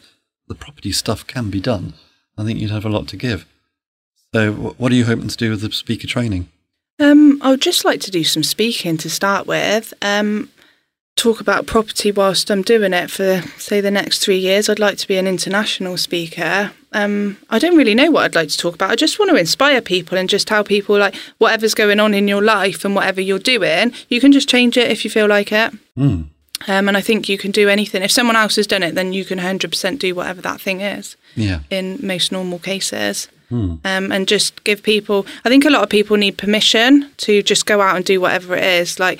the 0.47 0.55
property 0.55 0.91
stuff 0.91 1.25
can 1.25 1.49
be 1.49 1.59
done. 1.59 1.93
I 2.37 2.43
think 2.43 2.59
you'd 2.59 2.71
have 2.71 2.85
a 2.85 2.89
lot 2.89 3.07
to 3.09 3.17
give. 3.17 3.45
So, 4.33 4.53
what 4.53 4.91
are 4.91 4.95
you 4.95 5.05
hoping 5.05 5.27
to 5.27 5.37
do 5.37 5.49
with 5.49 5.61
the 5.61 5.71
speaker 5.71 6.07
training? 6.07 6.49
Um, 6.99 7.39
I 7.41 7.49
would 7.49 7.61
just 7.61 7.83
like 7.83 8.01
to 8.01 8.11
do 8.11 8.23
some 8.23 8.43
speaking 8.43 8.97
to 8.97 9.09
start 9.09 9.47
with. 9.47 9.93
Um, 10.01 10.49
talk 11.19 11.41
about 11.41 11.65
property 11.65 12.11
whilst 12.11 12.49
I'm 12.49 12.61
doing 12.61 12.93
it 12.93 13.11
for, 13.11 13.41
say, 13.57 13.81
the 13.81 13.91
next 13.91 14.19
three 14.19 14.37
years. 14.37 14.69
I'd 14.69 14.79
like 14.79 14.97
to 14.99 15.07
be 15.07 15.17
an 15.17 15.27
international 15.27 15.97
speaker. 15.97 16.71
Um, 16.93 17.37
I 17.49 17.59
don't 17.59 17.75
really 17.77 17.93
know 17.93 18.09
what 18.09 18.23
I'd 18.23 18.35
like 18.35 18.49
to 18.49 18.57
talk 18.57 18.73
about. 18.75 18.89
I 18.91 18.95
just 18.95 19.19
want 19.19 19.29
to 19.31 19.37
inspire 19.37 19.81
people 19.81 20.17
and 20.17 20.29
just 20.29 20.47
tell 20.47 20.63
people, 20.63 20.97
like, 20.97 21.15
whatever's 21.37 21.75
going 21.75 21.99
on 21.99 22.13
in 22.13 22.27
your 22.27 22.41
life 22.41 22.85
and 22.85 22.95
whatever 22.95 23.21
you're 23.21 23.37
doing, 23.37 23.93
you 24.07 24.19
can 24.19 24.31
just 24.31 24.49
change 24.49 24.77
it 24.77 24.89
if 24.89 25.03
you 25.03 25.11
feel 25.11 25.27
like 25.27 25.51
it. 25.51 25.73
Mm. 25.97 26.27
Um, 26.67 26.87
and 26.87 26.97
I 26.97 27.01
think 27.01 27.29
you 27.29 27.37
can 27.37 27.51
do 27.51 27.69
anything. 27.69 28.01
If 28.01 28.11
someone 28.11 28.35
else 28.35 28.55
has 28.55 28.67
done 28.67 28.83
it, 28.83 28.95
then 28.95 29.13
you 29.13 29.23
can 29.25 29.39
100% 29.39 29.99
do 29.99 30.15
whatever 30.15 30.41
that 30.41 30.59
thing 30.59 30.81
is 30.81 31.15
Yeah. 31.35 31.59
in 31.69 31.99
most 32.01 32.31
normal 32.31 32.59
cases. 32.59 33.27
Hmm. 33.49 33.75
Um, 33.83 34.11
and 34.11 34.27
just 34.27 34.63
give 34.63 34.83
people, 34.83 35.25
I 35.43 35.49
think 35.49 35.65
a 35.65 35.69
lot 35.71 35.81
of 35.83 35.89
people 35.89 36.17
need 36.17 36.37
permission 36.37 37.09
to 37.17 37.41
just 37.41 37.65
go 37.65 37.81
out 37.81 37.95
and 37.95 38.05
do 38.05 38.21
whatever 38.21 38.55
it 38.55 38.63
is. 38.63 38.99
Like, 38.99 39.19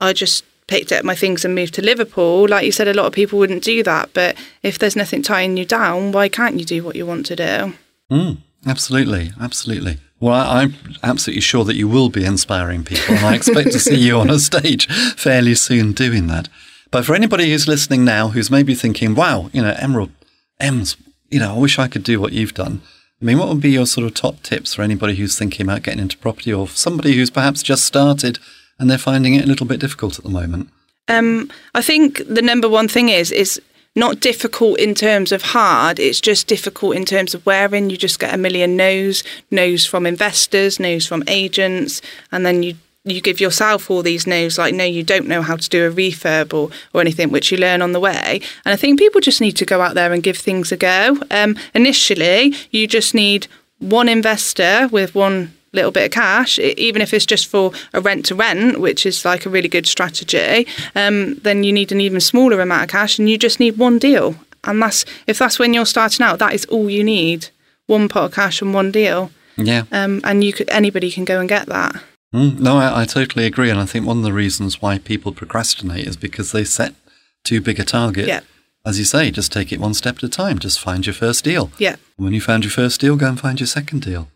I 0.00 0.12
just 0.12 0.44
picked 0.68 0.92
up 0.92 1.04
my 1.04 1.16
things 1.16 1.44
and 1.44 1.54
moved 1.54 1.74
to 1.74 1.82
Liverpool. 1.82 2.46
Like 2.46 2.64
you 2.64 2.70
said, 2.70 2.86
a 2.86 2.94
lot 2.94 3.06
of 3.06 3.12
people 3.12 3.38
wouldn't 3.38 3.64
do 3.64 3.82
that. 3.82 4.10
But 4.14 4.36
if 4.62 4.78
there's 4.78 4.94
nothing 4.94 5.22
tying 5.22 5.56
you 5.56 5.64
down, 5.64 6.12
why 6.12 6.28
can't 6.28 6.58
you 6.58 6.64
do 6.64 6.84
what 6.84 6.94
you 6.94 7.04
want 7.04 7.26
to 7.26 7.36
do? 7.36 7.74
Mm, 8.12 8.38
absolutely, 8.66 9.32
absolutely. 9.40 9.98
Well, 10.20 10.48
I'm 10.48 10.74
absolutely 11.02 11.40
sure 11.42 11.64
that 11.64 11.76
you 11.76 11.88
will 11.88 12.08
be 12.08 12.24
inspiring 12.24 12.84
people, 12.84 13.14
and 13.14 13.24
I 13.24 13.34
expect 13.34 13.72
to 13.72 13.78
see 13.78 13.96
you 13.96 14.18
on 14.18 14.30
a 14.30 14.38
stage 14.50 14.86
fairly 15.14 15.54
soon 15.54 15.92
doing 15.92 16.26
that. 16.26 16.48
But 16.90 17.04
for 17.04 17.14
anybody 17.14 17.50
who's 17.50 17.68
listening 17.68 18.04
now, 18.04 18.28
who's 18.28 18.50
maybe 18.50 18.74
thinking, 18.74 19.14
"Wow, 19.14 19.48
you 19.52 19.62
know, 19.62 19.76
Emerald, 19.78 20.10
Ems, 20.58 20.96
you 21.30 21.38
know, 21.38 21.54
I 21.54 21.58
wish 21.58 21.78
I 21.78 21.86
could 21.86 22.02
do 22.02 22.20
what 22.20 22.32
you've 22.32 22.54
done." 22.54 22.80
I 23.20 23.24
mean, 23.24 23.38
what 23.38 23.48
would 23.48 23.60
be 23.60 23.70
your 23.70 23.86
sort 23.86 24.06
of 24.06 24.14
top 24.14 24.42
tips 24.42 24.74
for 24.74 24.82
anybody 24.82 25.14
who's 25.16 25.38
thinking 25.38 25.66
about 25.66 25.82
getting 25.82 26.00
into 26.00 26.18
property, 26.18 26.52
or 26.52 26.66
somebody 26.66 27.14
who's 27.14 27.30
perhaps 27.30 27.62
just 27.62 27.84
started 27.84 28.40
and 28.78 28.90
they're 28.90 28.98
finding 28.98 29.34
it 29.34 29.44
a 29.44 29.48
little 29.48 29.66
bit 29.66 29.80
difficult 29.80 30.18
at 30.18 30.24
the 30.24 30.30
moment? 30.30 30.70
Um, 31.08 31.50
I 31.74 31.82
think 31.82 32.22
the 32.26 32.42
number 32.42 32.68
one 32.68 32.88
thing 32.88 33.08
is 33.08 33.32
is 33.32 33.60
not 33.96 34.20
difficult 34.20 34.78
in 34.78 34.94
terms 34.94 35.32
of 35.32 35.42
hard. 35.42 35.98
It's 35.98 36.20
just 36.20 36.46
difficult 36.46 36.94
in 36.94 37.04
terms 37.04 37.34
of 37.34 37.44
wherein 37.44 37.90
you 37.90 37.96
just 37.96 38.20
get 38.20 38.32
a 38.32 38.38
million 38.38 38.76
no's, 38.76 39.24
no's 39.50 39.84
from 39.84 40.06
investors, 40.06 40.78
no's 40.78 41.06
from 41.06 41.24
agents, 41.26 42.00
and 42.30 42.46
then 42.46 42.62
you 42.62 42.76
you 43.04 43.20
give 43.20 43.40
yourself 43.40 43.90
all 43.90 44.02
these 44.02 44.26
no's 44.26 44.58
like 44.58 44.74
no 44.74 44.84
you 44.84 45.02
don't 45.02 45.26
know 45.26 45.40
how 45.40 45.56
to 45.56 45.68
do 45.68 45.86
a 45.86 45.90
refurb 45.90 46.52
or, 46.52 46.68
or 46.92 47.00
anything 47.00 47.30
which 47.30 47.50
you 47.50 47.56
learn 47.56 47.80
on 47.80 47.92
the 47.92 48.00
way 48.00 48.40
and 48.64 48.72
i 48.72 48.76
think 48.76 48.98
people 48.98 49.20
just 49.20 49.40
need 49.40 49.52
to 49.52 49.64
go 49.64 49.80
out 49.80 49.94
there 49.94 50.12
and 50.12 50.22
give 50.22 50.36
things 50.36 50.72
a 50.72 50.76
go 50.76 51.16
um, 51.30 51.56
initially 51.74 52.54
you 52.70 52.86
just 52.86 53.14
need 53.14 53.46
one 53.78 54.08
investor 54.08 54.88
with 54.88 55.14
one 55.14 55.54
little 55.72 55.90
bit 55.90 56.06
of 56.06 56.10
cash, 56.10 56.58
even 56.58 57.02
if 57.02 57.12
it's 57.12 57.26
just 57.26 57.46
for 57.46 57.72
a 57.92 58.00
rent 58.00 58.26
to 58.26 58.34
rent, 58.34 58.80
which 58.80 59.04
is 59.04 59.24
like 59.24 59.46
a 59.46 59.50
really 59.50 59.68
good 59.68 59.86
strategy, 59.86 60.66
um, 60.94 61.34
then 61.36 61.64
you 61.64 61.72
need 61.72 61.92
an 61.92 62.00
even 62.00 62.20
smaller 62.20 62.60
amount 62.60 62.84
of 62.84 62.88
cash 62.88 63.18
and 63.18 63.28
you 63.28 63.38
just 63.38 63.60
need 63.60 63.76
one 63.76 63.98
deal. 63.98 64.34
And 64.64 64.82
that's 64.82 65.04
if 65.26 65.38
that's 65.38 65.58
when 65.58 65.74
you're 65.74 65.86
starting 65.86 66.24
out, 66.24 66.38
that 66.38 66.54
is 66.54 66.64
all 66.66 66.90
you 66.90 67.04
need. 67.04 67.48
One 67.86 68.08
pot 68.08 68.24
of 68.24 68.34
cash 68.34 68.60
and 68.60 68.74
one 68.74 68.92
deal. 68.92 69.30
Yeah. 69.56 69.84
Um, 69.92 70.20
and 70.24 70.44
you 70.44 70.52
could 70.52 70.68
anybody 70.70 71.10
can 71.10 71.24
go 71.24 71.40
and 71.40 71.48
get 71.48 71.66
that. 71.66 71.94
Mm, 72.34 72.58
no, 72.60 72.76
I, 72.76 73.02
I 73.02 73.04
totally 73.04 73.46
agree. 73.46 73.70
And 73.70 73.80
I 73.80 73.86
think 73.86 74.06
one 74.06 74.18
of 74.18 74.24
the 74.24 74.32
reasons 74.32 74.82
why 74.82 74.98
people 74.98 75.32
procrastinate 75.32 76.06
is 76.06 76.16
because 76.16 76.52
they 76.52 76.64
set 76.64 76.94
too 77.44 77.60
big 77.60 77.80
a 77.80 77.84
target. 77.84 78.26
Yeah. 78.26 78.40
As 78.84 78.98
you 78.98 79.04
say, 79.04 79.30
just 79.30 79.52
take 79.52 79.72
it 79.72 79.80
one 79.80 79.94
step 79.94 80.16
at 80.16 80.22
a 80.22 80.28
time. 80.28 80.58
Just 80.58 80.80
find 80.80 81.06
your 81.06 81.14
first 81.14 81.44
deal. 81.44 81.70
Yeah. 81.78 81.96
When 82.16 82.32
you 82.32 82.40
found 82.40 82.64
your 82.64 82.70
first 82.70 83.00
deal, 83.00 83.16
go 83.16 83.28
and 83.28 83.40
find 83.40 83.58
your 83.58 83.66
second 83.66 84.02
deal. 84.02 84.28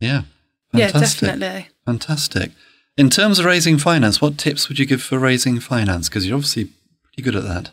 Yeah. 0.00 0.22
Fantastic. 0.72 1.22
Yeah, 1.22 1.34
definitely. 1.34 1.68
Fantastic. 1.86 2.50
In 2.96 3.10
terms 3.10 3.38
of 3.38 3.44
raising 3.44 3.78
finance, 3.78 4.20
what 4.20 4.38
tips 4.38 4.68
would 4.68 4.78
you 4.78 4.86
give 4.86 5.02
for 5.02 5.18
raising 5.18 5.60
finance? 5.60 6.08
Because 6.08 6.26
you're 6.26 6.36
obviously 6.36 6.70
pretty 7.02 7.22
good 7.22 7.36
at 7.36 7.44
that. 7.44 7.70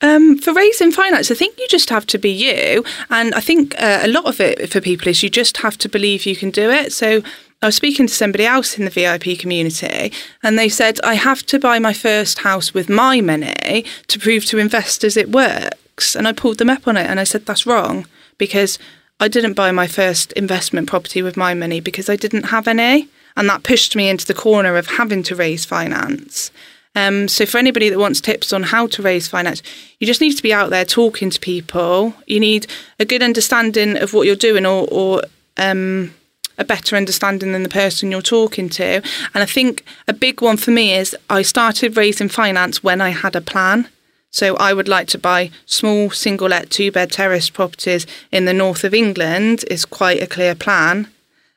Um, 0.00 0.36
for 0.38 0.52
raising 0.52 0.90
finance, 0.90 1.30
I 1.30 1.34
think 1.34 1.58
you 1.58 1.66
just 1.68 1.90
have 1.90 2.06
to 2.06 2.18
be 2.18 2.30
you. 2.30 2.84
And 3.10 3.34
I 3.34 3.40
think 3.40 3.80
uh, 3.80 4.00
a 4.02 4.08
lot 4.08 4.24
of 4.26 4.40
it 4.40 4.70
for 4.70 4.80
people 4.80 5.08
is 5.08 5.22
you 5.22 5.30
just 5.30 5.58
have 5.58 5.78
to 5.78 5.88
believe 5.88 6.26
you 6.26 6.34
can 6.34 6.50
do 6.50 6.70
it. 6.70 6.92
So 6.92 7.22
I 7.62 7.66
was 7.66 7.76
speaking 7.76 8.08
to 8.08 8.14
somebody 8.14 8.44
else 8.44 8.76
in 8.76 8.84
the 8.84 8.90
VIP 8.90 9.38
community, 9.38 10.12
and 10.42 10.58
they 10.58 10.68
said, 10.68 10.98
I 11.04 11.14
have 11.14 11.46
to 11.46 11.60
buy 11.60 11.78
my 11.78 11.92
first 11.92 12.40
house 12.40 12.74
with 12.74 12.88
my 12.88 13.20
money 13.20 13.84
to 14.08 14.18
prove 14.18 14.44
to 14.46 14.58
investors 14.58 15.16
it 15.16 15.30
works. 15.30 16.16
And 16.16 16.26
I 16.26 16.32
pulled 16.32 16.58
them 16.58 16.70
up 16.70 16.88
on 16.88 16.96
it 16.96 17.08
and 17.08 17.20
I 17.20 17.24
said, 17.24 17.46
that's 17.46 17.66
wrong 17.66 18.06
because 18.38 18.80
I 19.22 19.28
didn't 19.28 19.52
buy 19.52 19.70
my 19.70 19.86
first 19.86 20.32
investment 20.32 20.88
property 20.88 21.22
with 21.22 21.36
my 21.36 21.54
money 21.54 21.78
because 21.78 22.10
I 22.10 22.16
didn't 22.16 22.46
have 22.46 22.66
any. 22.66 23.08
And 23.36 23.48
that 23.48 23.62
pushed 23.62 23.94
me 23.94 24.08
into 24.08 24.26
the 24.26 24.34
corner 24.34 24.76
of 24.76 24.88
having 24.88 25.22
to 25.22 25.36
raise 25.36 25.64
finance. 25.64 26.50
Um, 26.96 27.28
so, 27.28 27.46
for 27.46 27.58
anybody 27.58 27.88
that 27.88 28.00
wants 28.00 28.20
tips 28.20 28.52
on 28.52 28.64
how 28.64 28.88
to 28.88 29.00
raise 29.00 29.28
finance, 29.28 29.62
you 30.00 30.08
just 30.08 30.20
need 30.20 30.36
to 30.36 30.42
be 30.42 30.52
out 30.52 30.70
there 30.70 30.84
talking 30.84 31.30
to 31.30 31.38
people. 31.38 32.14
You 32.26 32.40
need 32.40 32.66
a 32.98 33.04
good 33.04 33.22
understanding 33.22 33.96
of 33.96 34.12
what 34.12 34.26
you're 34.26 34.34
doing, 34.34 34.66
or, 34.66 34.88
or 34.90 35.22
um, 35.56 36.12
a 36.58 36.64
better 36.64 36.96
understanding 36.96 37.52
than 37.52 37.62
the 37.62 37.68
person 37.68 38.10
you're 38.10 38.22
talking 38.22 38.68
to. 38.70 38.84
And 38.84 39.42
I 39.42 39.46
think 39.46 39.84
a 40.08 40.12
big 40.12 40.42
one 40.42 40.56
for 40.56 40.72
me 40.72 40.94
is 40.94 41.16
I 41.30 41.42
started 41.42 41.96
raising 41.96 42.28
finance 42.28 42.82
when 42.82 43.00
I 43.00 43.10
had 43.10 43.36
a 43.36 43.40
plan. 43.40 43.88
So 44.32 44.56
I 44.56 44.72
would 44.72 44.88
like 44.88 45.08
to 45.08 45.18
buy 45.18 45.50
small 45.66 46.10
single 46.10 46.48
let 46.48 46.70
two 46.70 46.90
bed 46.90 47.12
terrace 47.12 47.50
properties 47.50 48.06
in 48.32 48.46
the 48.46 48.54
north 48.54 48.82
of 48.82 48.94
England 48.94 49.64
is 49.70 49.84
quite 49.84 50.22
a 50.22 50.26
clear 50.26 50.54
plan. 50.54 51.08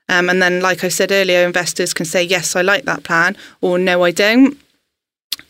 Um, 0.10 0.30
and 0.30 0.42
then, 0.42 0.62
like 0.62 0.84
I 0.84 0.90
said 0.90 1.12
earlier, 1.12 1.46
investors 1.46 1.94
can 1.94 2.06
say, 2.06 2.22
yes, 2.22 2.56
I 2.56 2.62
like 2.62 2.84
that 2.84 3.04
plan, 3.04 3.38
or 3.62 3.80
no, 3.80 4.04
I 4.04 4.12
don't. 4.12 4.60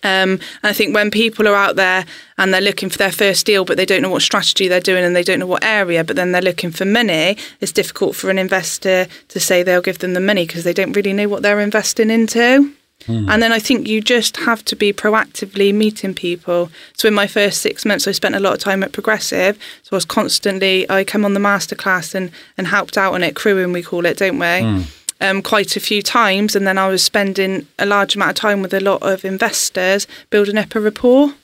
Um, 0.03 0.39
and 0.61 0.63
I 0.63 0.73
think 0.73 0.93
when 0.93 1.09
people 1.09 1.47
are 1.47 1.55
out 1.55 1.75
there 1.75 2.05
and 2.37 2.53
they're 2.53 2.61
looking 2.61 2.89
for 2.89 2.99
their 2.99 3.11
first 3.11 3.45
deal, 3.45 3.65
but 3.65 3.75
they 3.75 3.85
don't 3.85 4.03
know 4.03 4.09
what 4.11 4.21
strategy 4.21 4.67
they're 4.67 4.79
doing 4.79 5.03
and 5.03 5.15
they 5.15 5.23
don't 5.23 5.39
know 5.39 5.47
what 5.47 5.63
area, 5.63 6.03
but 6.03 6.15
then 6.15 6.31
they're 6.31 6.41
looking 6.43 6.71
for 6.71 6.85
money, 6.85 7.37
it's 7.59 7.71
difficult 7.71 8.15
for 8.15 8.29
an 8.29 8.37
investor 8.37 9.07
to 9.29 9.39
say 9.39 9.63
they'll 9.63 9.81
give 9.81 9.99
them 9.99 10.13
the 10.13 10.19
money 10.19 10.45
because 10.45 10.63
they 10.63 10.73
don't 10.73 10.93
really 10.93 11.13
know 11.13 11.27
what 11.27 11.41
they're 11.41 11.59
investing 11.59 12.11
into. 12.11 12.71
And 13.07 13.41
then 13.41 13.51
I 13.51 13.59
think 13.59 13.87
you 13.87 14.01
just 14.01 14.37
have 14.37 14.65
to 14.65 14.75
be 14.75 14.91
proactively 14.91 15.73
meeting 15.73 16.13
people. 16.15 16.71
So 16.93 17.07
in 17.07 17.13
my 17.13 17.27
first 17.27 17.61
six 17.61 17.85
months, 17.85 18.07
I 18.07 18.11
spent 18.11 18.35
a 18.35 18.39
lot 18.39 18.53
of 18.53 18.59
time 18.59 18.83
at 18.83 18.93
Progressive. 18.93 19.59
So 19.83 19.89
I 19.93 19.95
was 19.97 20.05
constantly, 20.05 20.89
I 20.89 21.03
come 21.03 21.23
on 21.23 21.33
the 21.35 21.39
masterclass 21.39 22.15
and, 22.15 22.31
and 22.57 22.67
helped 22.67 22.97
out 22.97 23.13
on 23.13 23.21
it, 23.21 23.35
crewing 23.35 23.73
we 23.73 23.83
call 23.83 24.05
it, 24.05 24.17
don't 24.17 24.39
we? 24.39 24.85
Um, 25.21 25.41
quite 25.41 25.75
a 25.77 25.79
few 25.79 26.01
times. 26.01 26.55
And 26.55 26.65
then 26.65 26.77
I 26.77 26.87
was 26.87 27.03
spending 27.03 27.67
a 27.77 27.85
large 27.85 28.15
amount 28.15 28.31
of 28.31 28.37
time 28.37 28.61
with 28.61 28.73
a 28.73 28.79
lot 28.79 29.03
of 29.03 29.23
investors 29.23 30.07
building 30.29 30.57
up 30.57 30.73
a 30.73 30.79
rapport. 30.79 31.35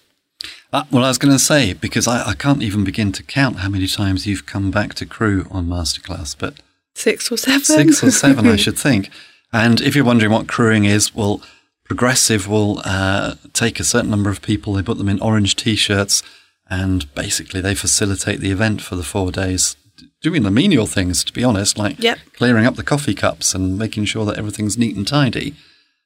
Uh, 0.73 0.85
well, 0.89 1.03
I 1.03 1.09
was 1.09 1.17
going 1.17 1.33
to 1.33 1.39
say, 1.39 1.73
because 1.73 2.07
I, 2.07 2.29
I 2.29 2.33
can't 2.33 2.63
even 2.63 2.83
begin 2.83 3.11
to 3.11 3.23
count 3.23 3.57
how 3.57 3.69
many 3.69 3.87
times 3.87 4.25
you've 4.25 4.45
come 4.45 4.71
back 4.71 4.93
to 4.95 5.05
crew 5.05 5.45
on 5.51 5.67
Masterclass, 5.67 6.35
but 6.37 6.55
Six 6.95 7.31
or 7.31 7.37
seven. 7.37 7.61
six 7.63 8.03
or 8.03 8.11
seven, 8.11 8.47
I 8.47 8.55
should 8.57 8.77
think. 8.77 9.09
And 9.53 9.81
if 9.81 9.95
you're 9.95 10.05
wondering 10.05 10.31
what 10.31 10.47
crewing 10.47 10.85
is, 10.85 11.13
well, 11.13 11.41
Progressive 11.85 12.47
will 12.47 12.81
uh, 12.85 13.35
take 13.51 13.77
a 13.77 13.83
certain 13.83 14.09
number 14.09 14.29
of 14.29 14.41
people, 14.41 14.71
they 14.71 14.81
put 14.81 14.97
them 14.97 15.09
in 15.09 15.19
orange 15.19 15.57
t 15.57 15.75
shirts, 15.75 16.23
and 16.69 17.13
basically 17.13 17.59
they 17.59 17.75
facilitate 17.75 18.39
the 18.39 18.49
event 18.51 18.81
for 18.81 18.95
the 18.95 19.03
four 19.03 19.29
days, 19.29 19.75
doing 20.21 20.43
the 20.43 20.51
menial 20.51 20.87
things, 20.87 21.21
to 21.25 21.33
be 21.33 21.43
honest, 21.43 21.77
like 21.77 21.99
Yep. 21.99 22.19
clearing 22.33 22.65
up 22.65 22.77
the 22.77 22.83
coffee 22.83 23.13
cups 23.13 23.53
and 23.53 23.77
making 23.77 24.05
sure 24.05 24.23
that 24.25 24.37
everything's 24.37 24.77
neat 24.77 24.95
and 24.95 25.05
tidy. 25.05 25.53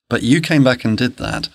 But 0.09 0.23
you 0.23 0.41
came 0.41 0.63
back 0.63 0.83
and 0.83 0.97
did 0.97 1.17
that 1.17 1.49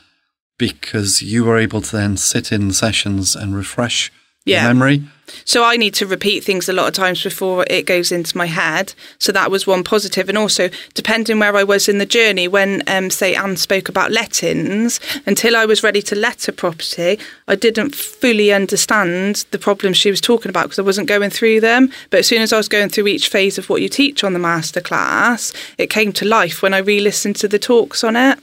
because 0.59 1.23
you 1.23 1.43
were 1.43 1.59
able 1.59 1.81
to 1.81 1.97
then 1.97 2.17
sit 2.17 2.53
in 2.53 2.73
sessions 2.73 3.35
and 3.35 3.57
refresh 3.57 4.13
Yeah. 4.45 4.67
memory. 4.67 5.03
So 5.45 5.65
I 5.65 5.77
need 5.77 5.95
to 5.95 6.07
repeat 6.07 6.45
things 6.45 6.69
a 6.69 6.73
lot 6.73 6.89
of 6.89 6.95
times 6.95 7.23
before 7.23 7.65
it 7.69 7.87
goes 7.87 8.11
into 8.11 8.37
my 8.37 8.47
head. 8.47 8.95
So 9.19 9.33
that 9.33 9.51
was 9.51 9.67
one 9.67 9.85
positive. 9.85 10.29
And 10.29 10.39
also, 10.39 10.71
depending 10.95 11.39
where 11.39 11.57
I 11.57 11.65
was 11.65 11.89
in 11.89 11.99
the 11.99 12.07
journey, 12.07 12.49
when, 12.49 12.83
um, 12.87 13.11
say, 13.11 13.35
Anne 13.35 13.57
spoke 13.57 13.89
about 13.89 14.11
lettings, 14.11 15.01
until 15.27 15.57
I 15.57 15.67
was 15.67 15.83
ready 15.83 16.03
to 16.03 16.17
let 16.17 16.49
a 16.49 16.53
property, 16.53 17.19
I 17.49 17.55
didn't 17.55 17.95
fully 17.95 18.53
understand 18.53 19.45
the 19.51 19.59
problems 19.59 19.97
she 19.97 20.11
was 20.11 20.21
talking 20.21 20.51
about 20.51 20.65
because 20.65 20.79
I 20.79 20.83
wasn't 20.83 21.09
going 21.09 21.31
through 21.31 21.61
them. 21.61 21.91
But 22.11 22.21
as 22.21 22.27
soon 22.27 22.43
as 22.43 22.53
I 22.53 22.57
was 22.57 22.69
going 22.69 22.89
through 22.89 23.07
each 23.07 23.29
phase 23.29 23.59
of 23.59 23.69
what 23.69 23.83
you 23.83 23.89
teach 23.89 24.25
on 24.25 24.33
the 24.33 24.41
masterclass, 24.41 25.55
it 25.79 25.91
came 25.91 26.13
to 26.15 26.25
life 26.25 26.63
when 26.63 26.75
I 26.75 26.79
re 26.79 27.01
listened 27.01 27.37
to 27.37 27.49
the 27.49 27.59
talks 27.59 28.03
on 28.03 28.17
it. 28.17 28.39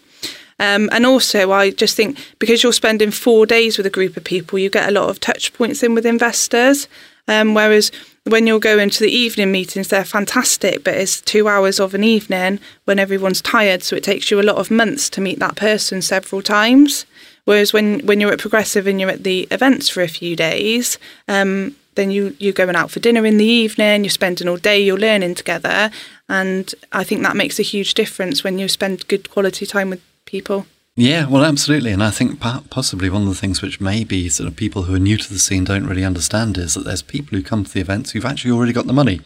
Um, 0.60 0.90
and 0.92 1.06
also, 1.06 1.52
I 1.52 1.72
just 1.72 1.96
think 1.96 2.18
because 2.40 2.64
you're 2.64 2.74
spending 2.74 3.12
four 3.12 3.46
days 3.46 3.78
with 3.78 3.86
a 3.86 3.92
group 3.92 4.18
of 4.18 4.24
people, 4.24 4.58
you 4.58 4.70
get 4.70 4.90
a 4.90 4.92
lot 4.92 5.10
of 5.10 5.20
touch 5.20 5.54
points 5.54 5.84
in 5.84 5.94
with 5.94 6.06
investors. 6.06 6.88
Um, 7.28 7.54
whereas 7.54 7.92
when 8.24 8.48
you're 8.48 8.60
going 8.60 8.90
to 8.90 9.04
the 9.04 9.12
evening 9.12 9.52
meetings, 9.52 9.90
they're 9.90 10.06
fantastic, 10.06 10.84
but 10.84 10.96
it's 10.96 11.22
two 11.22 11.48
hours 11.48 11.80
of 11.80 11.94
an 11.94 12.04
evening 12.04 12.60
when 12.86 13.00
everyone's 13.00 13.42
tired. 13.42 13.84
So 13.84 13.96
it 13.96 14.04
takes 14.04 14.32
you 14.32 14.40
a 14.40 14.44
lot 14.44 14.58
of 14.58 14.72
months 14.72 15.10
to 15.12 15.22
meet 15.22 15.40
that 15.40 15.56
person 15.56 16.02
several 16.02 16.42
times. 16.42 17.06
Whereas 17.46 17.72
when, 17.72 18.06
when 18.06 18.20
you're 18.20 18.34
at 18.34 18.40
Progressive 18.40 18.88
and 18.88 19.00
you're 19.00 19.10
at 19.10 19.24
the 19.24 19.48
events 19.52 19.90
for 19.90 20.02
a 20.02 20.08
few 20.08 20.36
days, 20.36 20.98
um, 21.28 21.76
then 21.96 22.12
you 22.12 22.36
you're 22.40 22.54
going 22.54 22.76
out 22.76 22.92
for 22.92 23.00
dinner 23.00 23.26
in 23.26 23.38
the 23.38 23.46
evening. 23.46 24.04
You're 24.04 24.12
spending 24.12 24.48
all 24.48 24.58
day. 24.58 24.80
You're 24.80 24.98
learning 24.98 25.36
together, 25.36 25.92
and 26.30 26.74
I 26.94 27.04
think 27.04 27.24
that 27.24 27.36
makes 27.36 27.60
a 27.60 27.64
huge 27.64 27.94
difference 27.96 28.44
when 28.44 28.60
you 28.60 28.68
spend 28.68 29.08
good 29.08 29.30
quality 29.32 29.66
time 29.66 29.90
with 29.90 30.02
people. 30.28 30.68
Yeah, 30.96 31.28
well, 31.28 31.46
absolutely. 31.46 31.92
And 31.92 32.04
I 32.04 32.10
think 32.10 32.40
possibly 32.40 33.08
one 33.08 33.22
of 33.22 33.28
the 33.28 33.36
things 33.36 33.62
which 33.62 33.80
maybe 33.80 34.30
sort 34.30 34.50
of 34.50 34.56
people 34.56 34.84
who 34.84 34.96
are 34.96 35.00
new 35.00 35.18
to 35.18 35.30
the 35.32 35.38
scene 35.38 35.64
don't 35.64 35.86
really 35.86 36.04
understand 36.04 36.58
is 36.58 36.74
that 36.74 36.86
there's 36.86 37.04
people 37.04 37.38
who 37.38 37.44
come 37.44 37.64
to 37.64 37.72
the 37.72 37.82
events 37.82 38.12
who've 38.12 38.26
actually 38.26 38.52
already 38.52 38.74
got 38.74 38.88
the 38.88 38.94
money. 38.94 39.22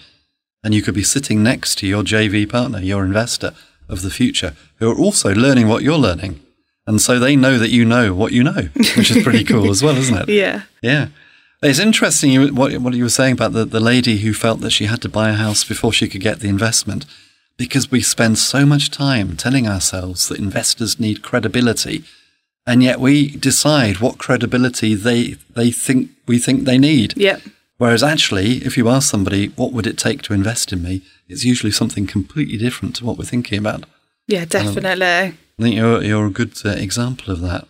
And 0.63 0.73
you 0.73 0.81
could 0.81 0.93
be 0.93 1.03
sitting 1.03 1.41
next 1.41 1.77
to 1.77 1.87
your 1.87 2.03
JV 2.03 2.47
partner, 2.47 2.79
your 2.79 3.05
investor 3.05 3.53
of 3.87 4.01
the 4.01 4.09
future, 4.09 4.53
who 4.79 4.91
are 4.91 4.97
also 4.97 5.33
learning 5.33 5.69
what 5.69 5.81
you're 5.81 5.97
learning. 5.97 6.41
And 6.85 7.01
so 7.01 7.19
they 7.19 7.37
know 7.37 7.57
that 7.57 7.69
you 7.69 7.85
know 7.85 8.13
what 8.13 8.33
you 8.33 8.43
know, 8.43 8.69
which 8.75 9.09
is 9.09 9.23
pretty 9.23 9.45
cool 9.45 9.71
as 9.71 9.81
well, 9.81 9.95
isn't 9.95 10.17
it? 10.17 10.29
Yeah. 10.33 10.63
Yeah. 10.81 11.07
It's 11.63 11.79
interesting 11.79 12.55
what, 12.55 12.75
what 12.79 12.93
you 12.95 13.03
were 13.03 13.09
saying 13.09 13.33
about 13.33 13.53
the, 13.53 13.63
the 13.63 13.79
lady 13.79 14.17
who 14.17 14.33
felt 14.33 14.59
that 14.61 14.71
she 14.71 14.85
had 14.85 15.01
to 15.03 15.09
buy 15.09 15.29
a 15.29 15.33
house 15.33 15.63
before 15.63 15.93
she 15.93 16.09
could 16.09 16.21
get 16.21 16.39
the 16.39 16.49
investment 16.49 17.05
because 17.63 17.91
we 17.91 18.01
spend 18.01 18.37
so 18.37 18.65
much 18.65 18.89
time 18.89 19.35
telling 19.37 19.67
ourselves 19.67 20.27
that 20.27 20.39
investors 20.39 20.99
need 20.99 21.21
credibility 21.21 22.03
and 22.65 22.83
yet 22.83 22.99
we 22.99 23.35
decide 23.37 23.99
what 23.99 24.17
credibility 24.17 24.95
they 24.95 25.35
they 25.55 25.71
think 25.71 26.09
we 26.27 26.37
think 26.39 26.63
they 26.63 26.77
need. 26.77 27.15
Yep. 27.17 27.41
Whereas 27.77 28.03
actually, 28.03 28.57
if 28.57 28.77
you 28.77 28.89
ask 28.89 29.09
somebody 29.09 29.47
what 29.59 29.73
would 29.73 29.87
it 29.87 29.97
take 29.97 30.21
to 30.23 30.33
invest 30.33 30.71
in 30.71 30.83
me, 30.83 31.01
it's 31.27 31.43
usually 31.43 31.71
something 31.71 32.05
completely 32.05 32.57
different 32.57 32.95
to 32.97 33.05
what 33.05 33.17
we're 33.17 33.25
thinking 33.25 33.57
about. 33.57 33.85
Yeah, 34.27 34.45
definitely. 34.45 35.05
I 35.05 35.33
think 35.59 35.75
you're 35.75 36.03
you're 36.03 36.27
a 36.27 36.31
good 36.31 36.53
uh, 36.65 36.69
example 36.69 37.33
of 37.33 37.41
that. 37.41 37.67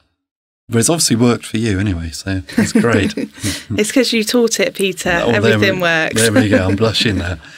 But 0.70 0.80
it's 0.80 0.89
obviously 0.89 1.18
worked 1.18 1.46
for 1.46 1.58
you 1.58 1.80
anyway, 1.80 2.12
so 2.12 2.44
it's 2.58 2.72
great. 2.74 3.14
it's 3.18 3.89
because 3.89 4.14
you 4.14 4.24
taught 4.24 4.60
it, 4.60 4.76
Peter. 4.76 5.22
Oh, 5.24 5.32
there 5.32 5.54
Everything 5.54 5.76
we- 5.76 5.82
works. 5.82 6.22
There 6.22 6.32
we 6.32 6.50
go. 6.50 6.68
I'm 6.68 6.76
blushing 6.76 7.18
there. 7.18 7.39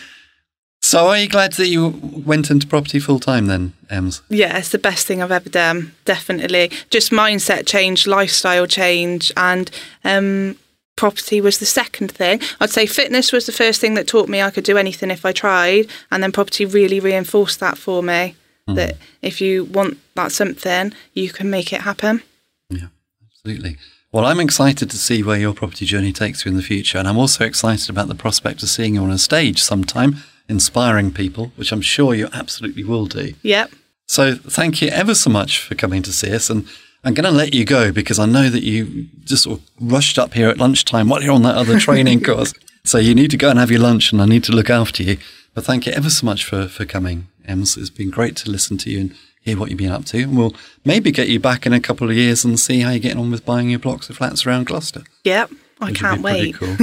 So, 0.93 1.07
are 1.07 1.17
you 1.17 1.27
glad 1.27 1.53
that 1.53 1.69
you 1.69 1.87
went 2.23 2.51
into 2.51 2.67
property 2.67 2.99
full 2.99 3.19
time 3.19 3.47
then, 3.47 3.73
Ems? 3.89 4.21
Yeah, 4.29 4.59
it's 4.59 4.69
the 4.69 4.77
best 4.77 5.07
thing 5.07 5.23
I've 5.23 5.31
ever 5.31 5.49
done. 5.49 5.95
Definitely. 6.05 6.69
Just 6.91 7.11
mindset 7.11 7.65
change, 7.65 8.05
lifestyle 8.05 8.67
change, 8.67 9.31
and 9.35 9.71
um, 10.03 10.55
property 10.95 11.41
was 11.41 11.57
the 11.57 11.65
second 11.65 12.11
thing. 12.11 12.41
I'd 12.59 12.69
say 12.69 12.85
fitness 12.85 13.31
was 13.31 13.47
the 13.47 13.51
first 13.51 13.81
thing 13.81 13.95
that 13.95 14.05
taught 14.05 14.29
me 14.29 14.43
I 14.43 14.51
could 14.51 14.65
do 14.65 14.77
anything 14.77 15.09
if 15.09 15.25
I 15.25 15.31
tried, 15.31 15.87
and 16.11 16.21
then 16.21 16.31
property 16.31 16.63
really 16.63 16.99
reinforced 16.99 17.59
that 17.59 17.79
for 17.79 18.03
me. 18.03 18.35
That 18.67 18.97
if 19.23 19.41
you 19.41 19.63
want 19.63 19.97
that 20.13 20.31
something, 20.31 20.93
you 21.15 21.31
can 21.31 21.49
make 21.49 21.73
it 21.73 21.81
happen. 21.81 22.21
Yeah, 22.69 22.89
absolutely. 23.25 23.77
Well, 24.11 24.27
I'm 24.27 24.39
excited 24.39 24.91
to 24.91 24.97
see 24.97 25.23
where 25.23 25.39
your 25.39 25.55
property 25.55 25.87
journey 25.87 26.13
takes 26.13 26.45
you 26.45 26.51
in 26.51 26.55
the 26.55 26.61
future, 26.61 26.99
and 26.99 27.07
I'm 27.07 27.17
also 27.17 27.45
excited 27.45 27.89
about 27.89 28.09
the 28.09 28.15
prospect 28.15 28.61
of 28.61 28.69
seeing 28.69 28.93
you 28.93 29.01
on 29.01 29.09
a 29.09 29.17
stage 29.17 29.59
sometime, 29.59 30.17
inspiring 30.49 31.11
people, 31.11 31.51
which 31.55 31.71
I'm 31.71 31.81
sure 31.81 32.13
you 32.13 32.29
absolutely 32.33 32.83
will 32.83 33.05
do. 33.05 33.33
Yep. 33.41 33.71
So, 34.05 34.35
thank 34.35 34.81
you 34.81 34.89
ever 34.89 35.15
so 35.15 35.29
much 35.29 35.59
for 35.59 35.75
coming 35.75 36.03
to 36.03 36.11
see 36.11 36.33
us, 36.33 36.49
and 36.49 36.67
I'm 37.03 37.13
going 37.13 37.25
to 37.25 37.31
let 37.31 37.53
you 37.53 37.65
go 37.65 37.91
because 37.91 38.19
I 38.19 38.25
know 38.25 38.49
that 38.49 38.63
you 38.63 39.07
just 39.23 39.43
sort 39.43 39.59
of 39.59 39.65
rushed 39.79 40.19
up 40.19 40.33
here 40.33 40.49
at 40.49 40.57
lunchtime 40.57 41.09
while 41.09 41.21
you're 41.21 41.33
on 41.33 41.43
that 41.43 41.55
other 41.55 41.79
training 41.79 42.21
course. 42.23 42.53
So 42.85 42.97
you 42.97 43.15
need 43.15 43.31
to 43.31 43.37
go 43.37 43.49
and 43.49 43.59
have 43.59 43.71
your 43.71 43.79
lunch, 43.79 44.11
and 44.11 44.21
I 44.21 44.25
need 44.25 44.43
to 44.45 44.51
look 44.51 44.69
after 44.69 45.03
you. 45.03 45.17
But 45.53 45.63
thank 45.63 45.85
you 45.85 45.93
ever 45.93 46.09
so 46.09 46.25
much 46.25 46.43
for, 46.43 46.67
for 46.67 46.85
coming, 46.85 47.27
Ems. 47.45 47.77
It's 47.77 47.89
been 47.89 48.09
great 48.09 48.35
to 48.37 48.49
listen 48.49 48.77
to 48.79 48.89
you 48.89 48.99
and 48.99 49.15
hear 49.41 49.57
what 49.57 49.69
you've 49.69 49.79
been 49.79 49.91
up 49.91 50.05
to. 50.05 50.23
And 50.23 50.37
we'll 50.37 50.55
maybe 50.83 51.11
get 51.11 51.27
you 51.27 51.39
back 51.39 51.65
in 51.65 51.73
a 51.73 51.79
couple 51.79 52.09
of 52.09 52.15
years 52.15 52.43
and 52.43 52.59
see 52.59 52.79
how 52.79 52.91
you're 52.91 52.99
getting 52.99 53.19
on 53.19 53.31
with 53.31 53.45
buying 53.45 53.69
your 53.69 53.79
blocks 53.79 54.09
of 54.09 54.17
flats 54.17 54.45
around 54.45 54.67
Gloucester. 54.67 55.03
Yep. 55.23 55.51
I 55.83 55.91
can't 55.91 56.21
wait. 56.21 56.55
Cool. 56.55 56.75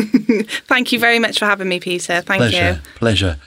Thank 0.67 0.93
you 0.93 0.99
very 0.99 1.19
much 1.19 1.39
for 1.39 1.47
having 1.47 1.69
me, 1.69 1.81
Peter. 1.81 2.21
Thank 2.21 2.41
pleasure, 2.41 2.73
you. 2.73 2.79
pleasure. 2.97 3.39